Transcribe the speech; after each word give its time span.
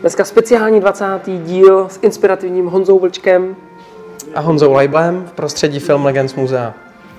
Dneska 0.00 0.24
speciální 0.24 0.80
20. 0.80 1.04
díl 1.26 1.88
s 1.88 1.98
inspirativním 2.02 2.66
Honzou 2.66 2.98
Vlčkem. 2.98 3.56
A 4.34 4.40
Honzou 4.40 4.72
Leiblem 4.72 5.24
v 5.28 5.32
prostředí 5.32 5.80
Film 5.80 6.04
Legends 6.04 6.34
muzea. 6.34 6.74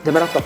Jdeme 0.05 0.19
na 0.19 0.27
to. 0.27 0.39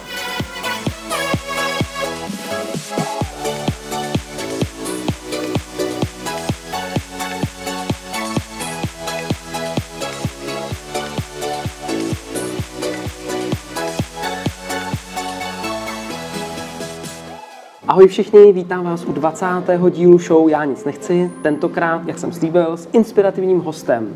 Ahoj 18.04 18.10
všichni, 18.10 18.54
vítám 18.54 18.84
vás 18.86 19.06
u 19.06 19.12
20. 19.12 19.46
dílu 19.90 20.18
show 20.18 20.50
Já 20.50 20.66
nic 20.66 20.86
nechci, 20.86 21.32
tentokrát, 21.42 22.08
jak 22.08 22.20
jsem 22.20 22.32
slíbil, 22.34 22.78
s 22.78 22.90
inspirativním 22.94 23.60
hostem. 23.60 24.16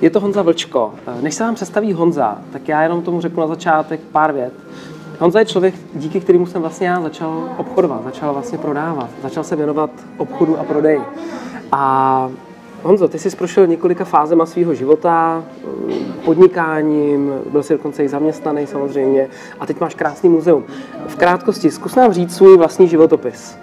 Je 0.00 0.10
to 0.10 0.20
Honza 0.20 0.42
Vlčko. 0.42 0.94
Než 1.20 1.34
se 1.34 1.44
vám 1.44 1.54
představí 1.54 1.92
Honza, 1.92 2.38
tak 2.52 2.68
já 2.68 2.82
jenom 2.82 3.02
tomu 3.02 3.20
řeknu 3.20 3.40
na 3.40 3.46
začátek 3.46 4.00
pár 4.00 4.32
vět. 4.32 4.52
Honza 5.18 5.38
je 5.38 5.44
člověk, 5.44 5.74
díky 5.94 6.20
kterému 6.20 6.46
jsem 6.46 6.60
vlastně 6.60 6.86
já 6.86 7.00
začal 7.00 7.48
obchodovat, 7.56 8.04
začal 8.04 8.32
vlastně 8.32 8.58
prodávat, 8.58 9.10
začal 9.22 9.44
se 9.44 9.56
věnovat 9.56 9.90
obchodu 10.16 10.58
a 10.58 10.64
prodeji. 10.64 11.00
A 11.72 12.30
Honzo, 12.84 13.08
ty 13.08 13.18
jsi 13.18 13.36
prošel 13.36 13.66
několika 13.66 14.04
fázema 14.04 14.46
svého 14.46 14.74
života, 14.74 15.44
podnikáním, 16.24 17.32
byl 17.50 17.62
jsi 17.62 17.72
dokonce 17.72 18.04
i 18.04 18.08
zaměstnaný 18.08 18.66
samozřejmě 18.66 19.28
a 19.60 19.66
teď 19.66 19.80
máš 19.80 19.94
krásný 19.94 20.28
muzeum. 20.28 20.64
V 21.06 21.16
krátkosti, 21.16 21.70
zkus 21.70 21.94
nám 21.94 22.12
říct 22.12 22.36
svůj 22.36 22.56
vlastní 22.56 22.88
životopis. 22.88 23.58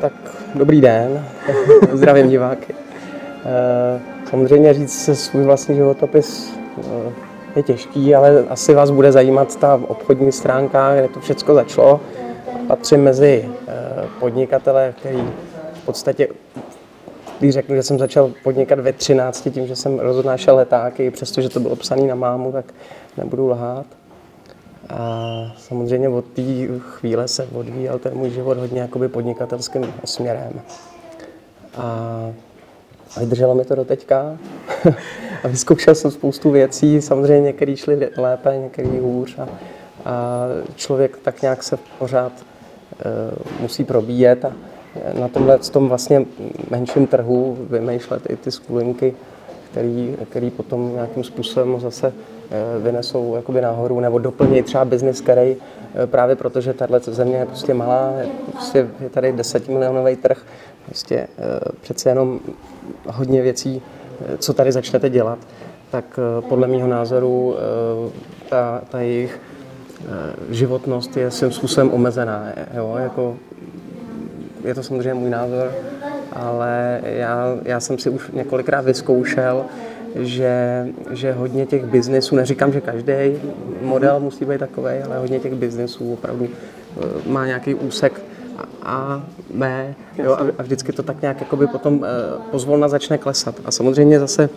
Tak 0.00 0.12
dobrý 0.54 0.80
den, 0.80 1.26
zdravím 1.92 2.28
diváky. 2.28 2.74
Eh, 3.44 4.00
samozřejmě 4.30 4.74
říct 4.74 5.10
svůj 5.18 5.44
vlastní 5.44 5.74
životopis 5.74 6.58
eh, 6.78 7.12
je 7.56 7.62
těžký, 7.62 8.14
ale 8.14 8.44
asi 8.48 8.74
vás 8.74 8.90
bude 8.90 9.12
zajímat 9.12 9.56
ta 9.56 9.80
obchodní 9.88 10.32
stránka, 10.32 10.94
kde 10.94 11.08
to 11.08 11.20
všechno 11.20 11.54
začalo. 11.54 12.00
Patřím 12.66 13.02
mezi 13.02 13.48
eh, 13.68 14.06
podnikatele, 14.20 14.94
který 14.98 15.24
v 15.74 15.86
podstatě 15.86 16.28
když 17.38 17.54
řeknu, 17.54 17.76
že 17.76 17.82
jsem 17.82 17.98
začal 17.98 18.32
podnikat 18.42 18.80
ve 18.80 18.92
13 18.92 19.48
tím, 19.50 19.66
že 19.66 19.76
jsem 19.76 19.98
roznášel 19.98 20.56
letáky, 20.56 21.10
přestože 21.10 21.48
to 21.48 21.60
bylo 21.60 21.76
psané 21.76 22.02
na 22.02 22.14
mámu, 22.14 22.52
tak 22.52 22.74
nebudu 23.16 23.48
lhát. 23.48 23.86
A 24.88 25.52
samozřejmě 25.58 26.08
od 26.08 26.24
té 26.24 26.42
chvíle 26.78 27.28
se 27.28 27.48
odvíjel 27.54 27.98
ten 27.98 28.14
můj 28.14 28.30
život 28.30 28.58
hodně 28.58 28.80
jakoby 28.80 29.08
podnikatelským 29.08 29.94
směrem. 30.04 30.60
A 31.76 32.30
vydrželo 33.20 33.54
mi 33.54 33.64
to 33.64 33.74
do 33.74 33.84
teďka. 33.84 34.38
a 35.44 35.48
vyzkoušel 35.48 35.94
jsem 35.94 36.10
spoustu 36.10 36.50
věcí, 36.50 37.02
samozřejmě 37.02 37.46
některé 37.46 37.76
šly 37.76 38.10
lépe, 38.16 38.58
některé 38.62 39.00
hůř. 39.00 39.38
A, 39.38 39.48
a 40.04 40.46
člověk 40.74 41.16
tak 41.16 41.42
nějak 41.42 41.62
se 41.62 41.78
pořád 41.98 42.32
uh, 42.32 43.60
musí 43.60 43.84
probíjet. 43.84 44.44
A, 44.44 44.52
na 45.20 45.28
tomhle 45.28 45.58
tom 45.58 45.88
vlastně 45.88 46.26
menším 46.70 47.06
trhu 47.06 47.56
vymýšlet 47.70 48.30
i 48.30 48.36
ty 48.36 48.50
skulinky, 48.50 49.14
který, 49.76 50.16
který 50.30 50.50
potom 50.50 50.92
nějakým 50.92 51.24
způsobem 51.24 51.80
zase 51.80 52.12
eh, 52.50 52.78
vynesou 52.78 53.36
jakoby 53.36 53.60
nahoru 53.60 54.00
nebo 54.00 54.18
doplní 54.18 54.62
třeba 54.62 54.84
biznis, 54.84 55.20
který 55.20 55.56
eh, 55.94 56.06
právě 56.06 56.36
protože 56.36 56.72
tahle 56.72 57.00
země 57.00 57.36
je 57.36 57.46
prostě 57.46 57.74
malá, 57.74 58.12
je, 58.20 58.28
prostě 58.52 58.88
je 59.00 59.08
tady 59.08 59.32
10 59.32 59.68
milionový 59.68 60.16
trh, 60.16 60.42
prostě 60.86 61.16
eh, 61.16 61.28
přece 61.80 62.08
jenom 62.08 62.40
hodně 63.06 63.42
věcí, 63.42 63.82
co 64.38 64.52
tady 64.52 64.72
začnete 64.72 65.10
dělat, 65.10 65.38
tak 65.90 66.18
podle 66.48 66.68
mého 66.68 66.88
názoru 66.88 67.54
ta, 68.48 68.82
ta 68.88 69.00
jejich 69.00 69.40
životnost 70.50 71.16
je 71.16 71.30
svým 71.30 71.52
způsobem 71.52 71.90
omezená. 71.92 72.44
Jo? 72.74 72.96
Jako 72.98 73.36
je 74.66 74.74
to 74.74 74.82
samozřejmě 74.82 75.14
můj 75.14 75.30
názor, 75.30 75.72
ale 76.32 77.00
já, 77.04 77.56
já 77.64 77.80
jsem 77.80 77.98
si 77.98 78.10
už 78.10 78.30
několikrát 78.32 78.84
vyzkoušel, 78.84 79.64
že, 80.14 80.86
že 81.10 81.32
hodně 81.32 81.66
těch 81.66 81.84
biznesů, 81.84 82.36
neříkám, 82.36 82.72
že 82.72 82.80
každý 82.80 83.12
model 83.82 84.20
musí 84.20 84.44
být 84.44 84.58
takový, 84.58 84.94
ale 85.06 85.18
hodně 85.18 85.38
těch 85.40 85.54
biznesů 85.54 86.12
opravdu 86.12 86.48
eh, 86.48 87.28
má 87.28 87.46
nějaký 87.46 87.74
úsek 87.74 88.20
A, 88.82 89.24
B, 89.54 89.94
jo, 90.18 90.36
a, 90.58 90.62
vždycky 90.62 90.92
to 90.92 91.02
tak 91.02 91.22
nějak 91.22 91.40
jakoby 91.40 91.66
potom 91.66 92.04
eh, 92.04 92.08
pozvolna 92.50 92.88
začne 92.88 93.18
klesat. 93.18 93.54
A 93.64 93.70
samozřejmě 93.70 94.20
zase 94.20 94.48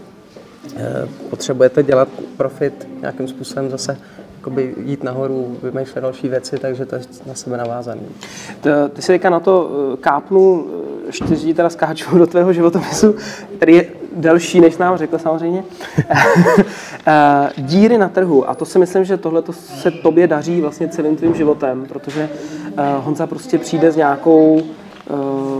eh, 0.78 1.08
potřebujete 1.30 1.84
dělat 1.84 2.08
profit 2.38 2.88
nějakým 3.02 3.28
způsobem 3.28 3.70
zase 3.70 3.98
jakoby 4.40 4.76
jít 4.86 5.04
nahoru, 5.04 5.58
vymýšlet 5.64 6.02
další 6.02 6.30
věci, 6.30 6.58
takže 6.58 6.86
to 6.86 6.96
je 6.96 7.02
na 7.26 7.34
sebe 7.34 7.58
navázaný. 7.58 8.02
Ty 8.94 9.02
si 9.02 9.20
na 9.30 9.40
to 9.40 9.70
eh, 9.94 9.98
kápnu, 9.98 10.68
eh, 11.08 11.12
čtyři 11.12 11.54
teda 11.54 11.70
skáču 11.70 12.18
do 12.18 12.28
tvého 12.28 12.54
životopisu, 12.54 13.16
který 13.56 13.76
je 13.76 13.86
delší, 14.16 14.62
než 14.62 14.78
nám 14.78 14.98
řekl 14.98 15.18
samozřejmě. 15.18 15.64
Eh, 17.08 17.50
díry 17.58 17.98
na 17.98 18.10
trhu, 18.10 18.50
a 18.50 18.56
to 18.56 18.66
si 18.66 18.80
myslím, 18.80 19.06
že 19.06 19.18
tohle 19.18 19.44
se 19.54 19.92
tobě 19.92 20.28
daří 20.28 20.62
vlastně 20.62 20.88
celým 20.88 21.16
tvým 21.16 21.36
životem, 21.36 21.86
protože 21.90 22.30
Honza 22.98 23.28
prostě 23.28 23.58
přijde 23.58 23.92
s 23.92 23.96
nějakou 23.96 24.62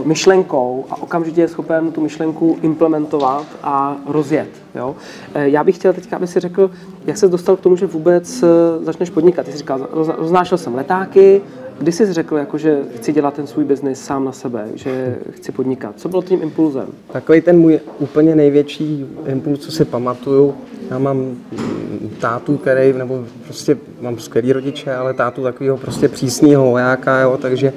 myšlenkou 0.04 0.84
a 0.90 1.02
okamžitě 1.02 1.40
je 1.40 1.48
schopen 1.48 1.92
tu 1.92 2.00
myšlenku 2.00 2.58
implementovat 2.62 3.46
a 3.62 3.96
rozjet. 4.06 4.48
Jo? 4.74 4.88
Uh, 4.88 5.42
já 5.42 5.64
bych 5.64 5.74
chtěl 5.74 5.92
teďka, 5.92 6.16
aby 6.16 6.26
si 6.26 6.40
řekl, 6.40 6.70
jak 7.06 7.16
se 7.16 7.28
dostal 7.28 7.56
k 7.56 7.60
tomu, 7.60 7.76
že 7.76 7.86
vůbec 7.86 8.42
uh, 8.42 8.48
začneš 8.84 9.10
podnikat. 9.10 9.46
Ty 9.46 9.52
jsi 9.52 9.58
říkal, 9.58 9.88
roznášel 10.18 10.58
jsem 10.58 10.74
letáky, 10.74 11.42
kdy 11.80 11.92
jsi 11.92 12.12
řekl, 12.12 12.36
jako, 12.36 12.58
že 12.58 12.78
chci 12.96 13.12
dělat 13.12 13.34
ten 13.34 13.46
svůj 13.46 13.64
biznis 13.64 14.04
sám 14.04 14.24
na 14.24 14.32
sebe, 14.32 14.68
že 14.74 15.16
chci 15.30 15.52
podnikat? 15.52 15.92
Co 15.96 16.08
bylo 16.08 16.22
tím 16.22 16.42
impulzem? 16.42 16.86
Takový 17.12 17.40
ten 17.40 17.58
můj 17.58 17.80
úplně 17.98 18.34
největší 18.34 19.06
impuls, 19.26 19.60
co 19.60 19.72
si 19.72 19.84
pamatuju, 19.84 20.54
já 20.90 20.98
mám 20.98 21.36
tátu, 22.20 22.56
který, 22.56 22.92
nebo 22.92 23.24
prostě 23.44 23.76
mám 24.00 24.18
skvělý 24.18 24.52
rodiče, 24.52 24.94
ale 24.94 25.14
tátu 25.14 25.42
takového 25.42 25.76
prostě 25.76 26.08
přísného 26.08 26.70
vojáka, 26.70 27.20
jo, 27.20 27.38
takže 27.42 27.72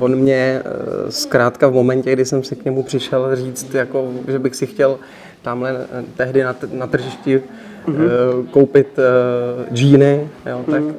on 0.00 0.16
mě 0.16 0.62
eh, 0.64 1.12
zkrátka 1.12 1.68
v 1.68 1.72
momentě, 1.72 2.12
kdy 2.12 2.24
jsem 2.24 2.44
si 2.44 2.56
k 2.56 2.64
němu 2.64 2.82
přišel 2.82 3.36
říct, 3.36 3.74
jako, 3.74 4.12
že 4.28 4.38
bych 4.38 4.54
si 4.54 4.66
chtěl 4.66 4.98
tamhle 5.42 5.86
eh, 5.92 6.04
tehdy 6.16 6.42
na, 6.42 6.56
na 6.72 6.86
tržišti 6.86 7.42
mm-hmm. 7.86 8.46
koupit 8.50 8.98
uh, 8.98 9.74
džíny, 9.74 10.28
jo, 10.46 10.64
tak, 10.70 10.82
mm-hmm. 10.82 10.94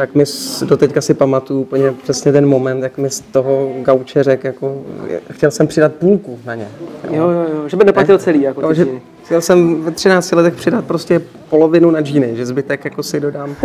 Tak 0.00 0.14
mi 0.14 0.24
do 0.64 0.76
teďka 0.76 1.00
si 1.00 1.14
pamatuju 1.14 1.60
úplně 1.60 1.92
přesně 2.02 2.32
ten 2.32 2.46
moment, 2.46 2.82
jak 2.82 2.98
mi 2.98 3.10
z 3.10 3.20
toho 3.20 3.72
gauče 3.82 4.22
řekl, 4.22 4.46
jako, 4.46 4.82
chtěl 5.30 5.50
jsem 5.50 5.66
přidat 5.66 5.92
půlku 5.92 6.38
na 6.44 6.54
ně. 6.54 6.68
Jo, 7.10 7.30
jo, 7.30 7.46
jo, 7.54 7.68
že 7.68 7.76
by 7.76 7.84
neplatil 7.84 8.18
celý, 8.18 8.42
jako 8.42 8.60
jo, 8.60 8.74
že 8.74 8.86
Chtěl 9.24 9.40
jsem 9.40 9.82
ve 9.82 9.90
13 9.90 10.32
letech 10.32 10.54
přidat 10.54 10.84
prostě 10.84 11.20
polovinu 11.50 11.90
na 11.90 12.00
džíny, 12.00 12.36
že 12.36 12.46
zbytek 12.46 12.84
jako 12.84 13.02
si 13.02 13.20
dodám. 13.20 13.56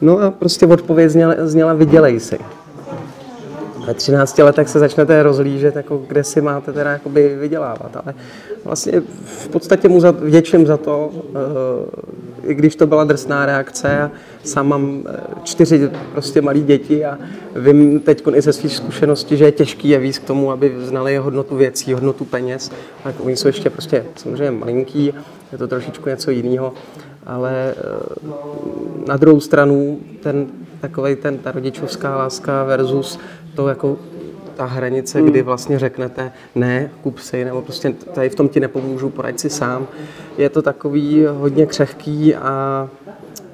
No 0.00 0.18
a 0.18 0.30
prostě 0.30 0.66
odpověď 0.66 1.10
zněla, 1.10 1.34
zněla 1.38 1.72
vydělej 1.72 2.20
si 2.20 2.38
ve 3.86 3.94
13 3.94 4.38
letech 4.38 4.68
se 4.68 4.78
začnete 4.78 5.22
rozlížet, 5.22 5.76
jako 5.76 6.02
kde 6.08 6.24
si 6.24 6.40
máte 6.40 6.72
teda 6.72 6.90
jakoby 6.90 7.36
vydělávat. 7.36 7.96
Ale 8.04 8.14
vlastně 8.64 9.02
v 9.24 9.48
podstatě 9.48 9.88
mu 9.88 10.00
za, 10.00 10.10
vděčím 10.10 10.66
za 10.66 10.76
to, 10.76 11.10
eh, 11.14 12.50
i 12.50 12.54
když 12.54 12.76
to 12.76 12.86
byla 12.86 13.04
drsná 13.04 13.46
reakce. 13.46 14.02
A 14.02 14.10
sám 14.44 14.68
mám 14.68 15.02
eh, 15.08 15.20
čtyři 15.44 15.90
prostě 16.12 16.42
malí 16.42 16.62
děti 16.62 17.04
a 17.04 17.18
vím 17.56 18.00
teď 18.00 18.22
i 18.34 18.40
ze 18.40 18.52
svých 18.52 18.76
zkušeností, 18.76 19.36
že 19.36 19.44
je 19.44 19.52
těžký 19.52 19.88
je 19.88 19.98
víc 19.98 20.18
k 20.18 20.24
tomu, 20.24 20.50
aby 20.50 20.74
znali 20.78 21.16
hodnotu 21.16 21.56
věcí, 21.56 21.92
hodnotu 21.92 22.24
peněz. 22.24 22.70
Tak 23.04 23.14
oni 23.20 23.36
jsou 23.36 23.48
ještě 23.48 23.70
prostě 23.70 24.04
samozřejmě 24.16 24.50
malinký, 24.50 25.14
je 25.52 25.58
to 25.58 25.68
trošičku 25.68 26.08
něco 26.08 26.30
jiného 26.30 26.72
ale 27.26 27.74
eh, 27.76 28.28
na 29.06 29.16
druhou 29.16 29.40
stranu 29.40 29.98
ten 30.20 30.46
takový 30.80 31.16
ten, 31.16 31.38
ta 31.38 31.52
rodičovská 31.52 32.16
láska 32.16 32.64
versus 32.64 33.18
to 33.54 33.68
jako 33.68 33.98
ta 34.54 34.64
hranice, 34.64 35.18
hmm. 35.18 35.30
kdy 35.30 35.42
vlastně 35.42 35.78
řeknete 35.78 36.32
ne, 36.54 36.90
kup 37.02 37.18
si, 37.18 37.44
nebo 37.44 37.62
prostě 37.62 37.94
tady 38.14 38.28
v 38.28 38.34
tom 38.34 38.48
ti 38.48 38.60
nepomůžu, 38.60 39.10
poraď 39.10 39.38
si 39.38 39.50
sám. 39.50 39.86
Je 40.38 40.48
to 40.48 40.62
takový 40.62 41.26
hodně 41.26 41.66
křehký 41.66 42.34
a 42.34 42.88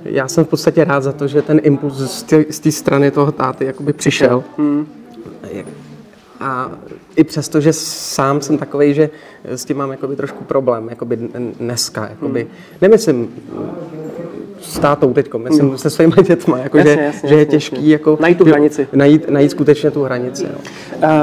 já 0.05 0.29
jsem 0.29 0.45
v 0.45 0.49
podstatě 0.49 0.85
rád 0.85 1.03
za 1.03 1.13
to, 1.13 1.27
že 1.27 1.43
ten 1.43 1.61
impuls 1.63 2.25
z 2.51 2.61
té 2.61 2.73
strany 2.73 3.11
toho 3.11 3.33
táty 3.33 3.65
jakoby 3.65 3.93
přišel. 3.93 4.45
Hmm. 4.59 4.87
A 6.41 6.71
i 7.19 7.25
přesto, 7.25 7.61
že 7.61 7.73
sám 7.73 8.41
jsem 8.41 8.59
takový, 8.59 8.95
že 8.95 9.11
s 9.45 9.65
tím 9.65 9.77
mám 9.77 9.91
jakoby 9.91 10.17
trošku 10.17 10.45
problém, 10.45 10.89
jakoby 10.91 11.19
dneska, 11.61 12.09
jakoby, 12.09 12.41
hmm. 12.41 12.51
nemyslím 12.81 13.29
s 14.61 14.79
tátou 14.79 15.13
teď, 15.13 15.35
myslím 15.35 15.69
hmm. 15.69 15.79
se 15.79 15.91
svými 15.91 16.13
dětma, 16.23 16.59
jako 16.59 16.79
jasně, 16.79 16.95
že, 16.95 17.03
jasně, 17.03 17.29
že 17.29 17.35
je 17.35 17.47
těžký 17.47 17.77
jasně. 17.77 17.93
jako, 17.93 18.19
najít 18.21 18.39
tu 18.39 18.45
hranici. 18.45 18.89
Najít, 18.93 19.29
najít 19.29 19.51
skutečně 19.51 19.91
tu 19.91 20.03
hranici. 20.03 20.45
Jo. 20.45 20.59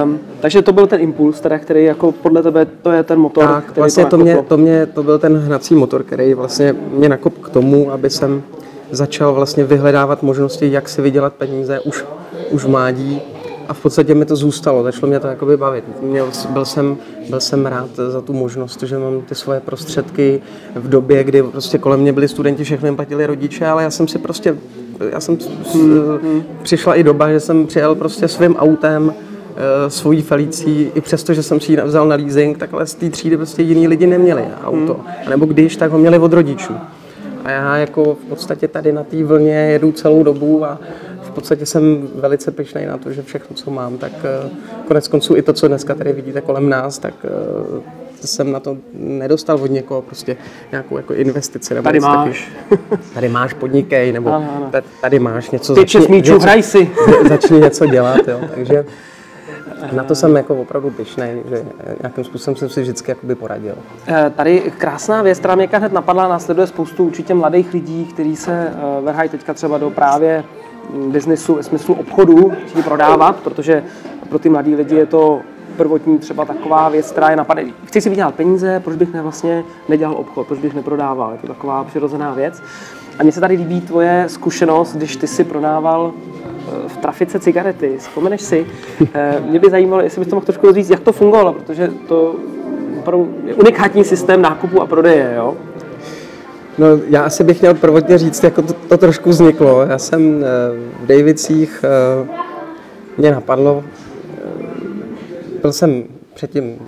Um, 0.04 0.20
takže 0.40 0.62
to 0.62 0.74
byl 0.74 0.88
ten 0.88 1.02
impuls, 1.02 1.42
teda, 1.42 1.60
který 1.60 1.84
jako 1.84 2.12
podle 2.12 2.44
tebe 2.44 2.66
to 2.66 2.92
je 2.92 3.04
ten 3.04 3.20
motor, 3.20 3.46
tak, 3.46 3.66
který 3.66 3.82
vlastně 3.82 4.06
to, 4.06 4.18
mě, 4.18 4.38
to, 4.48 4.58
mě, 4.58 4.86
to 4.86 5.04
byl 5.04 5.20
ten 5.20 5.38
hnací 5.38 5.76
motor, 5.76 6.04
který 6.04 6.34
vlastně 6.34 6.76
mě 6.92 7.10
nakop 7.10 7.38
k 7.38 7.50
tomu, 7.50 7.92
aby 7.92 8.10
jsem 8.10 8.44
začal 8.92 9.34
vlastně 9.34 9.64
vyhledávat 9.64 10.24
možnosti, 10.24 10.72
jak 10.72 10.90
si 10.90 11.02
vydělat 11.02 11.34
peníze 11.34 11.80
už, 11.80 12.06
už 12.52 12.64
v 12.64 12.70
mládí 12.70 13.22
a 13.68 13.74
v 13.74 13.82
podstatě 13.82 14.16
mi 14.16 14.26
to 14.26 14.36
zůstalo, 14.36 14.84
začalo 14.84 15.08
mě 15.08 15.20
to 15.20 15.28
jakoby 15.28 15.58
bavit. 15.58 15.84
Měl, 16.02 16.30
byl, 16.50 16.66
jsem, 16.66 16.98
byl 17.30 17.40
jsem 17.40 17.66
rád 17.66 17.90
za 17.96 18.22
tu 18.22 18.34
možnost, 18.34 18.84
že 18.84 18.98
mám 18.98 19.22
ty 19.22 19.36
svoje 19.36 19.60
prostředky 19.60 20.42
v 20.76 20.90
době, 20.90 21.24
kdy 21.24 21.44
prostě 21.44 21.78
kolem 21.78 22.00
mě 22.00 22.14
byli 22.14 22.28
studenti, 22.28 22.64
všechno 22.64 22.88
jim 22.88 22.96
platili 22.96 23.26
rodiče, 23.26 23.68
ale 23.68 23.84
já 23.84 23.92
jsem 23.92 24.08
si 24.08 24.18
prostě, 24.18 24.58
já 25.12 25.20
jsem, 25.20 25.38
hmm. 25.74 26.44
přišla 26.64 26.96
i 26.96 27.04
doba, 27.04 27.32
že 27.32 27.40
jsem 27.40 27.68
přijel 27.68 27.96
prostě 27.96 28.28
svým 28.28 28.56
autem, 28.56 29.14
eh, 29.56 29.90
svojí 29.90 30.22
Felicí, 30.22 30.92
i 30.96 31.02
přesto, 31.02 31.34
že 31.34 31.44
jsem 31.44 31.60
si 31.60 31.72
ji 31.72 31.82
vzal 31.84 32.08
na 32.08 32.16
leasing, 32.16 32.58
takhle 32.58 32.86
z 32.86 32.96
té 32.96 33.10
třídy 33.10 33.38
prostě 33.38 33.62
jiní 33.62 33.88
lidi 33.88 34.08
neměli 34.08 34.44
auto. 34.64 34.94
Hmm. 34.94 35.30
Nebo 35.30 35.46
když, 35.46 35.76
tak 35.76 35.92
ho 35.92 35.98
měli 35.98 36.20
od 36.20 36.34
rodičů. 36.34 36.74
A 37.46 37.52
já 37.52 37.78
jako 37.78 38.16
v 38.16 38.30
podstatě 38.30 38.68
tady 38.68 38.92
na 38.92 39.04
té 39.04 39.24
vlně 39.24 39.54
jedu 39.54 39.92
celou 39.92 40.24
dobu 40.24 40.66
a 40.66 40.80
podstatě 41.36 41.66
jsem 41.66 42.08
velice 42.16 42.52
pyšný 42.52 42.86
na 42.86 42.98
to, 42.98 43.12
že 43.12 43.22
všechno, 43.22 43.56
co 43.56 43.72
mám, 43.72 43.98
tak 43.98 44.12
eh, 44.24 44.50
konec 44.88 45.08
konců 45.08 45.36
i 45.36 45.42
to, 45.42 45.54
co 45.54 45.68
dneska 45.68 45.96
tady 45.96 46.14
vidíte 46.14 46.42
kolem 46.42 46.70
nás, 46.70 47.00
tak 47.00 47.14
eh, 47.24 48.06
jsem 48.28 48.52
na 48.52 48.60
to 48.60 48.78
nedostal 48.94 49.58
od 49.62 49.72
někoho 49.72 50.02
prostě 50.02 50.38
nějakou 50.72 50.98
jako 50.98 51.14
investici. 51.14 51.74
Nebo 51.74 51.84
tady 51.84 52.00
máš. 52.00 52.52
Taky, 52.70 52.82
tady 53.14 53.30
máš 53.30 53.54
podnikej, 53.54 54.12
nebo 54.12 54.30
ano, 54.30 54.50
ano. 54.56 54.72
tady 55.02 55.20
máš 55.20 55.52
něco. 55.52 55.74
Ty 55.74 55.80
začni, 55.80 56.22
hraj 56.42 56.64
si. 56.64 56.92
Začni 57.30 57.60
něco 57.60 57.86
dělat, 57.86 58.28
jo. 58.28 58.40
Takže 58.56 58.86
na 59.92 60.04
to 60.04 60.16
jsem 60.16 60.36
jako 60.36 60.56
opravdu 60.56 60.90
pyšný, 60.90 61.26
že 61.50 61.66
nějakým 62.02 62.24
způsobem 62.24 62.56
jsem 62.56 62.70
si 62.70 62.82
vždycky 62.82 63.12
jakoby 63.12 63.36
poradil. 63.36 63.76
Eh, 64.08 64.32
tady 64.36 64.72
krásná 64.78 65.22
věc, 65.22 65.40
která 65.40 65.56
mě 65.56 65.70
hned 65.74 65.94
napadla, 65.94 66.28
následuje 66.28 66.68
spoustu 66.68 67.06
určitě 67.06 67.34
mladých 67.34 67.74
lidí, 67.74 68.06
kteří 68.06 68.36
se 68.36 68.68
eh, 68.68 69.02
vrhají 69.02 69.30
teďka 69.30 69.54
třeba 69.54 69.78
do 69.78 69.90
právě 69.90 70.44
biznesu, 70.94 71.56
ve 71.56 71.64
smyslu 71.64 71.94
obchodu, 71.94 72.52
chtějí 72.68 72.84
prodávat, 72.84 73.36
protože 73.36 73.84
pro 74.30 74.40
ty 74.40 74.50
mladí 74.50 74.76
lidi 74.76 74.96
je 74.96 75.06
to 75.06 75.42
prvotní 75.78 76.18
třeba 76.20 76.46
taková 76.46 76.90
věc, 76.90 77.12
která 77.12 77.30
je 77.30 77.36
napadne. 77.36 77.64
Chci 77.86 78.02
si 78.02 78.10
vydělat 78.10 78.36
peníze, 78.36 78.82
proč 78.84 78.96
bych 78.96 79.14
ne 79.14 79.22
vlastně 79.22 79.64
nedělal 79.90 80.16
obchod, 80.16 80.48
proč 80.48 80.60
bych 80.60 80.74
neprodával, 80.74 81.32
je 81.32 81.38
to 81.38 81.48
taková 81.48 81.84
přirozená 81.84 82.34
věc. 82.34 82.62
A 83.20 83.24
mně 83.24 83.32
se 83.32 83.40
tady 83.40 83.56
líbí 83.56 83.82
tvoje 83.82 84.24
zkušenost, 84.28 84.96
když 84.96 85.16
ty 85.16 85.28
si 85.28 85.44
prodával 85.44 86.14
v 86.88 86.98
trafice 86.98 87.40
cigarety. 87.40 87.98
Vzpomeneš 87.98 88.42
si? 88.42 88.66
Eh, 89.14 89.44
mě 89.50 89.60
by 89.60 89.70
zajímalo, 89.70 90.02
jestli 90.02 90.20
bys 90.20 90.30
to 90.30 90.36
mohl 90.36 90.46
trošku 90.46 90.72
říct, 90.72 90.90
jak 90.90 91.00
to 91.00 91.14
fungovalo, 91.14 91.54
protože 91.54 91.92
to 92.08 92.36
je 93.46 93.54
unikátní 93.54 94.04
systém 94.04 94.42
nákupu 94.42 94.82
a 94.82 94.86
prodeje, 94.86 95.34
jo? 95.38 95.56
No, 96.78 96.88
já 97.10 97.24
asi 97.24 97.44
bych 97.44 97.62
měl 97.62 97.74
prvotně 97.74 98.18
říct, 98.18 98.44
jako 98.44 98.62
to, 98.62 98.74
to 98.74 98.98
trošku 98.98 99.30
vzniklo. 99.30 99.82
Já 99.82 99.98
jsem 99.98 100.44
eh, 100.44 100.48
v 101.04 101.08
Davicích, 101.08 101.86
eh, 101.86 102.28
mě 103.18 103.32
napadlo, 103.32 103.84
byl 105.62 105.74
jsem 105.74 106.04
předtím 106.34 106.80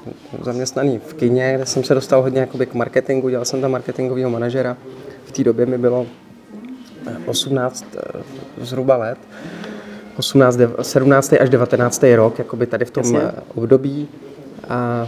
zaměstnaný 0.42 1.01
v 1.07 1.13
kině, 1.13 1.54
kde 1.56 1.66
jsem 1.66 1.84
se 1.84 1.94
dostal 1.94 2.22
hodně 2.22 2.39
jakoby 2.39 2.66
k 2.66 2.74
marketingu, 2.74 3.30
dělal 3.30 3.45
jsem 3.45 3.62
tam 3.62 3.72
marketingového 3.72 4.30
manažera. 4.30 4.78
V 5.25 5.31
té 5.31 5.44
době 5.44 5.66
mi 5.66 5.78
bylo 5.78 6.07
18 7.25 7.86
zhruba 8.62 8.98
let. 8.98 9.18
18, 10.18 10.60
17. 10.81 11.34
až 11.39 11.50
19. 11.50 12.04
rok, 12.16 12.39
jakoby 12.39 12.68
tady 12.68 12.86
v 12.86 12.92
tom 12.92 13.04
Jasně. 13.04 13.19
Eh, 13.22 13.42
období. 13.56 14.07
A 14.69 15.07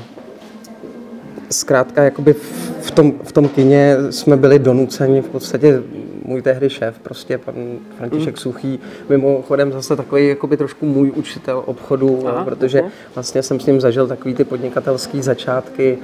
zkrátka 1.50 2.04
jakoby 2.04 2.34
v 2.82 2.92
tom, 2.92 3.14
v 3.24 3.32
tom 3.32 3.50
kině 3.50 3.98
jsme 4.10 4.38
byli 4.38 4.60
donuceni 4.60 5.22
v 5.22 5.30
podstatě 5.30 5.84
můj 6.26 6.42
tehdy 6.42 6.70
šéf, 6.70 7.00
prostě 7.00 7.38
pan 7.38 7.56
František 7.98 8.36
mm. 8.36 8.38
Suchý, 8.38 8.80
mimochodem 9.10 9.72
zase 9.72 9.96
takový 9.96 10.28
jakoby 10.28 10.58
trošku 10.58 10.86
můj 10.86 11.12
učitel 11.16 11.64
obchodu, 11.66 12.28
Aha, 12.28 12.46
protože 12.46 12.80
okay. 12.80 12.92
vlastně 13.16 13.44
jsem 13.44 13.60
s 13.60 13.66
ním 13.66 13.82
zažil 13.82 14.08
takový 14.08 14.36
ty 14.36 14.44
podnikatelské 14.44 15.24
začátky, 15.24 15.98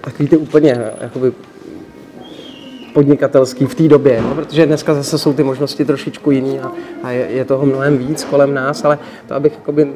takový 0.00 0.28
ty 0.28 0.36
úplně 0.36 0.90
jakoby 1.00 1.32
podnikatelský 2.94 3.66
v 3.66 3.74
té 3.74 3.88
době, 3.88 4.22
no, 4.22 4.34
protože 4.34 4.66
dneska 4.66 4.94
zase 4.94 5.18
jsou 5.18 5.32
ty 5.32 5.42
možnosti 5.42 5.84
trošičku 5.84 6.30
jiný 6.30 6.60
a, 6.60 6.72
a 7.02 7.10
je, 7.10 7.26
je 7.30 7.44
toho 7.44 7.66
mnohem 7.66 7.98
víc 7.98 8.24
kolem 8.24 8.54
nás, 8.54 8.84
ale 8.84 8.98
to 9.28 9.34
abych 9.34 9.52
jakoby 9.52 9.92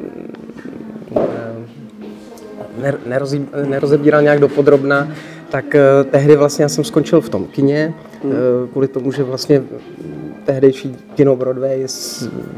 eh, 2.83 3.65
nerozebíral 3.65 4.21
nějak 4.21 4.39
dopodrobna, 4.39 5.11
tak 5.49 5.75
eh, 5.75 5.81
tehdy 6.11 6.35
vlastně 6.35 6.63
já 6.63 6.69
jsem 6.69 6.83
skončil 6.83 7.21
v 7.21 7.29
tom 7.29 7.45
kině, 7.45 7.93
hmm. 8.23 8.33
kvůli 8.71 8.87
tomu, 8.87 9.11
že 9.11 9.23
vlastně 9.23 9.63
tehdejší 10.45 10.95
kino 11.15 11.35
Broadway, 11.35 11.85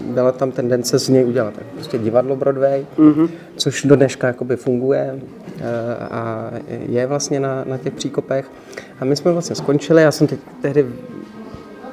byla 0.05 0.31
tam 0.31 0.51
tendence 0.51 0.99
z 0.99 1.09
něj 1.09 1.25
udělat 1.25 1.53
prostě 1.73 1.97
divadlo 1.97 2.35
Broadway, 2.35 2.85
mm-hmm. 2.97 3.29
což 3.55 3.83
do 3.83 3.95
dneška 3.95 4.27
jakoby 4.27 4.55
funguje 4.55 5.19
a 6.11 6.51
je 6.69 7.07
vlastně 7.07 7.39
na, 7.39 7.63
na 7.67 7.77
těch 7.77 7.93
příkopech. 7.93 8.51
A 8.99 9.05
my 9.05 9.15
jsme 9.15 9.31
vlastně 9.31 9.55
skončili, 9.55 10.01
já 10.01 10.11
jsem 10.11 10.27
teď 10.27 10.39
tehdy, 10.61 10.85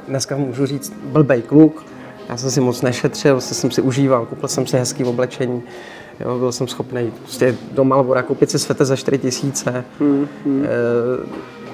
dneska 0.08 0.36
můžu 0.36 0.66
říct, 0.66 0.92
blbej 1.04 1.42
kluk, 1.42 1.84
já 2.30 2.36
jsem 2.36 2.50
si 2.50 2.60
moc 2.60 2.82
nešetřil, 2.82 3.40
jsem 3.40 3.70
si 3.70 3.82
užíval, 3.82 4.26
koupil 4.26 4.48
jsem 4.48 4.66
si 4.66 4.76
hezký 4.76 5.04
oblečení, 5.04 5.62
jo, 6.20 6.38
byl 6.38 6.52
jsem 6.52 6.68
schopný 6.68 7.12
prostě 7.22 7.56
do 7.72 7.84
Malbora 7.84 8.22
koupit 8.22 8.50
si 8.50 8.58
svetr 8.58 8.84
za 8.84 8.96
4 8.96 9.18
tisíce. 9.18 9.84
Hmm, 10.00 10.28
hmm. 10.44 10.66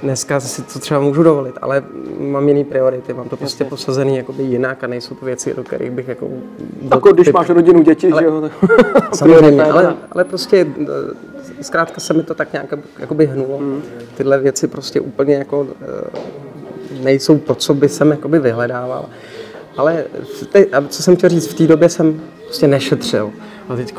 Dneska 0.03 0.41
si 0.41 0.63
to 0.63 0.79
třeba 0.79 1.01
můžu 1.01 1.23
dovolit, 1.23 1.59
ale 1.63 1.83
mám 2.19 2.49
jiný 2.49 2.65
priority, 2.65 3.15
mám 3.15 3.29
to 3.29 3.37
prostě 3.37 3.65
posazený 3.65 4.17
jakoby 4.17 4.43
jinak 4.43 4.85
a 4.85 4.87
nejsou 4.87 5.15
to 5.15 5.27
věci, 5.27 5.55
do 5.55 5.65
kterých 5.65 5.91
bych 5.91 6.09
jako... 6.09 6.29
Jako 6.91 7.13
když 7.13 7.25
typ... 7.25 7.35
máš 7.35 7.49
rodinu, 7.49 7.83
děti, 7.83 8.13
ale, 8.13 8.23
že 8.23 8.27
jo? 8.27 8.51
Samozřejmě, 9.15 9.65
ale, 9.65 9.97
ale 10.13 10.25
prostě 10.25 10.67
eh, 10.83 11.65
zkrátka 11.65 12.01
se 12.01 12.15
mi 12.15 12.23
to 12.23 12.35
tak 12.35 12.53
nějak 12.53 12.75
jakoby 12.99 13.27
hnulo. 13.27 13.59
Hmm. 13.59 13.83
Tyhle 14.17 14.39
věci 14.39 14.69
prostě 14.69 15.01
úplně 15.01 15.35
jako 15.35 15.67
eh, 15.83 17.03
nejsou 17.03 17.39
to, 17.39 17.55
co 17.55 17.75
by 17.75 17.89
jsem 17.89 18.11
jakoby 18.11 18.39
vyhledával. 18.39 19.09
Ale 19.77 20.05
te, 20.53 20.67
co 20.89 21.03
jsem 21.03 21.17
chtěl 21.17 21.31
říct, 21.31 21.47
v 21.47 21.55
té 21.55 21.67
době 21.67 21.89
jsem 21.89 22.21
prostě 22.45 22.69
nešetřil. 22.69 23.31
A 23.69 23.77
teď 23.77 23.95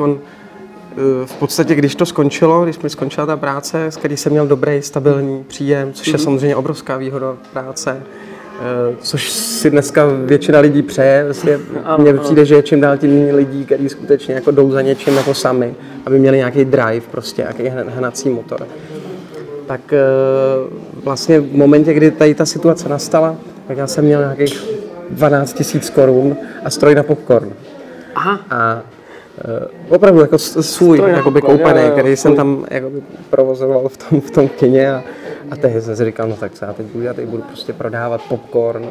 v 1.26 1.36
podstatě, 1.36 1.76
když 1.76 1.96
to 1.96 2.06
skončilo, 2.06 2.64
když 2.64 2.80
mi 2.80 2.90
skončila 2.90 3.26
ta 3.26 3.38
práce, 3.38 3.86
s 3.86 3.98
který 3.98 4.18
jsem 4.18 4.32
měl 4.32 4.48
dobrý, 4.48 4.82
stabilní 4.82 5.44
příjem, 5.44 5.94
což 5.94 6.08
je 6.08 6.14
mm-hmm. 6.14 6.24
samozřejmě 6.24 6.56
obrovská 6.56 6.98
výhoda 6.98 7.38
práce, 7.54 8.04
eh, 8.04 8.96
což 9.02 9.30
si 9.30 9.70
dneska 9.70 10.06
většina 10.26 10.60
lidí 10.60 10.82
přeje. 10.82 11.24
Vlastně 11.24 11.60
mně 11.98 12.14
přijde, 12.14 12.46
že 12.46 12.56
je 12.56 12.64
čím 12.64 12.82
dál 12.82 12.98
tím 12.98 13.36
lidí, 13.36 13.66
kteří 13.66 13.90
skutečně 13.90 14.36
jako 14.36 14.52
jdou 14.52 14.72
za 14.72 14.82
něčím 14.82 15.18
jako 15.18 15.34
sami, 15.34 15.76
aby 16.06 16.20
měli 16.20 16.38
nějaký 16.38 16.66
drive, 16.66 17.08
prostě 17.12 17.42
nějaký 17.42 17.64
hnací 17.88 18.30
motor. 18.30 18.68
Tak 19.68 19.94
eh, 19.94 20.00
vlastně 21.04 21.40
v 21.40 21.56
momentě, 21.56 21.94
kdy 21.94 22.12
tady 22.12 22.36
ta 22.36 22.46
situace 22.46 22.90
nastala, 22.90 23.36
tak 23.68 23.78
já 23.78 23.88
jsem 23.88 24.06
měl 24.06 24.20
nějakých 24.20 24.66
12 25.10 25.74
000 25.74 25.86
korun 25.96 26.38
a 26.66 26.70
stroj 26.70 26.96
na 26.96 27.04
popcorn. 27.04 27.54
Aha. 28.16 28.40
A 28.50 28.82
opravdu 29.90 30.22
jako 30.22 30.38
svůj, 30.38 30.98
jakoby 30.98 31.42
koupený, 31.42 31.92
který 31.92 32.18
jsem 32.18 32.36
tam 32.36 32.66
jakoby 32.72 33.02
provozoval 33.30 33.90
v 33.90 33.98
tom, 33.98 34.22
v 34.22 34.32
tom 34.32 34.50
kině 34.50 34.94
a, 34.94 35.04
a 35.52 35.56
tehdy 35.56 35.82
jsem 35.82 35.96
si 35.96 36.06
říkal, 36.06 36.28
no 36.30 36.36
tak 36.36 36.54
co 36.54 36.66
já 36.66 36.74
teď 36.74 36.86
budu, 36.86 37.04
já 37.04 37.14
teď 37.14 37.26
budu 37.26 37.44
prostě 37.44 37.74
prodávat 37.74 38.22
popcorn. 38.30 38.90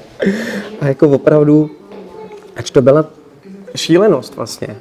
a 0.80 0.86
jako 0.86 1.08
opravdu, 1.08 1.70
ač 2.56 2.70
to 2.70 2.82
byla 2.82 3.04
šílenost 3.74 4.36
vlastně, 4.36 4.76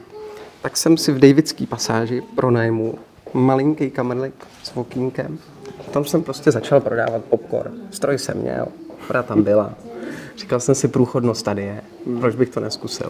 tak 0.62 0.78
jsem 0.78 0.98
si 0.98 1.12
v 1.12 1.20
Davidský 1.20 1.66
pasáži 1.66 2.24
pronajmu 2.36 2.96
malinký 3.34 3.90
kamerlik 3.92 4.34
s 4.64 4.72
okýnkem. 4.78 5.38
Tam 5.92 6.06
jsem 6.06 6.24
prostě 6.24 6.52
začal 6.52 6.80
prodávat 6.82 7.22
popcorn. 7.30 7.74
Stroj 7.92 8.18
jsem 8.18 8.38
měl, 8.38 8.68
voda 9.08 9.24
tam 9.24 9.44
byla. 9.44 9.74
Říkal 10.38 10.60
jsem 10.60 10.76
si, 10.76 10.88
průchodnost 10.88 11.46
tady 11.46 11.62
je, 11.62 11.82
proč 12.20 12.36
bych 12.36 12.50
to 12.50 12.60
neskusil. 12.60 13.10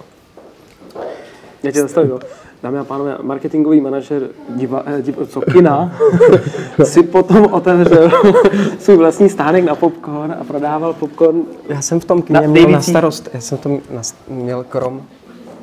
Já 1.66 1.72
tě 1.72 1.82
zastavím, 1.82 2.20
Dámy 2.64 2.80
a 2.80 2.84
pánové, 2.84 3.18
marketingový 3.22 3.82
manažer 3.82 4.30
diva, 4.50 4.84
eh, 4.86 5.02
div, 5.02 5.18
co, 5.28 5.42
kina 5.42 5.98
si 6.84 7.04
potom 7.04 7.46
otevřel 7.54 8.12
svůj 8.80 8.98
vlastní 8.98 9.30
stánek 9.30 9.64
na 9.64 9.76
popcorn 9.76 10.36
a 10.40 10.44
prodával 10.44 10.94
popcorn 10.94 11.44
Já 11.70 11.82
jsem 11.82 12.00
v 12.00 12.06
tom 12.06 12.22
kině 12.22 12.42
na 12.42 12.48
měl 12.48 12.70
na 12.70 12.82
starost, 12.82 13.30
já 13.34 13.40
jsem 13.42 13.58
tam 13.58 13.80
měl 14.28 14.64
krom 14.64 15.02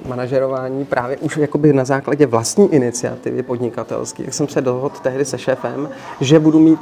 manažerování 0.09 0.85
právě 0.85 1.17
už 1.17 1.37
jakoby 1.37 1.73
na 1.73 1.85
základě 1.85 2.27
vlastní 2.27 2.75
iniciativy 2.75 3.43
podnikatelské, 3.43 4.23
jak 4.23 4.35
jsem 4.35 4.49
se 4.49 4.61
dohodl 4.61 4.95
tehdy 5.03 5.25
se 5.25 5.39
šéfem, 5.39 5.89
že 6.21 6.39
budu 6.39 6.59
mít 6.59 6.81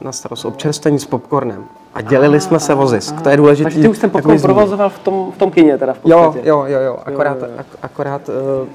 na 0.00 0.12
starost 0.12 0.44
občerstvení 0.44 0.98
s 0.98 1.04
popcornem. 1.04 1.64
A 1.94 2.00
dělili 2.02 2.40
jsme 2.40 2.60
se 2.60 2.74
o 2.74 2.86
zisk. 2.86 3.20
To 3.22 3.28
je 3.28 3.36
důležité. 3.36 3.64
Takže 3.64 3.80
ty 3.82 3.88
už 3.88 3.98
ten 3.98 4.10
popcorn 4.10 4.40
provozoval 4.40 4.88
v 4.90 4.98
tom, 4.98 5.32
v 5.32 5.38
tom 5.38 5.50
kině 5.50 5.78
teda 5.78 5.92
v 5.92 5.98
Jo, 6.04 6.22
podstatě. 6.24 6.48
jo, 6.48 6.64
jo, 6.66 6.80
jo. 6.80 6.96
Akorát, 7.06 7.38
ak- 7.42 7.76
akorát 7.82 8.28
eh, 8.28 8.66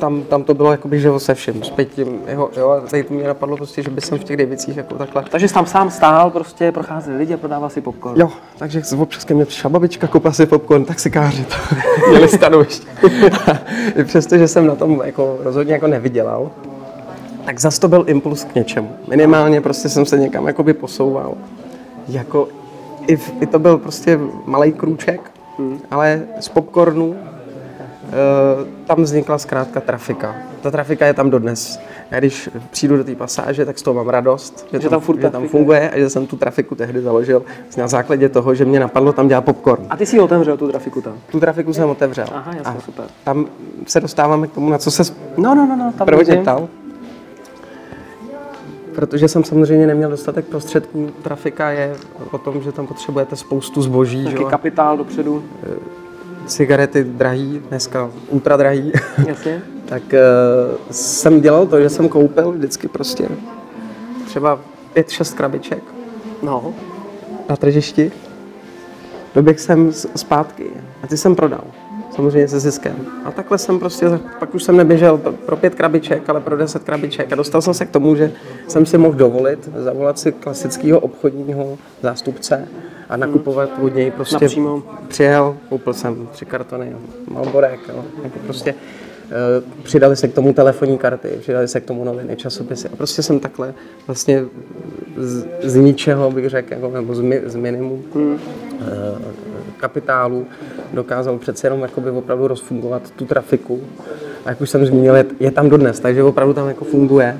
tam, 0.00 0.22
tam 0.22 0.42
to 0.44 0.54
bylo 0.54 0.70
jakoby, 0.70 1.00
že 1.00 1.10
se 1.18 1.34
vším. 1.34 1.62
S 1.64 1.70
pětím, 1.70 2.18
jo, 2.28 2.50
jo, 2.56 2.70
a 2.70 2.80
tady 2.80 3.04
mě 3.10 3.26
napadlo 3.28 3.56
prostě, 3.56 3.82
že 3.82 3.90
by 3.90 4.00
jsem 4.00 4.18
v 4.18 4.24
těch 4.24 4.36
Davicích 4.36 4.76
jako 4.76 4.94
takhle 4.94 5.24
Takže 5.30 5.48
jsi 5.48 5.54
tam 5.54 5.66
sám 5.66 5.90
stál, 5.90 6.30
prostě 6.30 6.72
procházeli 6.72 7.16
lidi 7.18 7.34
a 7.34 7.36
prodával 7.36 7.70
si 7.70 7.80
popcorn. 7.80 8.20
Jo, 8.20 8.30
takže 8.58 8.82
občas 8.98 9.24
ke 9.24 9.34
mně 9.34 9.44
přišla 9.44 9.70
babička, 9.70 10.06
koupila 10.06 10.32
si 10.32 10.46
popcorn, 10.46 10.84
tak 10.84 11.00
si 11.00 11.10
kářit. 11.10 11.54
Měli 12.08 12.28
stanoviště. 12.28 12.86
I 13.96 14.04
přesto, 14.04 14.38
že 14.38 14.48
jsem 14.48 14.66
na 14.66 14.74
tom 14.74 15.02
jako 15.04 15.36
rozhodně 15.42 15.72
jako 15.72 15.86
nevydělal, 15.86 16.50
tak 17.44 17.60
zas 17.60 17.78
to 17.78 17.88
byl 17.88 18.04
impuls 18.06 18.44
k 18.44 18.54
něčemu. 18.54 18.96
Minimálně 19.08 19.60
prostě 19.60 19.88
jsem 19.88 20.06
se 20.06 20.18
někam 20.18 20.46
jakoby 20.46 20.74
posouval. 20.74 21.34
Jako 22.08 22.48
i, 23.06 23.16
v, 23.16 23.32
i 23.40 23.46
to 23.46 23.58
byl 23.58 23.78
prostě 23.78 24.18
malý 24.46 24.72
krůček, 24.72 25.30
ale 25.90 26.22
z 26.40 26.48
popcornu 26.48 27.16
eh, 27.16 28.10
tam 28.86 29.02
vznikla 29.02 29.38
zkrátka 29.38 29.80
trafika. 29.80 30.36
Ta 30.60 30.70
trafika 30.70 31.06
je 31.06 31.14
tam 31.14 31.30
dodnes. 31.30 31.80
Já 32.10 32.18
když 32.18 32.50
přijdu 32.70 32.96
do 32.96 33.04
té 33.04 33.14
pasáže, 33.14 33.64
tak 33.66 33.78
z 33.78 33.82
toho 33.82 33.94
mám 33.94 34.08
radost, 34.08 34.66
že, 34.80 34.88
tam 34.88 35.00
furt 35.00 35.20
že 35.20 35.30
tam 35.30 35.48
funguje 35.48 35.90
a 35.90 35.98
že 35.98 36.10
jsem 36.10 36.26
tu 36.26 36.36
trafiku 36.36 36.74
tehdy 36.74 37.02
založil 37.02 37.42
na 37.76 37.88
základě 37.88 38.28
toho, 38.28 38.54
že 38.54 38.64
mě 38.64 38.80
napadlo 38.80 39.12
tam 39.12 39.28
dělat 39.28 39.44
popcorn. 39.44 39.86
A 39.90 39.96
ty 39.96 40.06
si 40.06 40.20
otevřel 40.20 40.56
tu 40.56 40.68
trafiku 40.68 41.00
tam. 41.00 41.14
Tu 41.30 41.40
trafiku 41.40 41.72
jsem 41.72 41.90
otevřel. 41.90 42.26
Aha, 42.34 42.52
jasně, 42.56 42.72
a 42.72 42.80
super. 42.80 43.04
tam 43.24 43.46
se 43.86 44.00
dostáváme 44.00 44.46
k 44.46 44.52
tomu, 44.52 44.70
na 44.70 44.78
co 44.78 44.90
se 44.90 45.02
No, 45.36 45.54
no, 45.54 45.66
no, 45.66 45.76
no 45.76 45.92
tam 45.98 46.06
prvotně 46.06 46.36
ptal. 46.36 46.68
Protože 49.00 49.28
jsem 49.28 49.44
samozřejmě 49.44 49.86
neměl 49.86 50.10
dostatek 50.10 50.44
prostředků. 50.44 51.10
Trafika 51.22 51.70
je 51.70 51.96
o 52.30 52.38
tom, 52.38 52.62
že 52.62 52.72
tam 52.72 52.86
potřebujete 52.86 53.36
spoustu 53.36 53.82
zboží, 53.82 54.22
že 54.24 54.30
Taky 54.30 54.42
jo? 54.42 54.48
kapitál 54.48 54.96
dopředu, 54.96 55.44
cigarety 56.46 57.04
drahý, 57.04 57.62
dneska 57.68 58.10
ultra 58.28 58.56
drahý. 58.56 58.92
jasně. 59.26 59.62
tak 59.84 60.02
uh, 60.02 60.78
jsem 60.90 61.40
dělal 61.40 61.66
to, 61.66 61.80
že 61.80 61.88
jsem 61.88 62.08
koupil 62.08 62.52
vždycky 62.52 62.88
prostě 62.88 63.28
třeba 64.26 64.60
pět, 64.92 65.10
šest 65.10 65.34
krabiček 65.34 65.82
No, 66.42 66.74
na 67.48 67.56
tržišti. 67.56 68.12
Doběh 69.34 69.60
jsem 69.60 69.92
z- 69.92 70.06
zpátky 70.16 70.66
a 71.02 71.06
ty 71.06 71.16
jsem 71.16 71.36
prodal. 71.36 71.64
Samozřejmě 72.20 72.48
se 72.48 72.60
ziskem. 72.60 72.96
A 73.24 73.30
takhle 73.30 73.58
jsem 73.58 73.78
prostě, 73.78 74.06
pak 74.38 74.54
už 74.54 74.62
jsem 74.62 74.76
neběžel 74.76 75.18
pro 75.18 75.56
pět 75.56 75.74
krabiček, 75.74 76.30
ale 76.30 76.40
pro 76.40 76.56
deset 76.56 76.84
krabiček. 76.84 77.32
A 77.32 77.36
dostal 77.36 77.62
jsem 77.62 77.74
se 77.74 77.86
k 77.86 77.90
tomu, 77.90 78.14
že 78.14 78.32
jsem 78.68 78.86
si 78.86 78.98
mohl 78.98 79.14
dovolit 79.14 79.70
zavolat 79.76 80.18
si 80.18 80.32
klasického 80.32 81.00
obchodního 81.00 81.78
zástupce 82.02 82.68
a 83.08 83.16
nakupovat 83.16 83.70
od 83.82 83.94
něj 83.94 84.10
prostě. 84.10 84.44
Napřímo. 84.44 84.82
Přijel, 85.08 85.56
koupil 85.68 85.94
jsem 85.94 86.28
tři 86.32 86.44
kartony, 86.44 86.96
Malborek, 87.30 87.80
jo. 87.88 88.04
Jako 88.24 88.38
prostě 88.38 88.74
eh, 89.30 89.82
přidali 89.82 90.16
se 90.16 90.28
k 90.28 90.34
tomu 90.34 90.52
telefonní 90.52 90.98
karty, 90.98 91.28
přidali 91.40 91.68
se 91.68 91.80
k 91.80 91.84
tomu 91.84 92.04
noviny, 92.04 92.36
časopisy. 92.36 92.88
A 92.88 92.96
prostě 92.96 93.22
jsem 93.22 93.40
takhle 93.40 93.74
vlastně 94.06 94.44
z, 95.16 95.46
z 95.62 95.76
ničeho, 95.76 96.30
bych 96.30 96.48
řekl, 96.48 96.72
jako, 96.72 96.90
nebo 96.90 97.14
z, 97.14 97.20
mi, 97.20 97.42
z 97.44 97.56
minimum 97.56 98.02
hmm. 98.14 98.38
Kapitálu 99.76 100.46
dokázal 100.92 101.38
přece 101.38 101.66
jenom 101.66 101.80
jakoby 101.82 102.10
opravdu 102.10 102.48
rozfungovat 102.48 103.10
tu 103.10 103.24
trafiku. 103.24 103.80
A 104.44 104.50
jak 104.50 104.60
už 104.60 104.70
jsem 104.70 104.86
zmínil, 104.86 105.16
je, 105.16 105.24
je 105.40 105.50
tam 105.50 105.68
dodnes, 105.68 106.00
takže 106.00 106.22
opravdu 106.22 106.54
tam 106.54 106.68
jako 106.68 106.84
funguje. 106.84 107.38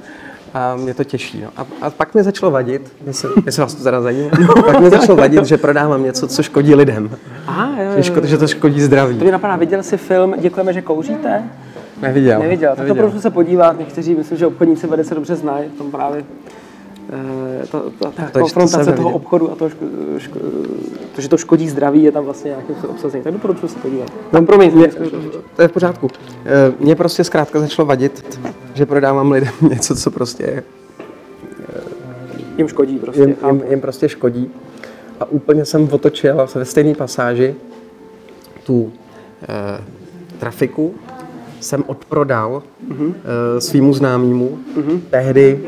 A 0.55 0.77
mě 0.77 0.95
to 0.95 1.05
těší. 1.05 1.41
No. 1.41 1.49
A, 1.57 1.67
a 1.81 1.91
pak 1.91 2.15
mi 2.15 2.23
začalo 2.23 2.53
vadit, 2.53 2.93
jestli, 3.07 3.31
jestli 3.47 3.61
vás 3.61 3.75
to 3.75 3.83
teda 3.83 4.01
zajímá, 4.01 4.31
pak 4.67 4.81
mi 4.81 4.91
začalo 4.91 5.17
vadit, 5.17 5.45
že 5.45 5.57
prodávám 5.57 6.03
něco, 6.03 6.29
co 6.29 6.43
škodí 6.43 6.75
lidem. 6.75 7.11
Aha, 7.47 7.83
jo, 7.83 7.91
Že, 7.91 7.97
jo, 7.97 8.03
ško, 8.03 8.21
jo. 8.21 8.27
že 8.27 8.39
to 8.39 8.47
škodí 8.47 8.81
zdraví. 8.81 9.19
To 9.19 9.25
mě 9.25 9.33
napadá, 9.33 9.57
viděl 9.57 9.83
jsi 9.83 9.97
film 9.97 10.35
Děkujeme, 10.39 10.73
že 10.73 10.83
kouříte? 10.83 11.43
Neviděl. 12.03 12.41
Neviděl, 12.41 12.77
tak 12.77 12.87
to 12.87 12.95
prosím 12.95 13.21
se 13.21 13.31
podívat. 13.31 13.79
Někteří, 13.79 14.15
myslím, 14.15 14.39
že 14.39 14.47
obchodníci 14.47 14.87
velice 14.87 15.15
dobře 15.15 15.37
znají, 15.37 15.69
v 15.75 15.79
tom 15.79 15.91
právě 15.91 16.25
eh, 16.47 16.60
ta, 17.71 17.83
ta, 17.99 18.11
ta 18.11 18.31
to 18.31 18.39
konfrontace 18.39 18.85
jsem 18.85 18.95
toho 18.95 19.11
obchodu 19.11 19.53
a 19.53 19.55
toho, 19.55 19.71
ško, 19.71 19.85
ško, 20.19 20.39
to, 21.15 21.21
že 21.21 21.29
to 21.29 21.37
škodí 21.37 21.69
zdraví, 21.69 22.03
je 22.03 22.13
tam 22.13 22.25
vlastně 22.25 22.49
nějakým 22.49 22.77
obsazený. 22.89 23.25
Tak 23.25 23.33
doporučuji 23.33 23.69
se 23.69 23.79
podívat. 23.79 24.13
No, 24.33 24.43
promiň, 24.43 24.73
Mě, 24.73 24.89
to 25.57 25.63
je 25.63 25.69
v 25.69 25.73
pořádku. 25.73 26.09
Eh, 26.45 26.73
Mně 26.81 26.97
prostě 26.97 27.25
zkrátka 27.25 27.61
začalo 27.61 27.87
vadit, 27.87 28.41
že 28.75 28.87
prodávám 28.87 29.33
lidem 29.33 29.53
něco, 29.71 29.95
co 29.95 30.11
prostě 30.11 30.63
jim 32.59 32.69
škodí 32.69 32.99
prostě. 32.99 33.21
jim, 33.21 33.37
jim, 33.47 33.63
jim 33.71 33.81
prostě 33.81 34.09
škodí. 34.09 34.51
A 35.21 35.25
úplně 35.25 35.65
jsem 35.65 35.89
otočil 35.93 36.49
ve 36.55 36.65
stejné 36.65 36.95
pasáži 36.95 37.55
tu 38.67 38.93
eh, 39.43 39.85
trafiku, 40.39 40.95
jsem 41.61 41.85
odprodal 41.87 42.63
mm-hmm. 42.89 43.15
eh, 43.57 43.61
svýmu 43.61 43.95
známému 43.95 44.59
mm-hmm. 44.77 45.01
tehdy 45.11 45.61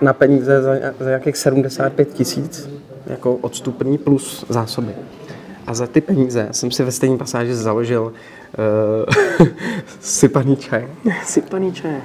na 0.00 0.12
peníze 0.12 0.62
za, 0.62 0.74
za 1.00 1.06
nějakých 1.06 1.36
75 1.36 2.08
tisíc 2.08 2.70
jako 3.06 3.34
odstupný 3.34 3.98
plus 3.98 4.44
zásoby. 4.48 4.92
A 5.66 5.74
za 5.74 5.86
ty 5.86 6.00
peníze 6.00 6.48
jsem 6.50 6.70
si 6.70 6.84
ve 6.84 6.92
stejné 6.92 7.18
pasáži 7.18 7.54
založil 7.54 8.12
uh, 9.38 9.46
sypaný 10.00 10.56
čaj. 10.56 10.86
Sypaný 11.24 11.72
čaj. 11.72 11.96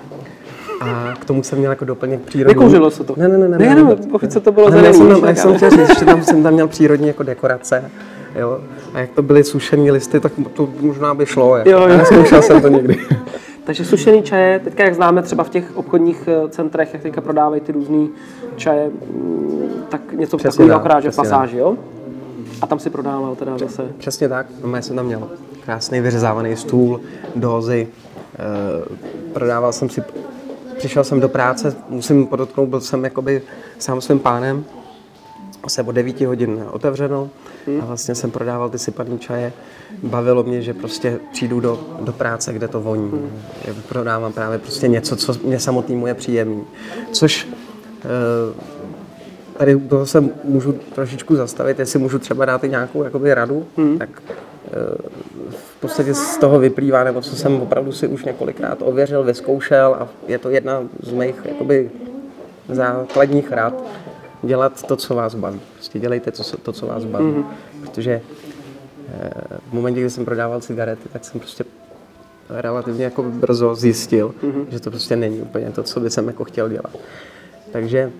A 0.82 1.14
k 1.20 1.26
tomu 1.26 1.44
jsem 1.44 1.60
měl 1.60 1.72
jako 1.72 1.86
doplněk 1.86 2.22
přírodní. 2.22 2.56
Nekouřilo 2.56 2.92
se 2.92 3.04
to? 3.04 3.14
Ne, 3.18 3.28
ne, 3.28 3.38
ne. 3.38 3.48
ne, 3.48 3.58
Ne, 3.58 3.76
ne, 3.76 3.84
ne, 3.84 3.96
pokud 4.12 4.32
se 4.32 4.40
to 4.40 4.52
bylo 4.52 4.68
Ale 4.68 4.76
já 4.76 4.94
zelený, 4.94 4.98
jsem, 4.98 5.08
víš, 5.08 5.16
tam, 5.16 5.24
já 5.24 5.28
tak 5.28 5.38
jsem 5.38 5.50
ale- 5.50 5.58
chtěl 5.58 5.70
říct, 5.70 6.00
že 6.00 6.06
tam 6.06 6.24
jsem 6.24 6.44
tam 6.44 6.54
měl 6.54 6.68
přírodní 6.68 7.08
jako 7.08 7.24
dekorace. 7.24 7.92
Jo? 8.36 8.60
A 8.94 9.00
jak 9.00 9.10
to 9.10 9.22
byly 9.22 9.44
sušené 9.44 9.92
listy, 9.92 10.20
tak 10.20 10.32
to 10.54 10.70
možná 10.80 11.14
by 11.14 11.26
šlo. 11.26 11.58
Jako. 11.58 11.70
Jo, 11.70 11.80
jo. 11.88 11.98
Neskoušel 11.98 12.42
jsem 12.42 12.62
to 12.62 12.68
nikdy. 12.68 13.00
Takže 13.64 13.86
sušený 13.86 14.24
čaje, 14.24 14.60
teďka 14.60 14.84
jak 14.84 14.96
známe 14.96 15.22
třeba 15.22 15.44
v 15.44 15.50
těch 15.50 15.78
obchodních 15.78 16.28
eh, 16.28 16.50
centrech, 16.50 16.94
jak 16.94 17.02
teďka 17.02 17.22
prodávají 17.22 17.62
ty 17.62 17.72
různé 17.72 18.08
čaje, 18.56 18.90
mm, 18.90 19.70
tak 19.90 20.14
něco 20.14 20.38
Přesně 20.38 20.52
takového 20.52 20.80
tak, 20.80 20.86
akorát, 20.86 21.00
že 21.00 21.10
v 21.10 21.12
přesně 21.12 21.30
pasáži, 21.30 21.58
jo? 21.58 21.78
A 22.62 22.68
tam 22.68 22.80
si 22.80 22.90
prodával 22.90 23.36
teda 23.36 23.58
zase. 23.58 23.88
Přesně 23.98 24.30
tak. 24.30 24.48
No, 24.64 24.76
já 24.76 24.82
jsem 24.82 24.96
tam 24.96 25.06
měl 25.06 25.30
krásný 25.66 26.02
vyřezávaný 26.02 26.56
stůl, 26.56 27.02
dozy. 27.36 27.88
E, 28.40 29.34
prodával 29.34 29.74
jsem 29.74 29.90
si, 29.90 30.04
přišel 30.78 31.04
jsem 31.04 31.20
do 31.20 31.30
práce, 31.30 31.76
musím 31.90 32.28
podotknout, 32.28 32.70
byl 32.70 32.82
jsem 32.82 33.04
jakoby 33.04 33.42
sám 33.80 34.02
svým 34.02 34.20
pánem. 34.20 34.66
Se 35.68 35.84
o 35.84 35.92
9 35.92 36.22
hodin 36.22 36.66
otevřeno 36.72 37.30
a 37.82 37.86
vlastně 37.86 38.16
jsem 38.16 38.32
prodával 38.32 38.70
ty 38.70 38.80
sypaný 38.80 39.20
čaje. 39.20 39.54
Bavilo 40.04 40.44
mě, 40.44 40.62
že 40.62 40.74
prostě 40.74 41.20
přijdu 41.32 41.60
do, 41.60 41.80
do 42.02 42.12
práce, 42.12 42.54
kde 42.54 42.68
to 42.68 42.82
voní. 42.82 43.32
Já 43.66 43.74
Prodávám 43.90 44.34
právě 44.34 44.60
prostě 44.60 44.88
něco, 44.88 45.16
co 45.16 45.34
mě 45.44 45.60
samotnému 45.60 46.08
je 46.08 46.14
příjemný. 46.14 46.64
Což 47.12 47.48
e, 48.04 48.76
Tady 49.58 49.76
u 49.76 49.88
toho 49.88 50.06
se 50.06 50.24
můžu 50.44 50.72
trošičku 50.72 51.36
zastavit, 51.36 51.80
jestli 51.80 52.00
můžu 52.00 52.20
třeba 52.20 52.46
dát 52.46 52.64
i 52.64 52.70
nějakou 52.70 53.04
jakoby, 53.04 53.34
radu, 53.34 53.66
hmm. 53.78 53.98
tak 53.98 54.10
eh, 54.30 54.72
v 55.50 55.80
podstatě 55.80 56.14
z 56.14 56.38
toho 56.38 56.60
vyplývá, 56.60 57.04
nebo 57.04 57.22
co 57.22 57.36
jsem 57.36 57.62
opravdu 57.62 57.92
si 57.92 58.08
už 58.08 58.26
několikrát 58.26 58.78
ověřil, 58.82 59.24
vyzkoušel 59.24 59.96
a 60.00 60.08
je 60.28 60.38
to 60.38 60.50
jedna 60.50 60.84
z 61.04 61.12
mých 61.12 61.36
jakoby, 61.46 61.92
základních 62.70 63.52
rad, 63.52 63.84
dělat 64.46 64.84
to, 64.88 64.96
co 64.96 65.16
vás 65.16 65.36
baví. 65.36 65.60
Prostě 65.74 66.00
dělejte 66.00 66.32
to, 66.32 66.44
co- 66.44 66.58
to 66.58 66.72
co 66.74 66.88
vás 66.88 67.06
baví. 67.06 67.26
Hmm. 67.26 67.46
Protože 67.82 68.22
eh, 69.22 69.32
v 69.70 69.74
momentě, 69.74 70.00
kdy 70.00 70.10
jsem 70.10 70.26
prodával 70.26 70.62
cigarety, 70.62 71.10
tak 71.14 71.26
jsem 71.26 71.40
prostě 71.40 71.64
relativně 72.50 73.04
jako 73.04 73.24
brzo 73.24 73.76
zjistil, 73.76 74.36
mm-hmm. 74.44 74.66
že 74.70 74.80
to 74.80 74.90
prostě 74.90 75.16
není 75.16 75.40
úplně 75.42 75.72
to, 75.72 75.84
co 75.84 76.00
by 76.00 76.10
jsem 76.10 76.28
jako 76.28 76.44
chtěl 76.44 76.70
dělat. 76.70 76.92
Takže 77.72 78.12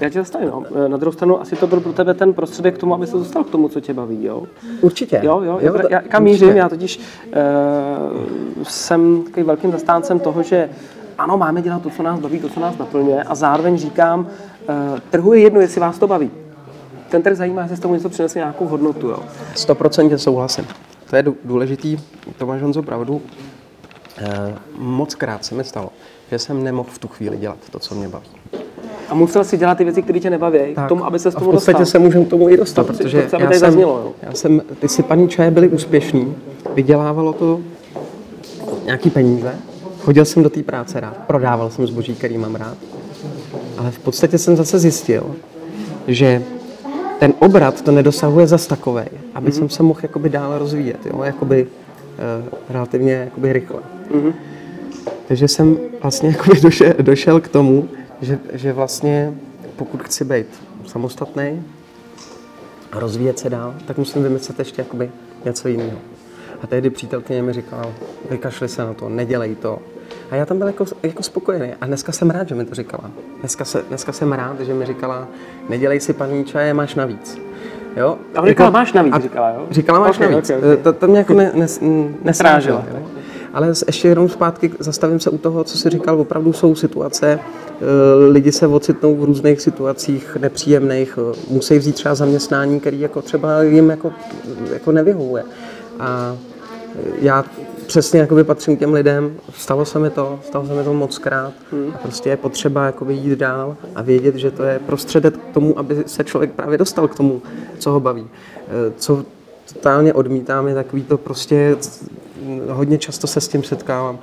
Já 0.00 0.08
tě 0.10 0.18
zastavím, 0.18 0.48
no. 0.48 0.62
Eh, 0.84 0.88
Na 0.88 0.96
druhou 0.96 1.12
stranu 1.12 1.40
asi 1.40 1.56
to 1.56 1.66
byl 1.66 1.80
pro 1.80 1.92
tebe 1.92 2.14
ten 2.14 2.34
prostředek 2.34 2.74
k 2.74 2.78
tomu, 2.78 2.94
aby 2.94 3.06
se 3.06 3.16
dostal 3.16 3.44
k 3.44 3.50
tomu, 3.50 3.68
co 3.68 3.80
tě 3.80 3.94
baví, 3.94 4.24
jo? 4.24 4.42
určitě. 4.80 5.20
Jo, 5.22 5.40
jo, 5.44 5.58
jo 5.62 5.72
to- 5.72 5.88
já, 5.90 6.00
kam 6.02 6.22
určitě. 6.22 6.44
mířím, 6.44 6.56
já 6.56 6.68
totiž 6.68 6.98
uh, 6.98 8.62
jsem 8.62 9.22
takovým 9.22 9.46
velkým 9.46 9.72
zastáncem 9.72 10.18
toho, 10.20 10.42
že 10.42 10.68
ano, 11.18 11.36
máme 11.38 11.62
dělat 11.62 11.82
to, 11.82 11.90
co 11.90 12.02
nás 12.02 12.20
baví, 12.20 12.38
to, 12.38 12.48
co 12.48 12.60
nás 12.60 12.78
naplňuje 12.78 13.22
a 13.22 13.34
zároveň 13.34 13.78
říkám, 13.78 14.26
trhu 15.10 15.32
je 15.32 15.40
jedno, 15.40 15.60
jestli 15.60 15.80
vás 15.80 15.98
to 15.98 16.06
baví. 16.06 16.30
Ten 17.10 17.22
trh 17.22 17.36
zajímá, 17.36 17.62
jestli 17.62 17.76
z 17.76 17.80
tomu 17.80 17.94
něco 17.94 18.08
přinese 18.08 18.38
nějakou 18.38 18.66
hodnotu, 18.66 19.08
jo. 19.08 19.18
100% 19.54 20.14
souhlasím. 20.18 20.64
To 21.10 21.16
je 21.16 21.22
dů- 21.22 21.36
důležitý, 21.44 21.96
to 22.38 22.46
máš 22.46 22.62
Honzo 22.62 22.82
pravdu. 22.82 23.22
Eh, 24.18 24.54
moc 24.78 25.14
krát 25.14 25.44
se 25.44 25.54
mi 25.54 25.64
stalo, 25.64 25.88
že 26.30 26.38
jsem 26.38 26.64
nemohl 26.64 26.88
v 26.92 26.98
tu 26.98 27.08
chvíli 27.08 27.36
dělat 27.36 27.58
to, 27.70 27.78
co 27.78 27.94
mě 27.94 28.08
baví. 28.08 28.26
A 29.08 29.14
musel 29.14 29.44
si 29.44 29.56
dělat 29.56 29.78
ty 29.78 29.84
věci, 29.84 30.02
které 30.02 30.20
tě 30.20 30.30
nebaví, 30.30 30.58
k 30.86 30.88
tomu, 30.88 31.04
aby 31.06 31.18
se 31.18 31.30
z 31.30 31.36
a 31.36 31.38
tomu 31.38 31.50
v 31.50 31.54
podstatě 31.54 31.78
dostal. 31.78 32.00
se 32.00 32.06
můžeme 32.06 32.24
k 32.24 32.28
tomu 32.28 32.48
i 32.48 32.56
dostat, 32.56 32.86
To 32.86 32.92
protože 32.92 33.22
to 33.22 33.36
já 33.36 33.46
tady 33.46 33.58
jsem, 33.58 33.70
zaznělo, 33.70 33.92
jo. 34.04 34.12
já 34.22 34.32
jsem, 34.32 34.62
ty 34.80 34.88
sypaný 34.88 35.28
čaje 35.28 35.50
byly 35.50 35.68
úspěšný, 35.68 36.34
vydělávalo 36.74 37.32
to 37.32 37.60
nějaký 38.84 39.10
peníze, 39.10 39.54
chodil 40.00 40.24
jsem 40.24 40.42
do 40.42 40.50
té 40.50 40.62
práce 40.62 41.00
rád, 41.00 41.16
prodával 41.26 41.70
jsem 41.70 41.86
zboží, 41.86 42.14
který 42.14 42.38
mám 42.38 42.54
rád, 42.54 42.76
ale 43.78 43.90
v 43.90 43.98
podstatě 43.98 44.38
jsem 44.38 44.56
zase 44.56 44.78
zjistil, 44.78 45.36
že 46.08 46.42
ten 47.18 47.34
obrat 47.38 47.82
to 47.82 47.92
nedosahuje 47.92 48.46
zas 48.46 48.66
takovej, 48.66 49.06
aby 49.34 49.50
mm-hmm. 49.50 49.54
jsem 49.54 49.68
se 49.68 49.82
mohl 49.82 50.00
jakoby 50.02 50.28
dál 50.28 50.58
rozvíjet, 50.58 51.06
jo, 51.06 51.22
jakoby 51.22 51.66
uh, 51.66 52.48
relativně 52.68 53.12
jakoby 53.12 53.52
rychle. 53.52 53.80
Mm-hmm. 54.10 54.32
Takže 55.28 55.48
jsem 55.48 55.78
vlastně 56.02 56.28
jakoby 56.38 56.60
došel, 56.60 56.92
došel 57.02 57.40
k 57.40 57.48
tomu, 57.48 57.88
že, 58.20 58.38
že 58.52 58.72
vlastně 58.72 59.34
pokud 59.76 60.02
chci 60.02 60.24
být 60.24 60.46
samostatný 60.86 61.62
a 62.92 63.00
rozvíjet 63.00 63.38
se 63.38 63.50
dál, 63.50 63.74
tak 63.86 63.98
musím 63.98 64.22
vymyslet 64.22 64.58
ještě 64.58 64.82
jakoby 64.82 65.10
něco 65.44 65.68
jiného. 65.68 65.98
A 66.62 66.66
tehdy 66.66 66.90
přítelkyně 66.90 67.42
mi 67.42 67.52
říkala, 67.52 67.86
vykašli 68.30 68.68
se 68.68 68.82
na 68.82 68.94
to, 68.94 69.08
nedělej 69.08 69.54
to. 69.54 69.78
A 70.30 70.36
já 70.36 70.46
tam 70.46 70.58
byl 70.58 70.66
jako, 70.66 70.84
jako 71.02 71.22
spokojený. 71.22 71.74
A 71.80 71.86
dneska 71.86 72.12
jsem 72.12 72.30
rád, 72.30 72.48
že 72.48 72.54
mi 72.54 72.64
to 72.64 72.74
říkala. 72.74 73.10
Dneska, 73.40 73.64
se, 73.64 73.82
dneska 73.88 74.12
jsem 74.12 74.32
rád, 74.32 74.60
že 74.60 74.74
mi 74.74 74.86
říkala, 74.86 75.28
nedělej 75.68 76.00
si 76.00 76.12
paní 76.12 76.44
čaje, 76.44 76.74
máš 76.74 76.94
navíc. 76.94 77.38
Jo? 77.96 78.18
A 78.34 78.46
říkala, 78.46 78.70
máš 78.70 78.92
navíc, 78.92 79.14
říkala, 79.22 79.50
jo? 79.50 79.66
Říkala, 79.70 79.98
máš 79.98 80.16
okay, 80.16 80.30
navíc. 80.30 80.50
Okay, 80.50 80.72
okay. 80.72 80.76
To, 80.76 80.92
to 80.92 81.08
mě 81.08 81.18
jako 81.18 81.34
ne, 81.34 81.52
ne, 81.54 81.66
nesráželo. 82.22 82.84
Ale 83.52 83.72
ještě 83.86 84.08
jenom 84.08 84.28
zpátky 84.28 84.72
zastavím 84.78 85.20
se 85.20 85.30
u 85.30 85.38
toho, 85.38 85.64
co 85.64 85.78
jsi 85.78 85.90
říkal, 85.90 86.20
opravdu 86.20 86.52
jsou 86.52 86.74
situace, 86.74 87.38
eh, 87.38 87.80
lidi 88.30 88.52
se 88.52 88.66
ocitnou 88.66 89.16
v 89.16 89.24
různých 89.24 89.60
situacích 89.60 90.36
nepříjemných, 90.40 91.18
eh, 91.18 91.36
musí 91.50 91.78
vzít 91.78 91.94
třeba 91.94 92.14
zaměstnání, 92.14 92.80
který 92.80 93.00
jako 93.00 93.22
třeba 93.22 93.62
jim 93.62 93.90
jako, 93.90 94.12
jako 94.72 94.92
nevyhovuje. 94.92 95.44
A 96.00 96.36
já 97.20 97.44
přesně 97.94 98.20
jakoby 98.20 98.44
patřím 98.44 98.76
k 98.76 98.78
těm 98.78 98.92
lidem, 98.92 99.36
stalo 99.58 99.84
se 99.84 99.98
mi 99.98 100.10
to, 100.10 100.40
stalo 100.46 100.66
se 100.66 100.74
mi 100.74 100.84
to 100.84 100.94
moc 100.94 101.18
krát. 101.18 101.52
Hmm. 101.72 101.92
a 101.94 101.98
prostě 101.98 102.30
je 102.30 102.36
potřeba 102.36 102.86
jakoby 102.86 103.14
jít 103.14 103.38
dál 103.38 103.76
a 103.94 104.02
vědět, 104.02 104.34
že 104.34 104.50
to 104.50 104.62
je 104.62 104.78
prostředek 104.78 105.36
k 105.36 105.54
tomu, 105.54 105.78
aby 105.78 106.04
se 106.06 106.24
člověk 106.24 106.52
právě 106.52 106.78
dostal 106.78 107.08
k 107.08 107.14
tomu, 107.14 107.42
co 107.78 107.90
ho 107.90 108.00
baví. 108.00 108.26
Eh, 108.58 108.92
co 108.96 109.24
totálně 109.72 110.12
odmítám 110.12 110.68
je 110.68 110.74
takový 110.74 111.02
to 111.02 111.18
prostě, 111.18 111.76
hodně 112.68 112.98
často 112.98 113.26
se 113.26 113.40
s 113.40 113.48
tím 113.48 113.62
setkávám, 113.62 114.18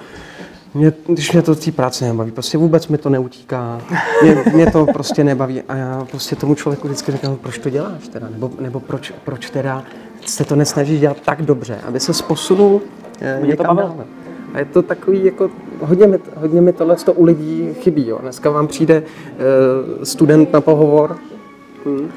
mě, 0.73 0.93
když 1.07 1.31
mě 1.31 1.41
to 1.41 1.55
té 1.55 1.71
práce 1.71 2.05
nebaví, 2.05 2.31
prostě 2.31 2.57
vůbec 2.57 2.87
mi 2.87 2.97
to 2.97 3.09
neutíká, 3.09 3.81
mě, 4.21 4.43
mě 4.53 4.71
to 4.71 4.85
prostě 4.85 5.23
nebaví 5.23 5.61
a 5.61 5.75
já 5.75 6.07
prostě 6.11 6.35
tomu 6.35 6.55
člověku 6.55 6.87
vždycky 6.87 7.11
říkám, 7.11 7.35
proč 7.35 7.57
to 7.57 7.69
děláš 7.69 8.07
teda, 8.07 8.29
nebo, 8.29 8.51
nebo 8.59 8.79
proč, 8.79 9.13
proč 9.25 9.49
teda 9.49 9.83
se 10.25 10.45
to 10.45 10.55
nesnažíš 10.55 10.99
dělat 10.99 11.17
tak 11.25 11.41
dobře, 11.41 11.79
aby 11.87 11.99
se 11.99 12.23
posunul 12.23 12.81
mě 13.41 13.55
to 13.55 13.63
dále. 13.63 14.05
A 14.53 14.59
je 14.59 14.65
to 14.65 14.81
takový, 14.81 15.25
jako 15.25 15.49
hodně 15.79 16.07
mi, 16.07 16.19
hodně 16.35 16.61
mi 16.61 16.73
tohle 16.73 16.95
u 17.15 17.23
lidí 17.23 17.73
chybí. 17.73 18.07
Jo. 18.07 18.19
Dneska 18.21 18.49
vám 18.49 18.67
přijde 18.67 19.03
uh, 19.03 20.03
student 20.03 20.53
na 20.53 20.61
pohovor, 20.61 21.17
hmm. 21.85 22.11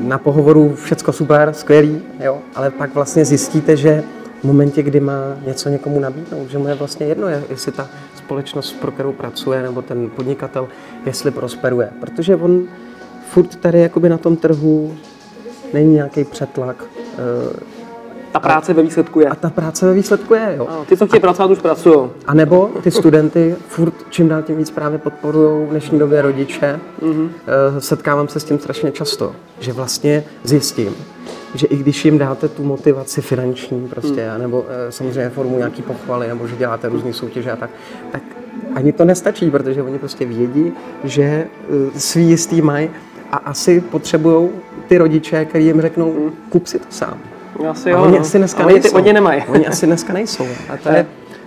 na 0.00 0.18
pohovoru 0.18 0.74
všecko 0.74 1.12
super, 1.12 1.52
skvělý, 1.52 2.02
jo, 2.20 2.38
ale 2.54 2.70
pak 2.70 2.94
vlastně 2.94 3.24
zjistíte, 3.24 3.76
že 3.76 4.04
v 4.40 4.44
momentě, 4.44 4.82
kdy 4.82 5.00
má 5.00 5.36
něco 5.46 5.68
někomu 5.68 6.00
nabídnout, 6.00 6.50
že 6.50 6.58
mu 6.58 6.68
je 6.68 6.74
vlastně 6.74 7.06
jedno, 7.06 7.28
jestli 7.28 7.72
ta 7.72 7.88
společnost, 8.14 8.72
pro 8.72 8.90
kterou 8.90 9.12
pracuje, 9.12 9.62
nebo 9.62 9.82
ten 9.82 10.10
podnikatel, 10.10 10.68
jestli 11.06 11.30
prosperuje. 11.30 11.90
Protože 12.00 12.36
on 12.36 12.62
furt 13.28 13.56
tady 13.56 13.80
jakoby 13.80 14.08
na 14.08 14.18
tom 14.18 14.36
trhu 14.36 14.94
není 15.72 15.94
nějaký 15.94 16.24
přetlak. 16.24 16.84
Eh, 16.98 17.75
ta 18.40 18.48
práce 18.48 18.72
a, 18.72 18.74
ve 18.74 18.82
výsledku 18.82 19.20
je. 19.20 19.28
A 19.28 19.34
ta 19.34 19.50
práce 19.50 19.86
ve 19.86 19.94
výsledku 19.94 20.34
je, 20.34 20.54
jo. 20.56 20.68
A 20.70 20.84
ty, 20.84 20.96
co 20.96 21.06
chtějí 21.06 21.20
pracovat, 21.20 21.50
už 21.50 21.58
pracují. 21.58 22.10
A 22.26 22.34
nebo 22.34 22.70
ty 22.82 22.90
studenty 22.90 23.56
furt 23.68 23.94
čím 24.10 24.28
dál 24.28 24.42
tím 24.42 24.56
víc 24.56 24.70
právě 24.70 24.98
podporují 24.98 25.66
v 25.66 25.70
dnešní 25.70 25.98
době 25.98 26.22
rodiče. 26.22 26.80
Mm-hmm. 27.02 27.28
Setkávám 27.78 28.28
se 28.28 28.40
s 28.40 28.44
tím 28.44 28.58
strašně 28.58 28.92
často, 28.92 29.32
že 29.60 29.72
vlastně 29.72 30.24
zjistím, 30.44 30.94
že 31.54 31.66
i 31.66 31.76
když 31.76 32.04
jim 32.04 32.18
dáte 32.18 32.48
tu 32.48 32.64
motivaci 32.64 33.20
finanční 33.20 33.88
prostě, 33.88 34.28
hmm. 34.30 34.42
nebo 34.42 34.66
e, 34.68 34.92
samozřejmě 34.92 35.30
formu 35.30 35.58
nějaký 35.58 35.82
pochvaly, 35.82 36.28
nebo 36.28 36.46
že 36.48 36.56
děláte 36.56 36.88
různé 36.88 37.12
soutěže 37.12 37.52
a 37.52 37.56
tak, 37.56 37.70
tak 38.12 38.22
ani 38.74 38.92
to 38.92 39.04
nestačí, 39.04 39.50
protože 39.50 39.82
oni 39.82 39.98
prostě 39.98 40.24
vědí, 40.24 40.72
že 41.04 41.22
e, 41.22 41.46
svý 41.96 42.28
jistý 42.28 42.62
mají 42.62 42.90
a 43.32 43.36
asi 43.36 43.80
potřebují 43.80 44.48
ty 44.88 44.98
rodiče, 44.98 45.44
kteří 45.44 45.66
jim 45.66 45.80
řeknou, 45.80 46.12
hmm. 46.12 46.30
kup 46.48 46.66
si 46.66 46.78
to 46.78 46.86
sám. 46.90 47.18
Asi 47.70 47.90
jo, 47.90 48.02
oni 48.02 48.12
no. 48.12 48.20
asi 48.20 48.38
dneska 48.38 48.64
oni, 48.64 48.72
nejsou. 48.72 48.88
Ty, 48.88 48.94
oni 48.94 49.12
nemají. 49.12 49.42
Oni 49.48 49.66
asi 49.66 49.86
dneska 49.86 50.12
nejsou. 50.12 50.46
A 50.68 50.76
to 50.76 50.88
je, 50.92 51.06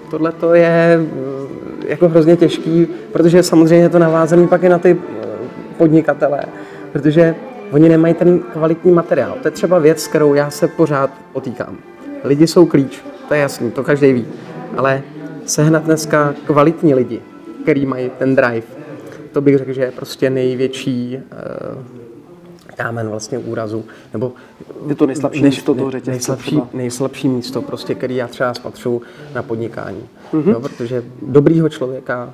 tohle 0.09 0.31
to 0.31 0.53
je 0.53 0.99
jako 1.87 2.09
hrozně 2.09 2.35
těžký, 2.35 2.87
protože 3.11 3.43
samozřejmě 3.43 3.85
je 3.85 3.89
to 3.89 3.99
navázané 3.99 4.47
pak 4.47 4.63
i 4.63 4.69
na 4.69 4.77
ty 4.77 4.97
podnikatele, 5.77 6.41
protože 6.91 7.35
Oni 7.71 7.89
nemají 7.89 8.13
ten 8.13 8.39
kvalitní 8.39 8.91
materiál. 8.91 9.37
To 9.41 9.47
je 9.47 9.51
třeba 9.51 9.79
věc, 9.79 10.03
s 10.03 10.07
kterou 10.07 10.33
já 10.33 10.49
se 10.49 10.67
pořád 10.67 11.09
potýkám. 11.33 11.77
Lidi 12.23 12.47
jsou 12.47 12.65
klíč, 12.65 13.01
to 13.27 13.33
je 13.33 13.39
jasný, 13.39 13.71
to 13.71 13.83
každý 13.83 14.13
ví. 14.13 14.25
Ale 14.77 15.01
sehnat 15.45 15.83
dneska 15.83 16.33
kvalitní 16.45 16.95
lidi, 16.95 17.21
který 17.61 17.85
mají 17.85 18.11
ten 18.19 18.35
drive, 18.35 18.67
to 19.31 19.41
bych 19.41 19.57
řekl, 19.57 19.73
že 19.73 19.81
je 19.81 19.91
prostě 19.91 20.29
největší 20.29 21.17
uh, 21.17 21.83
kámen 22.79 23.09
vlastně 23.09 23.37
úrazu. 23.37 23.85
Nebo 24.13 24.33
je 24.87 24.95
to 24.95 25.07
nejslabší 25.07 25.41
než, 25.41 25.55
místo 25.55 25.75
toho 25.75 25.91
řetězce. 25.91 26.11
Nejslabší, 26.11 26.61
nejslabší 26.73 27.27
místo, 27.27 27.61
prostě, 27.61 27.95
který 27.95 28.15
já 28.15 28.27
třeba 28.27 28.53
spatřu 28.53 29.01
na 29.35 29.43
podnikání. 29.43 30.03
Mm-hmm. 30.33 30.51
Jo, 30.51 30.59
protože 30.59 31.03
dobrýho 31.21 31.69
člověka 31.69 32.33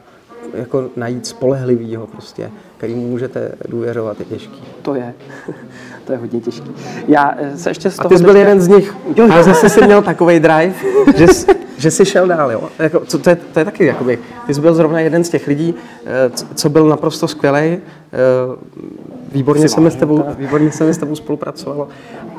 jako 0.53 0.89
najít 0.95 1.27
spolehlivýho 1.27 2.07
prostě, 2.07 2.51
který 2.77 2.95
mu 2.95 3.07
můžete 3.07 3.51
důvěřovat, 3.69 4.19
je 4.19 4.25
těžký. 4.25 4.63
To 4.81 4.95
je. 4.95 5.13
to 6.05 6.11
je 6.11 6.17
hodně 6.17 6.41
těžký. 6.41 6.71
Já 7.07 7.35
eh, 7.37 7.57
se 7.57 7.69
ještě 7.69 7.91
z 7.91 7.95
toho 7.95 8.07
A 8.07 8.09
ty 8.09 8.17
jsi 8.17 8.23
byl 8.23 8.35
jeden 8.35 8.61
z 8.61 8.67
nich. 8.67 8.95
Jo, 9.15 9.27
A 9.31 9.43
zase 9.43 9.69
jsi 9.69 9.85
měl 9.85 10.01
takový 10.01 10.39
drive, 10.39 10.73
že, 11.17 11.27
jsi, 11.27 11.47
že 11.77 11.91
jsi 11.91 12.05
šel 12.05 12.27
dál, 12.27 12.51
jo? 12.51 12.69
Jako, 12.79 12.99
co, 12.99 13.19
to, 13.19 13.29
je, 13.29 13.35
to 13.35 13.59
je 13.59 13.65
taky, 13.65 13.85
jakoby, 13.85 14.19
ty 14.47 14.53
jsi 14.53 14.61
byl 14.61 14.73
zrovna 14.73 14.99
jeden 14.99 15.23
z 15.23 15.29
těch 15.29 15.47
lidí, 15.47 15.75
eh, 16.05 16.31
co 16.55 16.69
byl 16.69 16.87
naprosto 16.89 17.27
skvělý. 17.27 17.57
Eh, 17.59 17.79
výborně 19.31 19.69
jsem, 19.69 19.91
s 19.91 19.95
tebou, 19.95 20.25
výborně 20.37 20.71
jsem 20.71 20.93
s 20.93 20.97
tebou 20.97 21.15
spolupracoval. 21.15 21.87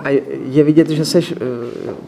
A 0.04 0.08
je 0.44 0.64
vidět, 0.64 0.90
že 0.90 1.04
jsi 1.04 1.20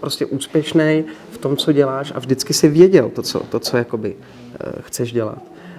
prostě 0.01 0.27
úspěšný 0.27 1.05
v 1.31 1.39
tom, 1.39 1.57
co 1.57 1.73
děláš 1.73 2.13
a 2.15 2.19
vždycky 2.19 2.55
si 2.55 2.69
věděl 2.69 3.09
to, 3.09 3.23
co, 3.23 3.41
to, 3.41 3.61
co 3.61 3.77
jakoby, 3.77 4.17
chceš 4.81 5.13
dělat 5.13 5.39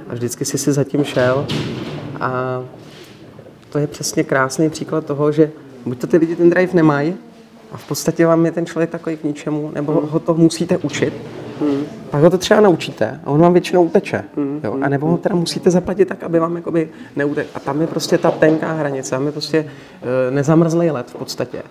a 0.10 0.14
vždycky 0.14 0.46
si 0.46 0.58
si 0.58 0.74
zatím 0.74 1.04
šel 1.04 1.48
a 2.20 2.64
to 3.70 3.80
je 3.80 3.88
přesně 3.88 4.24
krásný 4.24 4.70
příklad 4.70 5.06
toho, 5.06 5.32
že 5.32 5.52
buď 5.86 6.00
to 6.00 6.08
ty 6.08 6.18
lidi 6.18 6.36
ten 6.36 6.50
drive 6.50 6.74
nemají 6.74 7.16
a 7.72 7.78
v 7.78 7.88
podstatě 7.88 8.26
vám 8.26 8.46
je 8.46 8.52
ten 8.52 8.66
člověk 8.66 8.90
takový 8.90 9.18
k 9.18 9.24
ničemu, 9.24 9.72
nebo 9.74 9.92
hmm. 9.92 10.10
ho 10.10 10.20
to 10.20 10.34
musíte 10.34 10.78
učit, 10.78 11.14
hmm. 11.60 11.84
pak 12.10 12.22
ho 12.22 12.30
to 12.30 12.38
třeba 12.38 12.62
naučíte 12.62 13.20
a 13.26 13.30
on 13.30 13.42
vám 13.42 13.54
většinou 13.54 13.84
uteče. 13.84 14.24
Hmm. 14.36 14.60
Jo? 14.64 14.78
A 14.82 14.90
nebo 14.90 15.08
ho 15.08 15.18
teda 15.18 15.36
musíte 15.36 15.72
zaplatit 15.72 16.08
tak, 16.08 16.24
aby 16.24 16.40
vám 16.40 16.56
jakoby 16.56 16.90
neutek. 17.16 17.48
A 17.56 17.60
tam 17.60 17.82
je 17.82 17.88
prostě 17.88 18.18
ta 18.18 18.32
tenká 18.32 18.72
hranice, 18.72 19.10
tam 19.10 19.26
je 19.26 19.32
prostě 19.32 19.60
uh, 19.60 20.36
nezamrzlý 20.36 20.92
let 20.92 21.10
v 21.10 21.16
podstatě 21.16 21.64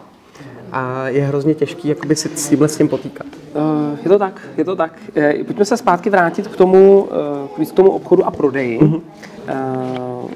a 0.73 1.09
je 1.09 1.23
hrozně 1.23 1.55
těžký 1.55 1.89
jakoby 1.89 2.17
si 2.17 2.29
s 2.29 2.49
tímhle 2.49 2.69
s 2.69 2.77
tím 2.77 2.89
potýkat. 2.89 3.27
Uh, 3.55 3.99
je 4.03 4.09
to 4.09 4.19
tak, 4.19 4.41
je 4.57 4.65
to 4.65 4.77
tak. 4.77 4.93
Uh, 5.17 5.45
pojďme 5.45 5.65
se 5.65 5.77
zpátky 5.77 6.11
vrátit 6.11 6.49
k 6.49 6.57
tomu, 6.57 7.09
uh, 7.59 7.67
k 7.67 7.73
tomu 7.73 7.91
obchodu 7.91 8.25
a 8.25 8.31
prodeji. 8.31 8.81
Uh-huh. 8.81 9.01
Uh, 10.25 10.31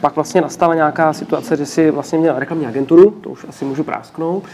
pak 0.00 0.14
vlastně 0.14 0.40
nastala 0.40 0.74
nějaká 0.74 1.12
situace, 1.12 1.56
že 1.56 1.66
si 1.66 1.90
vlastně 1.90 2.18
měl 2.18 2.38
reklamní 2.38 2.66
agenturu, 2.66 3.10
to 3.10 3.30
už 3.30 3.46
asi 3.48 3.64
můžu 3.64 3.84
prásknout. 3.84 4.42
Uh, 4.42 4.48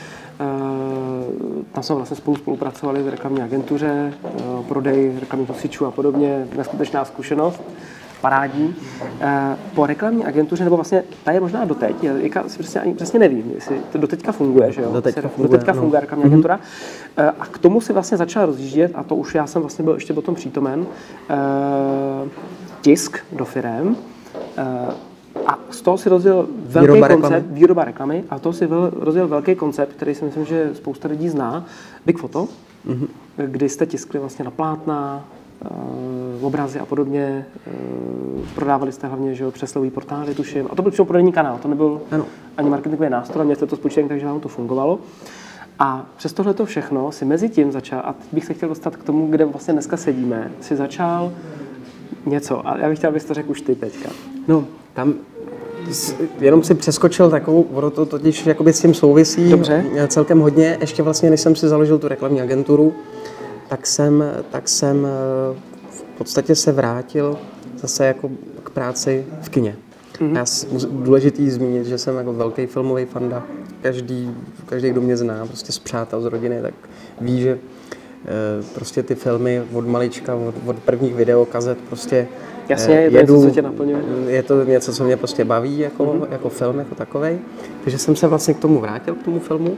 tam 1.72 1.82
jsme 1.82 1.94
vlastně 1.94 2.16
spolu 2.16 2.36
spolupracovali 2.36 3.02
v 3.02 3.08
reklamní 3.08 3.42
agentuře, 3.42 4.14
uh, 4.22 4.64
prodej 4.66 5.12
reklamních 5.20 5.48
nosičů 5.48 5.86
a 5.86 5.90
podobně, 5.90 6.46
neskutečná 6.56 7.04
zkušenost 7.04 7.62
parádní. 8.20 8.74
Eh, 9.20 9.56
po 9.74 9.86
reklamní 9.86 10.24
agentuře, 10.24 10.64
nebo 10.64 10.76
vlastně 10.76 11.04
ta 11.24 11.32
je 11.32 11.40
možná 11.40 11.64
doteď, 11.64 11.96
já 12.04 12.48
si 12.48 12.58
přesně, 12.58 12.80
ani 12.80 12.94
přesně 12.94 13.18
nevím, 13.18 13.52
jestli 13.54 13.80
to 13.92 13.98
doteďka 13.98 14.32
funguje, 14.32 14.72
že 14.72 14.82
jo? 14.82 14.92
Doteďka 14.92 15.28
funguje, 15.28 15.48
doteďka 15.48 15.72
no. 15.72 15.80
funguje 15.80 16.00
reklamní 16.00 16.24
agentura. 16.24 16.56
Mm-hmm. 17.16 17.32
A 17.38 17.46
k 17.46 17.58
tomu 17.58 17.80
si 17.80 17.92
vlastně 17.92 18.16
začal 18.16 18.46
rozjíždět, 18.46 18.92
a 18.94 19.02
to 19.02 19.16
už 19.16 19.34
já 19.34 19.46
jsem 19.46 19.62
vlastně 19.62 19.84
byl 19.84 19.94
ještě 19.94 20.12
potom 20.12 20.34
přítomen, 20.34 20.86
eh, 21.30 21.34
tisk 22.80 23.18
do 23.32 23.44
firem, 23.44 23.96
a 25.48 25.58
z 25.70 25.82
toho 25.82 25.98
si 25.98 26.08
rozjel 26.08 26.46
velký 26.66 26.92
výroba 26.92 27.08
koncept, 27.08 27.32
reklamy. 27.32 27.54
výroba 27.54 27.84
reklamy, 27.84 28.24
a 28.30 28.38
to 28.38 28.52
si 28.52 28.68
rozjel 28.92 29.28
velký 29.28 29.54
koncept, 29.54 29.92
který 29.92 30.14
si 30.14 30.24
myslím, 30.24 30.44
že 30.44 30.70
spousta 30.74 31.08
lidí 31.08 31.28
zná, 31.28 31.64
Big 32.06 32.18
Photo, 32.18 32.48
mm-hmm. 32.86 33.08
kdy 33.46 33.68
jste 33.68 33.86
tiskli 33.86 34.20
vlastně 34.20 34.44
na 34.44 34.50
plátna, 34.50 35.24
uh, 36.40 36.46
obrazy 36.46 36.80
a 36.80 36.86
podobně. 36.86 37.46
Uh, 37.66 38.46
prodávali 38.54 38.92
jste 38.92 39.06
hlavně 39.06 39.34
že 39.34 39.44
jo, 39.44 39.50
přeslový 39.50 39.90
portály, 39.90 40.34
tuším. 40.34 40.68
A 40.70 40.74
to 40.74 40.82
byl 40.82 40.90
přímo 40.90 41.06
prodejní 41.06 41.32
kanál, 41.32 41.58
to 41.62 41.68
nebyl 41.68 42.00
ano. 42.10 42.24
ani 42.56 42.70
marketingový 42.70 43.10
nástroj, 43.10 43.44
měli 43.44 43.56
jste 43.56 43.66
to 43.66 43.76
spočítané, 43.76 44.08
takže 44.08 44.26
vám 44.26 44.40
to 44.40 44.48
fungovalo. 44.48 44.98
A 45.78 46.06
přes 46.16 46.32
tohle 46.32 46.54
to 46.54 46.66
všechno 46.66 47.12
si 47.12 47.24
mezi 47.24 47.48
tím 47.48 47.72
začal, 47.72 48.00
a 48.00 48.14
bych 48.32 48.44
se 48.44 48.54
chtěl 48.54 48.68
dostat 48.68 48.96
k 48.96 49.04
tomu, 49.04 49.26
kde 49.26 49.44
vlastně 49.44 49.72
dneska 49.72 49.96
sedíme, 49.96 50.50
si 50.60 50.76
začal 50.76 51.32
něco. 52.26 52.68
A 52.68 52.78
já 52.78 52.88
bych 52.88 52.98
chtěl, 52.98 53.10
abys 53.10 53.24
to 53.24 53.34
řekl 53.34 53.50
už 53.50 53.60
ty 53.60 53.74
teďka. 53.74 54.08
No, 54.48 54.64
tam 54.94 55.14
jenom 56.40 56.62
si 56.62 56.74
přeskočil 56.74 57.30
takovou, 57.30 57.62
ono 57.62 57.90
to 57.90 58.06
totiž 58.06 58.46
jakoby 58.46 58.72
s 58.72 58.80
tím 58.80 58.94
souvisí 58.94 59.50
Dobře. 59.50 59.84
eh, 59.96 60.08
celkem 60.08 60.40
hodně. 60.40 60.76
Ještě 60.80 61.02
vlastně, 61.02 61.30
než 61.30 61.40
jsem 61.40 61.56
si 61.56 61.68
založil 61.68 61.98
tu 61.98 62.08
reklamní 62.08 62.40
agenturu, 62.40 62.94
tak 63.68 63.86
jsem, 63.86 64.24
tak 64.50 64.68
jsem 64.68 65.06
eh, 65.06 65.56
v 65.90 66.02
podstatě 66.18 66.54
se 66.54 66.72
vrátil 66.72 67.38
zase 67.76 68.06
jako 68.06 68.30
k 68.62 68.70
práci 68.70 69.26
v 69.42 69.48
kině. 69.48 69.76
Mm-hmm. 70.18 70.36
Já 70.36 70.44
důležitý 70.90 71.50
zmínit, 71.50 71.86
že 71.86 71.98
jsem 71.98 72.16
jako 72.16 72.32
velký 72.32 72.66
filmový 72.66 73.04
fanda. 73.04 73.42
Každý, 73.82 74.34
každý, 74.66 74.90
kdo 74.90 75.00
mě 75.00 75.16
zná, 75.16 75.46
prostě 75.46 75.72
z 75.72 75.78
přátel, 75.78 76.22
z 76.22 76.24
rodiny, 76.24 76.62
tak 76.62 76.74
ví, 77.20 77.40
že 77.40 77.58
prostě 78.74 79.02
ty 79.02 79.14
filmy 79.14 79.62
od 79.72 79.86
malička, 79.86 80.34
od, 80.34 80.54
od 80.66 80.76
prvních 80.78 81.14
videokazet 81.14 81.78
prostě 81.88 82.28
Jasně, 82.68 82.98
eh, 82.98 83.02
je 83.02 83.10
to 83.10 83.32
něco, 83.32 83.48
co 83.48 83.50
tě 83.50 83.62
naplňuje. 83.62 84.02
je 84.26 84.42
to 84.42 84.64
něco, 84.64 84.92
co 84.92 85.04
mě 85.04 85.16
prostě 85.16 85.44
baví 85.44 85.78
jako, 85.78 86.04
mm-hmm. 86.04 86.26
jako 86.30 86.48
film, 86.48 86.78
jako 86.78 86.94
takovej. 86.94 87.38
Takže 87.84 87.98
jsem 87.98 88.16
se 88.16 88.26
vlastně 88.26 88.54
k 88.54 88.58
tomu 88.58 88.80
vrátil, 88.80 89.14
k 89.14 89.22
tomu 89.22 89.40
filmu. 89.40 89.76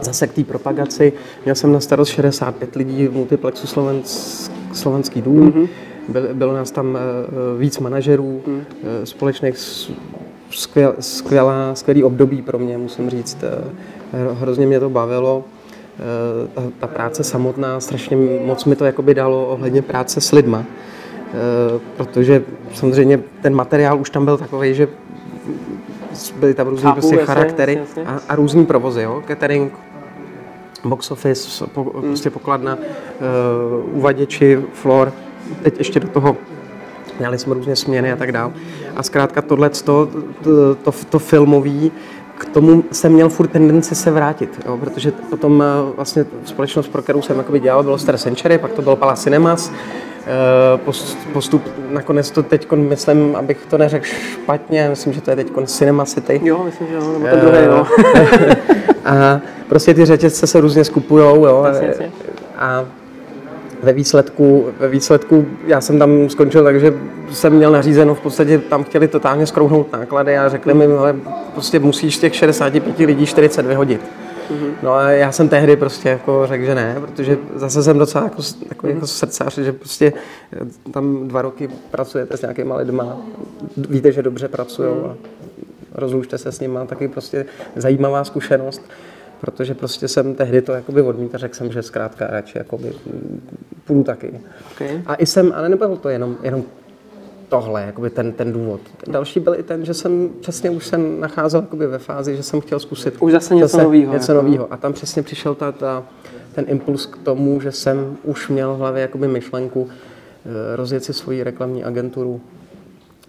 Zase 0.00 0.26
k 0.26 0.32
té 0.32 0.44
propagaci. 0.44 1.12
Měl 1.44 1.54
jsem 1.54 1.72
na 1.72 1.80
starost 1.80 2.08
65 2.08 2.76
lidí 2.76 3.06
v 3.06 3.12
multiplexu 3.12 3.66
Slovensk, 3.66 4.52
Slovenský 4.72 5.22
dům. 5.22 5.50
Mm-hmm. 5.50 5.68
Byl, 6.08 6.28
bylo 6.32 6.52
nás 6.54 6.70
tam 6.70 6.88
uh, 6.88 7.60
víc 7.60 7.78
manažerů 7.78 8.40
mm. 8.46 8.62
společných. 9.04 9.58
Skvěl, 10.50 10.94
skvělá, 11.00 11.74
skvělý 11.74 12.04
období 12.04 12.42
pro 12.42 12.58
mě, 12.58 12.78
musím 12.78 13.10
říct. 13.10 13.38
Eh, 13.42 14.34
Hrozně 14.34 14.66
mě 14.66 14.80
to 14.80 14.90
bavilo. 14.90 15.44
Eh, 15.98 16.48
Ta, 16.54 16.62
ta 16.78 16.86
práce 16.86 17.24
samotná, 17.24 17.80
strašně 17.80 18.16
moc 18.44 18.64
mi 18.64 18.76
to 18.76 18.84
jakoby 18.84 19.14
dalo 19.14 19.46
ohledně 19.46 19.82
práce 19.82 20.20
s 20.20 20.32
lidma. 20.32 20.64
Eh, 20.64 21.80
protože 21.96 22.42
samozřejmě 22.74 23.20
ten 23.42 23.54
materiál 23.54 24.00
už 24.00 24.10
tam 24.10 24.24
byl 24.24 24.36
takový, 24.38 24.74
že 24.74 24.88
byly 26.40 26.54
tam 26.54 26.66
různé 26.68 26.82
Chápu, 26.82 27.00
prostě 27.00 27.14
jasně, 27.16 27.26
charaktery 27.26 27.74
jasně, 27.74 28.02
jasně. 28.02 28.14
a, 28.28 28.32
a 28.32 28.34
různý 28.36 28.66
provozy, 28.66 29.02
jo? 29.02 29.22
catering, 29.26 29.72
box 30.84 31.10
office, 31.10 31.66
po, 31.66 31.84
prostě 31.84 32.30
pokladna, 32.30 32.78
uh, 32.78 33.96
uvaděči, 33.96 34.58
floor, 34.72 35.12
teď 35.62 35.78
ještě 35.78 36.00
do 36.00 36.08
toho 36.08 36.36
měli 37.18 37.38
jsme 37.38 37.54
různě 37.54 37.76
směny 37.76 38.12
a 38.12 38.16
tak 38.16 38.32
dál. 38.32 38.52
A 38.96 39.02
zkrátka 39.02 39.42
tohle, 39.42 39.70
to, 39.70 40.08
to, 40.42 40.74
to, 40.74 40.92
to 41.10 41.18
filmový, 41.18 41.92
k 42.38 42.44
tomu 42.44 42.84
jsem 42.92 43.12
měl 43.12 43.28
furt 43.28 43.48
tendenci 43.48 43.94
se 43.94 44.10
vrátit, 44.10 44.60
jo, 44.66 44.76
protože 44.76 45.12
potom 45.30 45.62
eh, 45.62 45.92
vlastně 45.96 46.26
společnost, 46.44 46.88
pro 46.88 47.02
kterou 47.02 47.22
jsem 47.22 47.38
jakoby 47.38 47.60
dělal, 47.60 47.82
bylo 47.82 47.98
Star 47.98 48.18
Century, 48.18 48.58
pak 48.58 48.72
to 48.72 48.82
byl 48.82 48.96
Palace 48.96 49.22
Cinemas, 49.22 49.72
Eh, 50.30 50.78
post- 50.78 51.18
Postup, 51.32 51.62
nakonec 51.90 52.30
to 52.30 52.42
teď 52.42 52.72
myslím, 52.72 53.36
abych 53.36 53.66
to 53.70 53.78
neřekl 53.78 54.04
špatně, 54.06 54.86
myslím, 54.90 55.12
že 55.12 55.20
to 55.20 55.30
je 55.30 55.36
teď 55.36 55.52
Cinema 55.64 56.04
City. 56.04 56.40
Jo, 56.44 56.62
myslím, 56.64 56.86
že 56.88 56.94
jo, 56.94 57.12
nebo 57.12 57.26
ten 57.26 57.40
druhý, 57.40 57.58
jo. 57.64 57.86
a 59.04 59.40
prostě 59.68 59.94
ty 59.94 60.04
řetězce 60.04 60.46
se 60.46 60.60
různě 60.60 60.84
skupujou, 60.84 61.46
jo. 61.46 61.64
Jasně, 61.66 61.86
jasně. 61.86 62.10
A 62.58 62.84
ve 63.82 63.92
výsledku, 63.92 64.66
ve 64.78 64.88
výsledku 64.88 65.46
já 65.66 65.80
jsem 65.80 65.98
tam 65.98 66.30
skončil 66.30 66.64
tak, 66.64 66.80
že 66.80 66.94
jsem 67.32 67.52
měl 67.52 67.72
nařízeno, 67.72 68.14
v 68.14 68.20
podstatě 68.20 68.58
tam 68.58 68.84
chtěli 68.84 69.08
totálně 69.08 69.46
skrouhnout 69.46 69.92
náklady 69.92 70.38
a 70.38 70.48
řekli 70.48 70.74
mi, 70.74 70.86
ale 70.86 71.16
prostě 71.52 71.78
musíš 71.78 72.18
těch 72.18 72.34
65 72.34 72.98
lidí 72.98 73.26
40 73.26 73.66
vyhodit. 73.66 74.00
Mhm. 74.50 74.74
No 74.82 74.92
a 74.92 75.10
já 75.10 75.32
jsem 75.32 75.48
tehdy 75.48 75.76
prostě 75.76 76.08
jako 76.08 76.46
řekl, 76.46 76.64
že 76.64 76.74
ne, 76.74 76.96
protože 77.00 77.38
zase 77.54 77.82
jsem 77.82 77.98
docela 77.98 78.24
jako, 78.24 78.42
takový 78.68 78.92
jako 78.92 79.06
srdcař, 79.06 79.58
že 79.58 79.72
prostě 79.72 80.12
eh, 80.52 80.90
tam 80.90 81.28
dva 81.28 81.42
roky 81.42 81.68
pracujete 81.90 82.36
s 82.36 82.42
nějakýma 82.42 82.76
lidma, 82.76 83.16
víte, 83.76 84.12
že 84.12 84.22
dobře 84.22 84.48
pracují 84.48 84.88
a 84.88 85.14
rozlučte 85.94 86.38
se 86.38 86.52
s 86.52 86.60
nima, 86.60 86.84
taky 86.84 87.08
prostě 87.08 87.46
zajímavá 87.76 88.24
zkušenost, 88.24 88.82
protože 89.40 89.74
prostě 89.74 90.08
jsem 90.08 90.34
tehdy 90.34 90.62
to 90.62 90.72
jakoby 90.72 91.02
odmítl 91.02 91.36
a 91.36 91.38
řekl 91.38 91.54
jsem, 91.54 91.72
že 91.72 91.82
zkrátka 91.82 92.26
radši 92.26 92.58
jakoby 92.58 92.92
půjdu 93.84 94.04
taky. 94.04 94.40
Okay. 94.72 95.02
A 95.06 95.14
i 95.14 95.26
jsem, 95.26 95.52
ale 95.56 95.68
nebyl 95.68 95.96
to 95.96 96.08
jenom, 96.08 96.36
jenom 96.42 96.64
tohle, 97.48 97.82
jakoby 97.82 98.10
ten, 98.10 98.32
ten 98.32 98.52
důvod. 98.52 98.80
Ten 99.04 99.12
další 99.12 99.40
byl 99.40 99.54
i 99.54 99.62
ten, 99.62 99.84
že 99.84 99.94
jsem 99.94 100.30
přesně 100.40 100.70
už 100.70 100.86
se 100.86 100.98
nacházel 100.98 101.60
jakoby 101.60 101.86
ve 101.86 101.98
fázi, 101.98 102.36
že 102.36 102.42
jsem 102.42 102.60
chtěl 102.60 102.78
zkusit 102.80 103.14
Už 103.20 103.32
zase 103.32 103.54
něco 103.54 103.78
novýho, 103.78 104.12
Něco 104.12 104.32
jako. 104.32 104.42
novýho. 104.44 104.72
A 104.72 104.76
tam 104.76 104.92
přesně 104.92 105.22
přišel 105.22 105.54
ta, 105.54 105.72
ta, 105.72 106.04
ten 106.54 106.64
impuls 106.68 107.06
k 107.06 107.16
tomu, 107.16 107.60
že 107.60 107.72
jsem 107.72 108.16
už 108.22 108.48
měl 108.48 108.74
v 108.74 108.78
hlavě 108.78 109.02
jakoby 109.02 109.28
myšlenku 109.28 109.88
eh, 109.90 110.76
rozjet 110.76 111.04
si 111.04 111.12
svoji 111.12 111.42
reklamní 111.42 111.84
agenturu, 111.84 112.40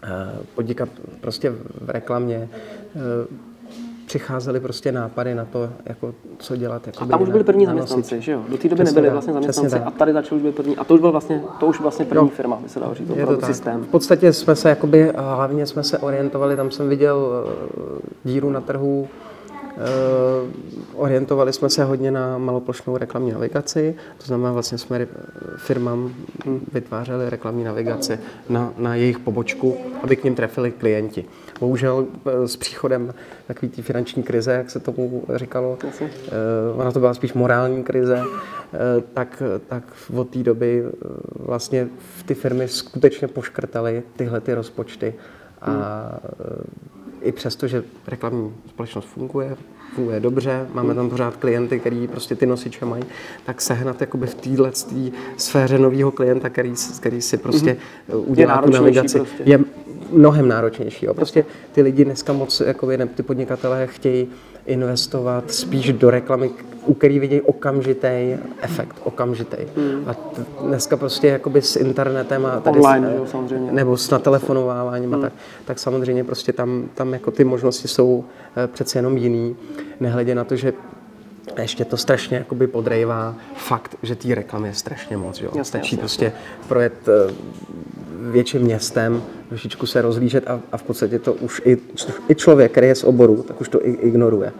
eh, 0.04 0.08
podnikat 0.56 0.89
prostě 1.22 1.50
v 1.82 1.89
reklamě. 1.89 2.50
Přicházely 4.10 4.60
prostě 4.60 4.91
nápady 4.91 5.36
na 5.36 5.45
to, 5.45 5.69
jako, 5.86 6.13
co 6.38 6.56
dělat. 6.56 6.82
A 6.88 6.89
jakoby 6.89 7.10
tam 7.12 7.22
už 7.22 7.30
byli 7.30 7.43
první 7.43 7.65
na 7.65 7.69
zaměstnanci, 7.69 8.22
že 8.22 8.32
jo? 8.32 8.43
Do 8.50 8.58
té 8.58 8.67
doby 8.69 8.84
Přesně 8.84 8.95
nebyli 8.95 9.12
vlastně 9.12 9.34
zaměstnanci 9.34 9.76
a 9.80 9.91
tady 9.91 10.13
začali 10.13 10.41
už 10.41 10.48
být 10.48 10.56
první. 10.56 10.78
A 10.78 10.84
to 10.84 10.93
už 10.93 11.00
byl 11.02 11.12
vlastně, 11.12 11.41
to 11.60 11.65
už 11.67 11.80
vlastně 11.82 12.06
první 12.06 12.28
Jo. 12.28 12.36
firma, 12.36 12.60
by 12.63 12.69
se 12.69 12.80
dalo 12.80 12.93
říct, 12.93 13.10
Je 13.10 13.15
to 13.15 13.22
opravdu 13.24 13.45
systém. 13.45 13.84
V 13.84 13.88
podstatě 13.88 14.34
jsme 14.34 14.56
se 14.56 14.69
jakoby, 14.69 15.12
a 15.12 15.36
hlavně 15.36 15.65
jsme 15.65 15.84
se 15.84 15.98
orientovali, 15.98 16.56
tam 16.56 16.72
jsem 16.72 16.89
viděl 16.89 17.32
eh, 17.48 18.02
díru 18.24 18.50
na 18.50 18.62
trhu, 18.62 19.08
orientovali 20.93 21.53
jsme 21.53 21.69
se 21.69 21.83
hodně 21.83 22.11
na 22.11 22.37
maloplošnou 22.37 22.97
reklamní 22.97 23.31
navigaci, 23.31 23.95
to 24.17 24.25
znamená 24.25 24.51
vlastně 24.51 24.77
jsme 24.77 25.07
firmám 25.57 26.13
vytvářeli 26.73 27.29
reklamní 27.29 27.63
navigaci 27.63 28.19
na, 28.49 28.73
na 28.77 28.95
jejich 28.95 29.19
pobočku, 29.19 29.77
aby 30.03 30.15
k 30.15 30.23
ním 30.23 30.35
trefili 30.35 30.71
klienti. 30.71 31.25
Bohužel 31.59 32.05
eh, 32.25 32.47
s 32.47 32.55
příchodem 32.55 33.13
takové 33.47 33.71
té 33.71 33.81
finanční 33.81 34.23
krize, 34.23 34.51
jak 34.51 34.69
se 34.69 34.79
tomu 34.79 35.23
říkalo, 35.35 35.77
eh, 36.01 36.07
ona 36.75 36.91
to 36.91 36.99
byla 36.99 37.13
spíš 37.13 37.33
morální 37.33 37.83
krize, 37.83 38.23
eh, 38.73 39.03
tak, 39.13 39.43
tak 39.67 39.83
od 40.15 40.29
té 40.29 40.39
doby 40.39 40.83
eh, 40.85 41.07
vlastně 41.35 41.87
ty 42.25 42.35
firmy 42.35 42.67
skutečně 42.67 43.27
poškrtaly 43.27 44.03
tyhle 44.15 44.41
ty 44.41 44.53
rozpočty 44.53 45.13
a 45.61 46.11
eh, 46.23 46.98
i 47.21 47.32
přesto, 47.32 47.67
že 47.67 47.84
reklamní 48.08 48.53
společnost 48.69 49.05
funguje, 49.05 49.58
funguje 49.95 50.19
dobře, 50.19 50.67
máme 50.73 50.95
tam 50.95 51.10
pořád 51.10 51.36
klienty, 51.36 51.79
který 51.79 52.08
prostě 52.08 52.36
ty 52.36 52.45
nosiče 52.45 52.86
mají, 52.86 53.03
tak 53.45 53.62
sehnat 53.62 54.01
jakoby 54.01 54.27
v 54.27 54.36
téhle 54.36 54.71
sféře 55.38 55.79
nového 55.79 56.12
klienta, 56.12 56.49
který, 56.49 56.73
který 56.99 57.21
si 57.21 57.38
prostě 57.38 57.77
mm-hmm. 58.10 58.23
udělá 58.25 58.62
tu 58.62 58.71
navigaci, 58.71 59.17
prostě. 59.19 59.43
je 59.45 59.60
mnohem 60.12 60.48
náročnější. 60.48 61.06
Jo. 61.06 61.13
Prostě 61.13 61.45
ty 61.72 61.82
lidi 61.82 62.06
dneska 62.06 62.34
moc, 62.34 62.60
jakoby, 62.60 62.98
ne, 62.98 63.06
ty 63.06 63.24
podnikatelé 63.24 63.88
chtějí 63.88 64.28
investovat 64.65 65.52
spíš 65.52 65.93
do 65.93 66.10
reklamy, 66.10 66.52
u 66.86 66.93
který 66.93 67.19
vidějí 67.19 67.41
okamžitý 67.41 68.38
efekt, 68.62 68.95
okamžitý. 69.04 69.58
Hmm. 69.78 70.04
A 70.08 70.13
t- 70.13 70.41
dneska 70.62 70.98
prostě 70.98 71.28
jakoby 71.28 71.62
s 71.62 71.76
internetem 71.76 72.45
a 72.45 72.60
tady 72.60 72.80
Online, 72.80 73.10
s, 73.10 73.17
jo, 73.17 73.26
samozřejmě. 73.26 73.72
nebo 73.72 73.98
s 73.98 74.10
natelefonováváním 74.10 75.12
hmm. 75.12 75.19
a 75.19 75.22
tak, 75.22 75.34
tak 75.65 75.80
samozřejmě 75.80 76.24
prostě 76.24 76.54
tam, 76.54 76.89
tam 76.93 77.13
jako 77.13 77.32
ty 77.32 77.43
možnosti 77.43 77.88
jsou 77.88 78.24
eh, 78.56 78.67
přece 78.67 79.00
jenom 79.00 79.17
jiný, 79.17 79.56
nehledě 80.00 80.36
na 80.36 80.43
to, 80.43 80.56
že 80.56 80.74
ještě 81.57 81.85
to 81.85 81.97
strašně 81.97 82.38
jakoby 82.38 82.67
podrejvá 82.67 83.35
fakt, 83.55 83.95
že 84.03 84.15
té 84.15 84.35
reklamy 84.35 84.67
je 84.67 84.73
strašně 84.73 85.17
moc. 85.17 85.41
Jo? 85.41 85.45
Jasně, 85.47 85.63
Stačí 85.63 85.95
jasně. 85.95 85.97
prostě 85.97 86.31
projet 86.67 86.93
eh, 87.07 87.33
větším 88.31 88.62
městem, 88.62 89.23
trošičku 89.49 89.85
se 89.85 90.01
rozlížet 90.01 90.47
a, 90.47 90.59
a 90.71 90.77
v 90.77 90.83
podstatě 90.83 91.19
to 91.19 91.33
už 91.33 91.62
i, 91.65 91.77
i 92.29 92.35
člověk, 92.35 92.71
který 92.71 92.88
je 92.88 92.95
z 92.95 93.03
oboru, 93.03 93.43
tak 93.47 93.62
už 93.62 93.69
to 93.69 93.88
i, 93.88 93.91
ignoruje. 93.91 94.51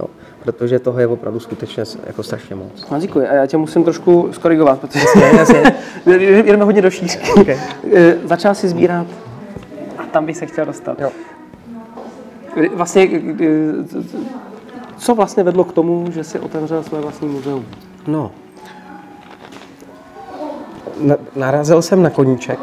Jo? 0.00 0.06
Protože 0.42 0.78
toho 0.78 1.00
je 1.00 1.06
opravdu 1.06 1.40
skutečně 1.40 1.84
jako 2.06 2.22
strašně 2.22 2.56
moc. 2.56 2.86
No, 2.90 3.00
děkuji. 3.00 3.26
A 3.26 3.34
já 3.34 3.46
tě 3.46 3.56
musím 3.56 3.84
trošku 3.84 4.28
skorigovat, 4.32 4.80
protože 4.80 5.00
jdeme 6.46 6.64
hodně 6.64 6.82
do 6.82 6.90
šířky. 6.90 7.30
Okay. 7.40 7.58
Eh, 7.94 8.16
Začal 8.24 8.54
si 8.54 8.68
sbírat 8.68 9.06
a 9.98 10.02
tam 10.02 10.26
bych 10.26 10.36
se 10.36 10.46
chtěl 10.46 10.66
dostat. 10.66 11.00
Jo. 11.00 11.10
Vlastně, 12.74 13.08
eh, 13.40 13.46
co 14.98 15.14
vlastně 15.14 15.42
vedlo 15.42 15.64
k 15.64 15.72
tomu, 15.72 16.10
že 16.10 16.24
si 16.24 16.38
otevřel 16.40 16.82
své 16.82 17.00
vlastní 17.00 17.28
muzeum? 17.28 17.66
No. 18.06 18.32
Na, 21.00 21.16
narazil 21.36 21.82
jsem 21.82 22.02
na 22.02 22.10
koníček. 22.10 22.58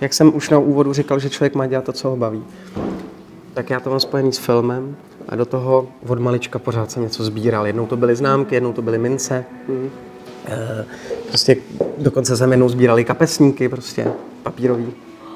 Jak 0.00 0.14
jsem 0.14 0.36
už 0.36 0.50
na 0.50 0.58
úvodu 0.58 0.92
říkal, 0.92 1.18
že 1.18 1.30
člověk 1.30 1.54
má 1.54 1.66
dělat 1.66 1.84
to, 1.84 1.92
co 1.92 2.08
ho 2.08 2.16
baví. 2.16 2.44
Tak 3.54 3.70
já 3.70 3.80
to 3.80 3.90
mám 3.90 4.00
spojený 4.00 4.32
s 4.32 4.38
filmem 4.38 4.96
a 5.28 5.36
do 5.36 5.44
toho 5.44 5.88
od 6.08 6.18
malička 6.18 6.58
pořád 6.58 6.90
jsem 6.90 7.02
něco 7.02 7.24
sbíral. 7.24 7.66
Jednou 7.66 7.86
to 7.86 7.96
byly 7.96 8.16
známky, 8.16 8.54
jednou 8.54 8.72
to 8.72 8.82
byly 8.82 8.98
mince. 8.98 9.44
Mm. 9.68 9.90
Prostě 11.28 11.56
dokonce 11.98 12.36
jsem 12.36 12.50
jednou 12.50 12.68
sbírali 12.68 13.04
kapesníky, 13.04 13.68
prostě 13.68 14.12
papírový. 14.42 14.92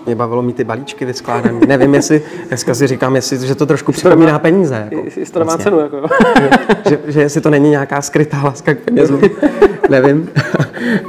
Mě 0.07 0.14
bavilo 0.14 0.43
mít 0.43 0.57
ty 0.57 0.64
balíčky 0.64 1.05
vyskládané. 1.05 1.61
Nevím, 1.67 1.95
jestli, 1.95 2.23
dneska 2.49 2.75
si 2.75 2.87
říkám, 2.87 3.17
jestli, 3.17 3.47
že 3.47 3.55
to 3.55 3.67
trošku 3.67 3.93
připomíná 3.93 4.38
peníze. 4.38 4.88
Jako, 4.90 5.05
Jestli 5.05 5.27
to 5.27 5.38
nemá 5.38 5.59
cenu, 5.59 5.81
jako 5.81 5.97
jo. 5.97 6.07
že, 6.88 6.99
že 7.07 7.21
jestli 7.21 7.40
to 7.40 7.51
není 7.51 7.71
nějaká 7.71 8.03
skrytá 8.03 8.43
láska 8.45 8.75
k 8.75 8.79
penězům, 8.79 9.21
nevím. 9.88 10.31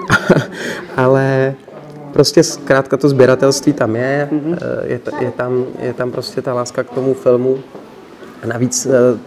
Ale 0.97 1.53
prostě 2.13 2.43
zkrátka 2.43 2.97
to 2.97 3.09
sběratelství 3.09 3.73
tam 3.73 3.95
je, 3.95 4.29
mm-hmm. 4.31 4.57
je, 4.83 4.99
t- 4.99 5.11
je, 5.19 5.31
tam, 5.31 5.65
je 5.79 5.93
tam 5.93 6.11
prostě 6.11 6.41
ta 6.41 6.53
láska 6.53 6.83
k 6.83 6.89
tomu 6.89 7.13
filmu. 7.13 7.59
A 8.43 8.47
navíc 8.47 8.85
eh, 8.85 9.19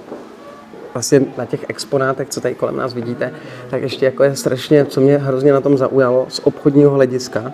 vlastně 0.95 1.21
na 1.39 1.45
těch 1.45 1.65
exponátech, 1.69 2.29
co 2.29 2.41
tady 2.41 2.55
kolem 2.55 2.77
nás 2.77 2.95
vidíte, 2.95 3.33
tak 3.71 3.83
ještě 3.83 4.05
jako 4.05 4.25
je 4.25 4.37
strašně, 4.37 4.85
co 4.85 5.01
mě 5.01 5.19
hrozně 5.19 5.53
na 5.53 5.61
tom 5.61 5.79
zaujalo 5.79 6.27
z 6.29 6.41
obchodního 6.45 6.91
hlediska, 6.91 7.53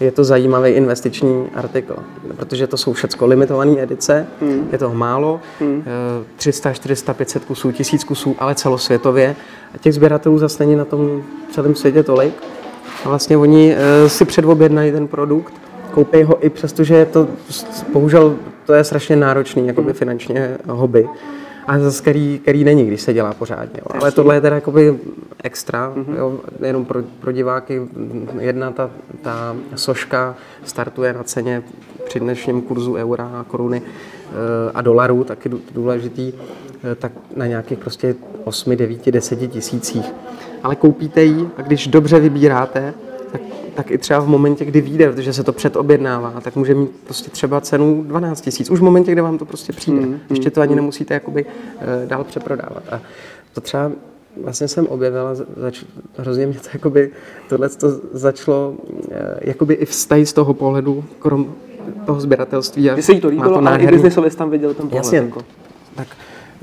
je 0.00 0.10
to 0.10 0.24
zajímavý 0.24 0.70
investiční 0.70 1.46
artikl, 1.54 1.96
protože 2.36 2.66
to 2.66 2.76
jsou 2.76 2.92
všechno 2.92 3.26
limitované 3.26 3.82
edice, 3.82 4.26
hmm. 4.40 4.68
je 4.72 4.78
toho 4.78 4.94
málo, 4.94 5.40
hmm. 5.60 5.84
300, 6.36 6.72
400, 6.72 7.14
500 7.14 7.44
kusů, 7.44 7.72
1000 7.72 8.04
kusů, 8.04 8.36
ale 8.38 8.54
celosvětově. 8.54 9.36
A 9.74 9.78
těch 9.78 9.94
sběratelů 9.94 10.38
zase 10.38 10.64
není 10.64 10.76
na 10.76 10.84
tom 10.84 11.22
celém 11.50 11.74
světě 11.74 12.02
tolik. 12.02 12.34
A 13.04 13.08
vlastně 13.08 13.36
oni 13.36 13.74
uh, 13.74 14.08
si 14.08 14.24
předobjednají 14.24 14.92
ten 14.92 15.08
produkt, 15.08 15.54
koupí 15.90 16.22
ho 16.22 16.46
i 16.46 16.50
přesto, 16.50 16.84
že 16.84 16.94
je 16.94 17.06
to, 17.06 17.28
bohužel, 17.92 18.36
to 18.66 18.74
je 18.74 18.84
strašně 18.84 19.16
náročný, 19.16 19.66
jakoby 19.66 19.92
finančně 19.92 20.58
hobby 20.68 21.08
a 21.68 21.78
zase 21.78 22.02
který, 22.02 22.38
který 22.38 22.64
není, 22.64 22.86
když 22.86 23.00
se 23.00 23.12
dělá 23.12 23.32
pořádně. 23.34 23.80
Jo. 23.80 24.00
Ale 24.00 24.12
tohle 24.12 24.34
je 24.34 24.40
teda 24.40 24.56
jakoby 24.56 24.98
extra, 25.44 25.92
mm-hmm. 25.96 26.16
jo, 26.16 26.40
jenom 26.62 26.84
pro, 26.84 27.02
pro 27.20 27.32
diváky. 27.32 27.82
Jedna 28.38 28.70
ta, 28.70 28.90
ta 29.22 29.56
soška 29.74 30.36
startuje 30.64 31.12
na 31.12 31.22
ceně 31.22 31.62
při 32.04 32.20
dnešním 32.20 32.62
kurzu 32.62 32.94
eura 32.94 33.30
a 33.34 33.44
koruny 33.44 33.82
e, 33.82 34.72
a 34.74 34.82
dolarů, 34.82 35.24
taky 35.24 35.50
důležitý, 35.74 36.32
e, 36.92 36.94
tak 36.94 37.12
na 37.36 37.46
nějakých 37.46 37.78
prostě 37.78 38.14
8, 38.44 38.76
9, 38.76 39.10
10 39.10 39.50
tisících. 39.50 40.12
Ale 40.62 40.76
koupíte 40.76 41.22
ji 41.22 41.48
a 41.56 41.62
když 41.62 41.86
dobře 41.86 42.20
vybíráte, 42.20 42.94
tak 43.78 43.90
i 43.90 43.98
třeba 43.98 44.20
v 44.20 44.28
momentě, 44.28 44.64
kdy 44.64 44.80
vyjde, 44.80 45.12
protože 45.12 45.32
se 45.32 45.44
to 45.44 45.52
předobjednává, 45.52 46.40
tak 46.40 46.56
může 46.56 46.74
mít 46.74 46.90
prostě 47.04 47.30
třeba 47.30 47.60
cenu 47.60 48.04
12 48.06 48.40
tisíc. 48.40 48.70
Už 48.70 48.80
v 48.80 48.82
momentě, 48.82 49.12
kdy 49.12 49.20
vám 49.20 49.38
to 49.38 49.44
prostě 49.44 49.72
přijde. 49.72 50.00
Mm, 50.00 50.20
Ještě 50.30 50.50
to 50.50 50.60
ani 50.60 50.74
nemusíte 50.74 51.14
jakoby 51.14 51.44
uh, 51.44 52.08
dál 52.08 52.24
přeprodávat. 52.24 52.82
A 52.90 53.00
to 53.52 53.60
třeba 53.60 53.92
vlastně 54.42 54.68
jsem 54.68 54.86
objevila, 54.86 55.34
zač, 55.56 55.84
hrozně 56.16 56.46
mě 56.46 56.58
to 56.58 56.68
jakoby, 56.72 57.10
tohle 57.48 57.68
to 57.68 57.88
začalo 58.12 58.70
uh, 58.70 59.16
jakoby 59.40 59.74
i 59.74 59.84
vztahy 59.84 60.26
z 60.26 60.32
toho 60.32 60.54
pohledu, 60.54 61.04
krom 61.18 61.54
toho 62.06 62.20
sběratelství. 62.20 62.90
Když 62.92 63.04
se 63.04 63.12
jí 63.12 63.20
to 63.20 63.28
líbilo, 63.28 63.60
to 63.60 63.68
ale 63.68 63.78
i 63.78 63.86
biznisově 63.86 64.30
tam 64.30 64.50
viděl 64.50 64.74
ten 64.74 64.88
pohled. 64.88 65.04
Jasně, 65.04 65.18
jako. 65.18 65.40
tak 65.94 66.08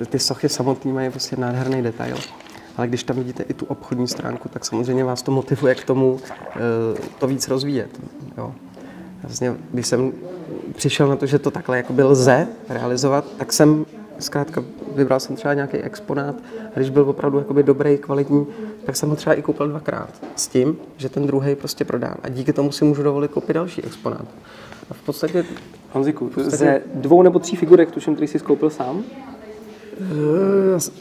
ty 0.09 0.19
sochy 0.19 0.49
samotný 0.49 0.93
mají 0.93 1.09
prostě 1.09 1.35
nádherný 1.35 1.81
detail 1.81 2.15
ale 2.77 2.87
když 2.87 3.03
tam 3.03 3.15
vidíte 3.17 3.43
i 3.43 3.53
tu 3.53 3.65
obchodní 3.65 4.07
stránku, 4.07 4.49
tak 4.49 4.65
samozřejmě 4.65 5.03
vás 5.03 5.21
to 5.21 5.31
motivuje 5.31 5.75
k 5.75 5.83
tomu 5.83 6.19
eh, 6.55 6.59
to 7.19 7.27
víc 7.27 7.47
rozvíjet. 7.47 7.89
Jo. 8.37 8.53
Vlastně, 9.23 9.55
když 9.71 9.87
jsem 9.87 10.13
přišel 10.75 11.07
na 11.07 11.15
to, 11.15 11.25
že 11.25 11.39
to 11.39 11.51
takhle 11.51 11.77
jakoby 11.77 12.03
lze 12.03 12.47
realizovat, 12.69 13.25
tak 13.37 13.53
jsem 13.53 13.85
zkrátka 14.19 14.63
vybral 14.95 15.19
jsem 15.19 15.35
třeba 15.35 15.53
nějaký 15.53 15.77
exponát 15.77 16.35
a 16.75 16.79
když 16.79 16.89
byl 16.89 17.09
opravdu 17.09 17.37
jakoby 17.37 17.63
dobrý, 17.63 17.97
kvalitní, 17.97 18.47
tak 18.85 18.95
jsem 18.95 19.09
ho 19.09 19.15
třeba 19.15 19.35
i 19.35 19.41
koupil 19.41 19.67
dvakrát 19.67 20.09
s 20.35 20.47
tím, 20.47 20.77
že 20.97 21.09
ten 21.09 21.27
druhý 21.27 21.55
prostě 21.55 21.85
prodám. 21.85 22.15
A 22.23 22.29
díky 22.29 22.53
tomu 22.53 22.71
si 22.71 22.85
můžu 22.85 23.03
dovolit 23.03 23.31
koupit 23.31 23.53
další 23.53 23.83
exponát. 23.83 24.25
A 24.89 24.93
v 24.93 25.01
podstatě... 25.01 25.45
Honziku, 25.91 26.27
v 26.29 26.33
podstatě... 26.33 26.57
ze 26.57 26.81
dvou 26.93 27.21
nebo 27.21 27.39
tří 27.39 27.55
figurek, 27.55 27.91
tuším, 27.91 28.15
který 28.15 28.27
jsi 28.27 28.39
skoupil 28.39 28.69
sám, 28.69 29.03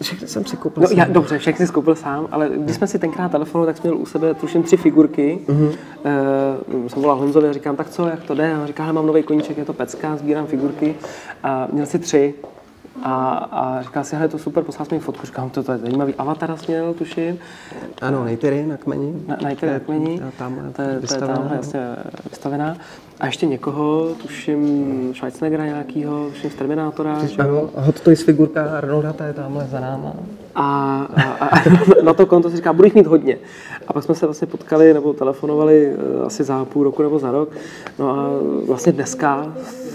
všechny 0.03 0.29
jsem 0.29 0.45
si 0.45 0.57
koupil 0.57 0.81
no, 0.81 0.89
sám. 0.89 0.99
Já, 0.99 1.05
dobře, 1.05 1.39
všechny 1.39 1.67
jsi 1.67 1.73
koupil 1.73 1.95
sám, 1.95 2.29
ale 2.31 2.51
když 2.57 2.77
jsme 2.77 2.87
si 2.87 2.99
tenkrát 2.99 3.33
telefonovali, 3.33 3.73
tak 3.73 3.77
jsme 3.77 3.91
měl 3.91 4.03
u 4.03 4.07
sebe 4.07 4.35
tuším 4.35 4.63
tři 4.63 4.77
figurky. 4.77 5.39
Uh-huh. 5.47 5.75
Uh, 6.73 6.89
jsem 6.89 7.03
volal 7.03 7.19
Honzovi 7.19 7.49
a 7.49 7.53
říkám, 7.53 7.77
tak 7.77 7.91
co, 7.91 8.09
jak 8.09 8.23
to 8.23 8.35
jde? 8.35 8.55
A 8.55 8.61
on 8.61 8.67
říká, 8.67 8.93
mám 8.93 9.07
nový 9.07 9.23
koníček, 9.23 9.59
je 9.59 9.65
to 9.65 9.73
pecka, 9.73 10.17
sbírám 10.17 10.47
figurky. 10.47 10.95
A 11.43 11.69
měl 11.73 11.87
si 11.87 11.99
tři. 11.99 12.35
A, 13.03 13.35
a 13.53 13.83
říkal 13.83 14.05
si, 14.05 14.17
hele, 14.17 14.29
to 14.29 14.39
super, 14.39 14.65
poslal 14.65 14.87
mi 14.93 14.99
fotku, 14.99 15.27
říkám, 15.27 15.51
to, 15.51 15.63
to 15.63 15.73
je 15.73 15.79
zajímavý. 15.79 16.15
Avatar 16.15 16.57
směl, 16.57 16.95
tuším. 16.95 17.39
Ano, 18.03 18.25
Nejtery 18.25 18.67
na 18.67 18.77
kmeni. 18.77 19.23
Na, 19.27 19.37
Nejtery 19.43 19.73
na 19.73 19.79
kmeni. 19.79 20.23
Tam, 20.39 20.73
to 20.77 20.83
je, 20.83 21.01
to 21.01 21.15
je 21.15 21.21
tam 21.21 21.51
jasně 21.57 21.97
vystavená. 22.31 22.77
A 23.21 23.27
ještě 23.27 23.47
někoho, 23.47 24.09
tuším 24.23 25.13
Schwarzeneggera 25.15 25.67
nějakýho, 25.67 26.31
tuším 26.35 26.51
z 26.51 26.55
Terminátora. 26.55 27.23
Ano, 27.39 27.71
Hot 27.75 28.01
Toys 28.01 28.23
figurka 28.23 28.65
Arnolda, 28.65 29.13
ta 29.13 29.27
je 29.27 29.33
tamhle 29.33 29.67
za 29.71 29.81
náma. 29.81 30.13
A, 30.55 31.01
a, 31.17 31.47
a 31.47 31.63
na 32.03 32.15
to 32.15 32.27
konto 32.27 32.51
si 32.51 32.57
říká, 32.57 32.73
budu 32.73 32.87
jich 32.87 32.95
mít 32.95 33.07
hodně. 33.07 33.39
A 33.89 33.93
pak 33.93 34.05
jsme 34.05 34.15
se 34.15 34.27
vlastně 34.27 34.47
potkali 34.47 34.95
nebo 34.95 35.13
telefonovali 35.13 35.87
eh, 35.87 36.25
asi 36.25 36.45
za 36.45 36.65
půl 36.65 36.85
roku 36.85 37.03
nebo 37.03 37.19
za 37.19 37.31
rok. 37.31 37.49
No 37.99 38.11
a 38.11 38.31
vlastně 38.67 38.93
dneska 38.93 39.55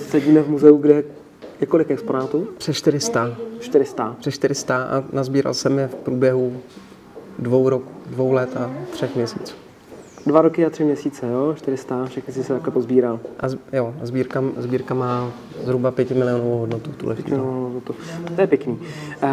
sedíme 0.09 0.41
v 0.41 0.49
muzeu, 0.49 0.77
kde 0.77 1.03
je 1.61 1.67
kolik 1.67 1.91
exponátů? 1.91 2.47
Přes 2.57 2.77
400. 2.77 3.35
400. 3.59 4.15
Přes 4.19 4.33
400 4.33 4.83
a 4.83 5.03
nazbíral 5.13 5.53
jsem 5.53 5.79
je 5.79 5.87
v 5.87 5.95
průběhu 5.95 6.57
dvou, 7.39 7.69
rok, 7.69 7.83
dvou 8.05 8.31
let 8.31 8.57
a 8.57 8.71
třech 8.91 9.15
měsíců. 9.15 9.68
Dva 10.29 10.41
roky 10.41 10.65
a 10.65 10.69
tři 10.69 10.83
měsíce, 10.83 11.27
jo? 11.27 11.53
400, 11.57 12.05
všechny 12.05 12.33
si 12.33 12.43
se 12.43 12.53
takhle 12.53 12.71
pozbíral. 12.71 13.19
A 13.39 13.49
z, 13.49 13.57
jo, 13.73 13.93
sbírka, 14.01 14.43
sbírka 14.57 14.93
má 14.93 15.31
zhruba 15.63 15.91
5 15.91 16.11
milionů 16.11 16.57
hodnotu 16.59 16.91
tuhle 16.91 17.15
hodnotu. 17.31 17.95
To 18.35 18.41
je 18.41 18.47
pěkný. 18.47 18.79
Uh, 19.23 19.29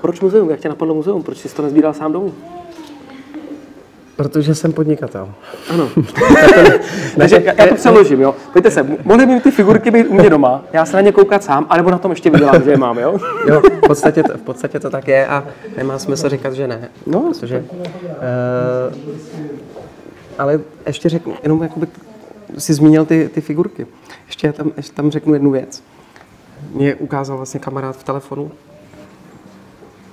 proč 0.00 0.20
muzeum? 0.20 0.50
Jak 0.50 0.60
tě 0.60 0.68
napadlo 0.68 0.94
muzeum? 0.94 1.22
Proč 1.22 1.38
jsi 1.38 1.56
to 1.56 1.62
nezbíral 1.62 1.94
sám 1.94 2.12
domů? 2.12 2.34
Protože 4.16 4.54
jsem 4.54 4.72
podnikatel. 4.72 5.28
Ano. 5.70 5.88
Takže 7.16 7.42
já, 7.44 7.52
já 7.58 7.66
to 7.66 7.74
přeložím, 7.74 8.20
jo. 8.20 8.34
Pojďte 8.52 8.70
se, 8.70 8.86
mohly 9.04 9.26
by 9.26 9.40
ty 9.40 9.50
figurky 9.50 9.90
být 9.90 10.06
u 10.06 10.14
mě 10.14 10.30
doma, 10.30 10.64
já 10.72 10.84
se 10.86 10.96
na 10.96 11.00
ně 11.00 11.12
koukat 11.12 11.44
sám, 11.44 11.66
anebo 11.68 11.90
na 11.90 11.98
tom 11.98 12.10
ještě 12.10 12.30
vydělám, 12.30 12.62
že 12.62 12.70
je 12.70 12.76
mám, 12.76 12.98
jo? 12.98 13.18
jo, 13.48 13.60
v 13.60 13.80
podstatě, 13.86 14.22
to, 14.22 14.38
v 14.38 14.42
podstatě 14.42 14.80
to 14.80 14.90
tak 14.90 15.08
je 15.08 15.26
a 15.26 15.44
nemá 15.76 15.98
smysl 15.98 16.28
říkat, 16.28 16.52
že 16.52 16.68
ne. 16.68 16.88
No, 17.06 17.20
protože... 17.20 17.64
Uh, 17.68 19.18
ale 20.38 20.60
ještě 20.86 21.08
řeknu, 21.08 21.34
jenom 21.42 21.62
jakoby 21.62 21.86
si 22.58 22.74
zmínil 22.74 23.04
ty, 23.04 23.30
ty 23.34 23.40
figurky. 23.40 23.86
Ještě 24.26 24.52
tam, 24.52 24.72
ještě 24.76 24.92
tam 24.92 25.10
řeknu 25.10 25.34
jednu 25.34 25.50
věc. 25.50 25.82
Mě 26.72 26.94
ukázal 26.94 27.36
vlastně 27.36 27.60
kamarád 27.60 27.96
v 27.96 28.04
telefonu, 28.04 28.50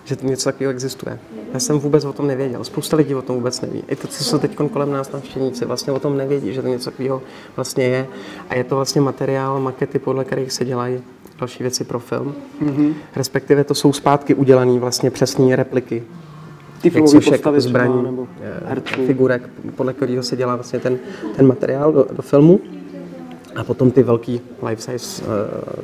že 0.05 0.15
to 0.15 0.25
něco 0.25 0.43
takového 0.49 0.71
existuje. 0.71 1.19
Já 1.53 1.59
jsem 1.59 1.79
vůbec 1.79 2.05
o 2.05 2.13
tom 2.13 2.27
nevěděl. 2.27 2.63
Spousta 2.63 2.97
lidí 2.97 3.15
o 3.15 3.21
tom 3.21 3.35
vůbec 3.35 3.61
neví. 3.61 3.83
I 3.87 3.95
to, 3.95 4.07
co 4.07 4.23
jsou 4.23 4.37
teď 4.37 4.55
kolem 4.55 4.91
nás 4.91 5.11
navštěvníci, 5.11 5.65
vlastně 5.65 5.93
o 5.93 5.99
tom 5.99 6.17
nevědí, 6.17 6.53
že 6.53 6.61
to 6.61 6.67
něco 6.67 6.91
takového 6.91 7.21
vlastně 7.55 7.83
je. 7.83 8.07
A 8.49 8.55
je 8.55 8.63
to 8.63 8.75
vlastně 8.75 9.01
materiál, 9.01 9.59
makety, 9.59 9.99
podle 9.99 10.25
kterých 10.25 10.51
se 10.51 10.65
dělají 10.65 11.01
další 11.39 11.63
věci 11.63 11.83
pro 11.83 11.99
film. 11.99 12.35
Mm-hmm. 12.61 12.93
Respektive 13.15 13.63
to 13.63 13.75
jsou 13.75 13.93
zpátky 13.93 14.33
udělané 14.33 14.79
vlastně 14.79 15.11
přesné 15.11 15.55
repliky 15.55 16.03
ty 16.89 16.89
filmové 16.89 17.21
postavy 17.21 17.61
zbraní, 17.61 18.03
nebo 18.03 18.27
eh, 18.41 18.59
herců. 18.65 19.05
figurek, 19.05 19.49
podle 19.75 19.93
kterého 19.93 20.23
se 20.23 20.35
dělá 20.35 20.55
vlastně 20.55 20.79
ten, 20.79 20.97
ten 21.35 21.47
materiál 21.47 21.91
do, 21.91 22.07
do 22.11 22.21
filmu. 22.21 22.59
A 23.55 23.63
potom 23.63 23.91
ty 23.91 24.03
velký 24.03 24.41
life 24.67 24.81
size. 24.81 25.23
Uh, 25.23 25.29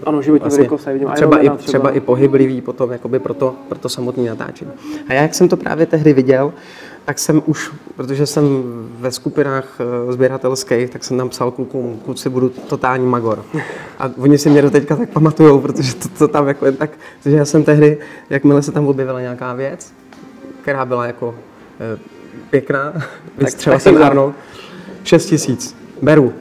ano, 0.05 0.21
životní 0.21 0.43
vlastně, 0.43 0.57
velikost, 0.57 0.85
vidím 0.85 1.09
třeba, 1.15 1.37
i, 1.37 1.41
třeba. 1.41 1.55
třeba 1.57 1.91
i 1.91 1.99
pohyblivý 1.99 2.61
potom 2.61 2.91
jakoby 2.91 3.19
pro 3.19 3.33
to, 3.33 3.55
pro 3.69 3.79
to 3.79 3.89
samotné 3.89 4.29
natáčení. 4.29 4.71
A 5.07 5.13
já, 5.13 5.21
jak 5.21 5.33
jsem 5.33 5.49
to 5.49 5.57
právě 5.57 5.85
tehdy 5.85 6.13
viděl, 6.13 6.53
tak 7.05 7.19
jsem 7.19 7.41
už, 7.45 7.71
protože 7.95 8.25
jsem 8.25 8.63
ve 8.99 9.11
skupinách 9.11 9.79
uh, 10.05 10.11
sběratelských, 10.11 10.89
tak 10.89 11.03
jsem 11.03 11.17
tam 11.17 11.29
psal 11.29 11.51
klukům, 11.51 11.99
kluci 12.05 12.29
budu 12.29 12.49
totální 12.49 13.05
magor. 13.05 13.43
A 13.99 14.09
oni 14.17 14.37
si 14.37 14.49
mě 14.49 14.61
do 14.61 14.71
teďka 14.71 14.95
tak 14.95 15.09
pamatujou, 15.09 15.59
protože 15.59 15.95
to, 15.95 16.09
to 16.09 16.27
tam 16.27 16.47
jako 16.47 16.65
jen 16.65 16.75
tak, 16.75 16.89
že 17.25 17.37
já 17.37 17.45
jsem 17.45 17.63
tehdy, 17.63 17.97
jakmile 18.29 18.61
se 18.61 18.71
tam 18.71 18.87
objevila 18.87 19.21
nějaká 19.21 19.53
věc, 19.53 19.93
která 20.61 20.85
byla 20.85 21.05
jako 21.05 21.35
e, 21.79 21.97
pěkná, 22.49 22.93
vystřela 23.37 23.79
jsem 23.79 24.03
Arnold, 24.03 24.35
6 25.03 25.25
tisíc, 25.25 25.75
beru. 26.01 26.33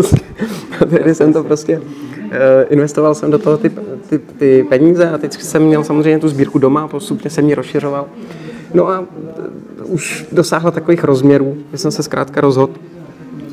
Tehdy 0.90 1.14
jsem 1.14 1.32
to 1.32 1.44
prostě, 1.44 1.80
e, 2.30 2.62
investoval 2.62 3.14
jsem 3.14 3.30
do 3.30 3.38
toho 3.38 3.56
ty, 3.56 3.70
ty, 4.08 4.18
ty 4.18 4.66
peníze 4.68 5.10
a 5.10 5.18
teď 5.18 5.42
jsem 5.42 5.62
měl 5.62 5.84
samozřejmě 5.84 6.18
tu 6.18 6.28
sbírku 6.28 6.58
doma, 6.58 6.88
postupně 6.88 7.30
jsem 7.30 7.48
ji 7.48 7.54
rozšiřoval. 7.54 8.06
No 8.74 8.88
a 8.88 9.04
e, 9.80 9.84
už 9.84 10.26
dosáhla 10.32 10.70
takových 10.70 11.04
rozměrů, 11.04 11.56
že 11.72 11.78
jsem 11.78 11.90
se 11.90 12.02
zkrátka 12.02 12.40
rozhodl, 12.40 12.72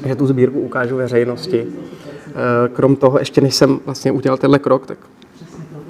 že 0.05 0.15
tu 0.15 0.27
sbírku 0.27 0.59
ukážu 0.59 0.95
veřejnosti. 0.95 1.67
Krom 2.73 2.95
toho, 2.95 3.19
ještě 3.19 3.41
než 3.41 3.55
jsem 3.55 3.79
vlastně 3.85 4.11
udělal 4.11 4.37
tenhle 4.37 4.59
krok, 4.59 4.85
tak 4.85 4.97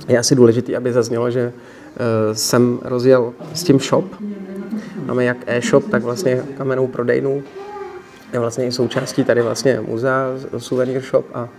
je 0.08 0.20
asi 0.20 0.36
důležité, 0.36 0.76
aby 0.76 0.94
zaznělo, 0.94 1.32
že 1.32 1.54
Eh, 1.54 1.54
jsem 2.34 2.80
rozjel 2.82 3.34
s 3.54 3.64
tím 3.64 3.80
shop. 3.80 4.06
Máme 5.06 5.24
jak 5.24 5.38
e-shop, 5.48 5.90
tak 5.90 6.04
vlastně 6.04 6.44
kamennou 6.58 6.88
prodejnu. 6.88 7.44
je 8.34 8.40
vlastně 8.40 8.66
i 8.66 8.72
součástí 8.72 9.24
tady 9.24 9.42
vlastně 9.42 9.82
muzea, 9.88 10.26
souvenir 10.58 11.02
shop 11.02 11.26
a 11.34 11.50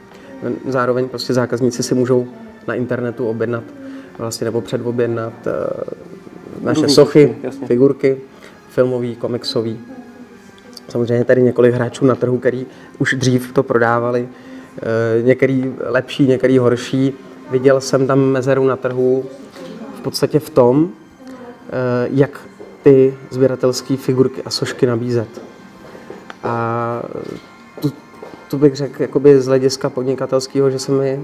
zároveň 0.68 1.09
prostě 1.09 1.35
zákazníci 1.35 1.83
si 1.83 1.95
můžou 1.95 2.27
na 2.66 2.75
internetu 2.75 3.29
objednat 3.29 3.64
vlastně 4.18 4.45
nebo 4.45 4.61
předobjednat 4.61 5.33
uh, 5.47 6.64
naše 6.64 6.81
Různý 6.81 6.95
sochy, 6.95 7.37
jasně. 7.42 7.66
figurky, 7.66 8.16
filmový, 8.68 9.16
komiksový. 9.16 9.81
Samozřejmě 10.88 11.25
tady 11.25 11.42
několik 11.42 11.75
hráčů 11.75 12.07
na 12.07 12.14
trhu, 12.14 12.38
který 12.38 12.66
už 12.99 13.14
dřív 13.14 13.53
to 13.53 13.62
prodávali, 13.62 14.23
uh, 14.23 15.27
některý 15.27 15.75
lepší, 15.81 16.27
některý 16.27 16.59
horší. 16.59 17.12
Viděl 17.51 17.81
jsem 17.81 18.07
tam 18.07 18.21
mezeru 18.21 18.66
na 18.66 18.77
trhu 18.77 19.25
podstatě 20.03 20.38
v 20.38 20.51
tom, 20.51 20.83
uh, 20.83 20.88
jak 22.11 22.41
ty 22.83 23.15
sběratelské 23.31 23.97
figurky 23.97 24.43
a 24.43 24.51
sošky 24.51 24.87
nabízet. 24.87 25.29
A 26.45 27.03
tu, 27.81 27.93
tu 28.51 28.59
bych 28.59 28.77
řekl 28.77 29.03
jakoby 29.03 29.41
z 29.41 29.47
hlediska 29.47 29.91
podnikatelského, 29.91 30.71
že 30.71 30.79
se 30.79 30.93
mi 30.93 31.23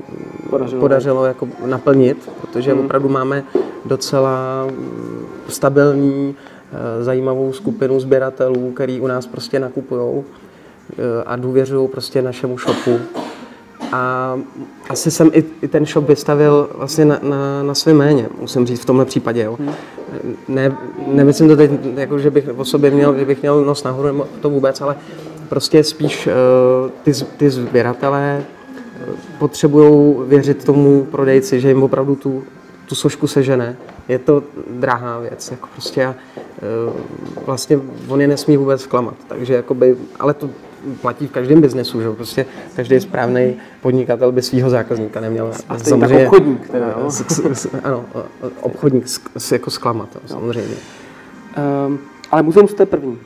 Podařilo. 0.51 0.81
podařilo, 0.81 1.25
jako 1.25 1.49
naplnit, 1.67 2.31
protože 2.41 2.73
Hmm. 2.73 2.85
opravdu 2.85 3.09
máme 3.09 3.45
docela 3.85 4.67
stabilní, 5.49 6.37
eh, 6.73 7.05
zajímavou 7.05 7.53
skupinu 7.53 8.01
sběratelů, 8.01 8.73
který 8.73 9.01
u 9.01 9.07
nás 9.07 9.27
prostě 9.27 9.61
nakupují 9.61 10.25
a 11.27 11.37
důvěřují 11.37 11.89
prostě 11.89 12.23
našemu 12.23 12.59
shopu. 12.59 12.99
A 13.93 14.35
asi 14.89 15.11
jsem 15.11 15.31
i, 15.33 15.45
i 15.63 15.69
ten 15.69 15.87
shop 15.87 16.09
vystavil 16.09 16.71
vlastně 16.75 17.05
na, 17.05 17.19
na, 17.23 17.63
na 17.63 17.75
své 17.75 17.95
jméně, 17.95 18.29
musím 18.41 18.67
říct 18.67 18.81
v 18.81 18.85
tomhle 18.85 19.05
případě. 19.05 19.43
Jo. 19.43 19.59
Ne, 20.49 20.77
nemyslím 21.07 21.49
to 21.49 21.57
teď, 21.57 21.71
jako, 21.95 22.19
že 22.19 22.31
bych 22.31 22.49
o 22.57 22.65
sobě 22.65 22.91
měl, 22.91 23.19
že 23.19 23.25
bych 23.25 23.43
měl 23.43 23.65
nos 23.65 23.85
nahoru, 23.85 24.07
nebo 24.07 24.27
to 24.41 24.51
vůbec, 24.51 24.81
ale 24.81 24.97
prostě 25.49 25.85
spíš 25.85 26.27
uh, 26.27 26.91
ty, 27.03 27.13
ty 27.37 27.51
sběratelé 27.51 28.45
potřebují 29.39 30.17
věřit 30.27 30.65
tomu 30.65 31.05
prodejci, 31.05 31.61
že 31.61 31.69
jim 31.69 31.83
opravdu 31.83 32.17
tu, 32.17 32.45
tu 32.89 32.95
sošku 32.95 33.27
sežene. 33.27 33.77
Je 34.09 34.19
to 34.19 34.43
drahá 34.71 35.19
věc, 35.19 35.51
jako 35.51 35.69
prostě 35.73 36.07
a, 36.07 36.15
eh, 36.59 36.93
vlastně 37.47 37.81
on 38.09 38.21
je 38.21 38.29
nesmí 38.29 38.57
vůbec 38.57 38.81
zklamat, 38.81 39.15
takže 39.29 39.55
jakoby, 39.55 39.97
ale 40.21 40.35
to 40.35 40.51
platí 41.01 41.27
v 41.27 41.31
každém 41.31 41.61
biznesu, 41.61 42.01
že 42.01 42.11
prostě 42.11 42.47
každý 42.77 43.01
správný 43.01 43.57
podnikatel 43.83 44.33
by 44.33 44.43
svého 44.43 44.71
zákazníka 44.71 45.21
neměl 45.21 45.51
A 45.69 45.79
stejně 45.79 46.09
tak 46.09 46.19
obchodník 46.27 46.69
teda, 46.71 46.87
jo? 47.01 47.11
s- 47.11 47.27
s- 47.27 47.45
s- 47.53 47.69
ano, 47.85 48.05
obchodník 48.61 49.05
sk- 49.05 49.29
s- 49.37 49.53
jako 49.53 49.71
zklamat, 49.71 50.09
samozřejmě. 50.27 50.75
Um, 51.87 51.99
ale 52.31 52.43
muzeum 52.43 52.69
jste 52.69 52.87
první. 52.87 53.19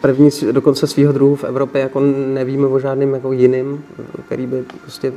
První 0.00 0.30
s- 0.30 0.52
dokonce 0.52 0.86
svého 0.86 1.12
druhu 1.12 1.36
v 1.36 1.44
Evropě, 1.44 1.80
jako 1.80 2.00
nevíme 2.34 2.66
o 2.66 2.78
žádném 2.78 3.14
jako 3.14 3.32
jiným, 3.32 3.84
který 4.26 4.46
by 4.46 4.64
prostě 4.82 5.12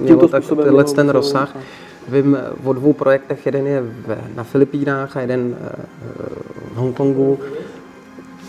mělo 0.00 0.28
tak, 0.28 0.44
tenhle 0.62 0.84
ten 0.84 1.08
rozsah. 1.08 1.52
tak. 1.52 1.62
Vím 2.08 2.38
o 2.64 2.72
dvou 2.72 2.92
projektech, 2.92 3.46
jeden 3.46 3.66
je 3.66 3.80
v, 3.82 4.16
na 4.36 4.44
Filipínách 4.44 5.16
a 5.16 5.20
jeden 5.20 5.56
eh, 5.60 5.72
v 6.74 6.76
Hongkongu. 6.76 7.38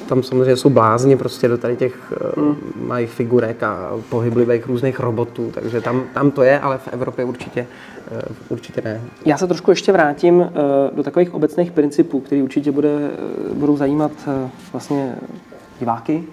Tam 0.07 0.23
samozřejmě 0.23 0.55
jsou 0.55 0.69
blázni 0.69 1.17
prostě 1.17 1.47
do 1.47 1.57
tady 1.57 1.75
těch 1.75 2.13
hmm. 2.37 2.55
malých 2.87 3.09
figurek 3.09 3.63
a 3.63 3.91
pohyblivých 4.09 4.67
různých 4.67 4.99
robotů, 4.99 5.51
takže 5.53 5.81
tam, 5.81 6.03
tam 6.13 6.31
to 6.31 6.43
je, 6.43 6.59
ale 6.59 6.77
v 6.77 6.87
Evropě 6.87 7.25
určitě, 7.25 7.67
eh, 8.11 8.21
určitě 8.49 8.81
ne. 8.85 9.01
Já 9.25 9.37
se 9.37 9.47
trošku 9.47 9.71
ještě 9.71 9.91
vrátím 9.91 10.41
eh, 10.41 10.51
do 10.95 11.03
takových 11.03 11.33
obecných 11.33 11.71
principů, 11.71 12.19
které 12.19 12.43
určitě 12.43 12.71
bude, 12.71 12.89
eh, 12.89 13.53
budou 13.53 13.77
zajímat 13.77 14.11
eh, 14.27 14.49
vlastně 14.71 15.15
diváky. 15.79 16.23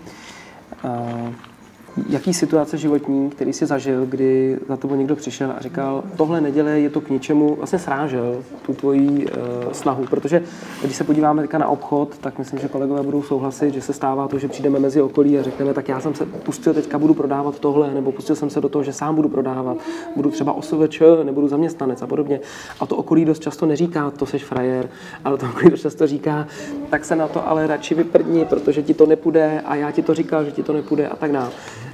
Jaký 2.08 2.34
situace 2.34 2.78
životní, 2.78 3.30
který 3.30 3.52
si 3.52 3.66
zažil, 3.66 4.06
kdy 4.06 4.58
za 4.68 4.76
tebou 4.76 4.94
někdo 4.94 5.16
přišel 5.16 5.52
a 5.56 5.60
říkal, 5.60 6.04
tohle 6.16 6.40
neděle 6.40 6.80
je 6.80 6.90
to 6.90 7.00
k 7.00 7.10
ničemu, 7.10 7.54
vlastně 7.54 7.78
srážel 7.78 8.42
tu 8.66 8.74
tvoji 8.74 9.26
uh, 9.26 9.72
snahu, 9.72 10.04
protože 10.10 10.42
když 10.82 10.96
se 10.96 11.04
podíváme 11.04 11.42
teďka 11.42 11.58
na 11.58 11.68
obchod, 11.68 12.18
tak 12.18 12.38
myslím, 12.38 12.60
že 12.60 12.68
kolegové 12.68 13.02
budou 13.02 13.22
souhlasit, 13.22 13.74
že 13.74 13.82
se 13.82 13.92
stává 13.92 14.28
to, 14.28 14.38
že 14.38 14.48
přijdeme 14.48 14.78
mezi 14.78 15.02
okolí 15.02 15.38
a 15.38 15.42
řekneme, 15.42 15.74
tak 15.74 15.88
já 15.88 16.00
jsem 16.00 16.14
se 16.14 16.26
pustil, 16.26 16.74
teďka 16.74 16.98
budu 16.98 17.14
prodávat 17.14 17.58
tohle, 17.58 17.94
nebo 17.94 18.12
pustil 18.12 18.36
jsem 18.36 18.50
se 18.50 18.60
do 18.60 18.68
toho, 18.68 18.84
že 18.84 18.92
sám 18.92 19.14
budu 19.14 19.28
prodávat, 19.28 19.76
budu 20.16 20.30
třeba 20.30 20.52
OSVČ, 20.52 21.02
nebudu 21.22 21.48
zaměstnanec 21.48 22.02
a 22.02 22.06
podobně. 22.06 22.40
A 22.80 22.86
to 22.86 22.96
okolí 22.96 23.24
dost 23.24 23.42
často 23.42 23.66
neříká, 23.66 24.10
to 24.10 24.26
seš 24.26 24.44
frajer, 24.44 24.88
ale 25.24 25.38
to 25.38 25.46
okolí 25.46 25.70
dost 25.70 25.80
často 25.80 26.06
říká, 26.06 26.46
tak 26.90 27.04
se 27.04 27.16
na 27.16 27.28
to 27.28 27.48
ale 27.48 27.66
radši 27.66 27.94
vyprdni, 27.94 28.44
protože 28.44 28.82
ti 28.82 28.94
to 28.94 29.06
nepůjde 29.06 29.60
a 29.60 29.74
já 29.74 29.90
ti 29.90 30.02
to 30.02 30.14
říkal, 30.14 30.44
že 30.44 30.50
ti 30.50 30.62
to 30.62 30.72
nepůjde 30.72 31.08
a 31.08 31.16
tak 31.16 31.32
dále. 31.32 31.50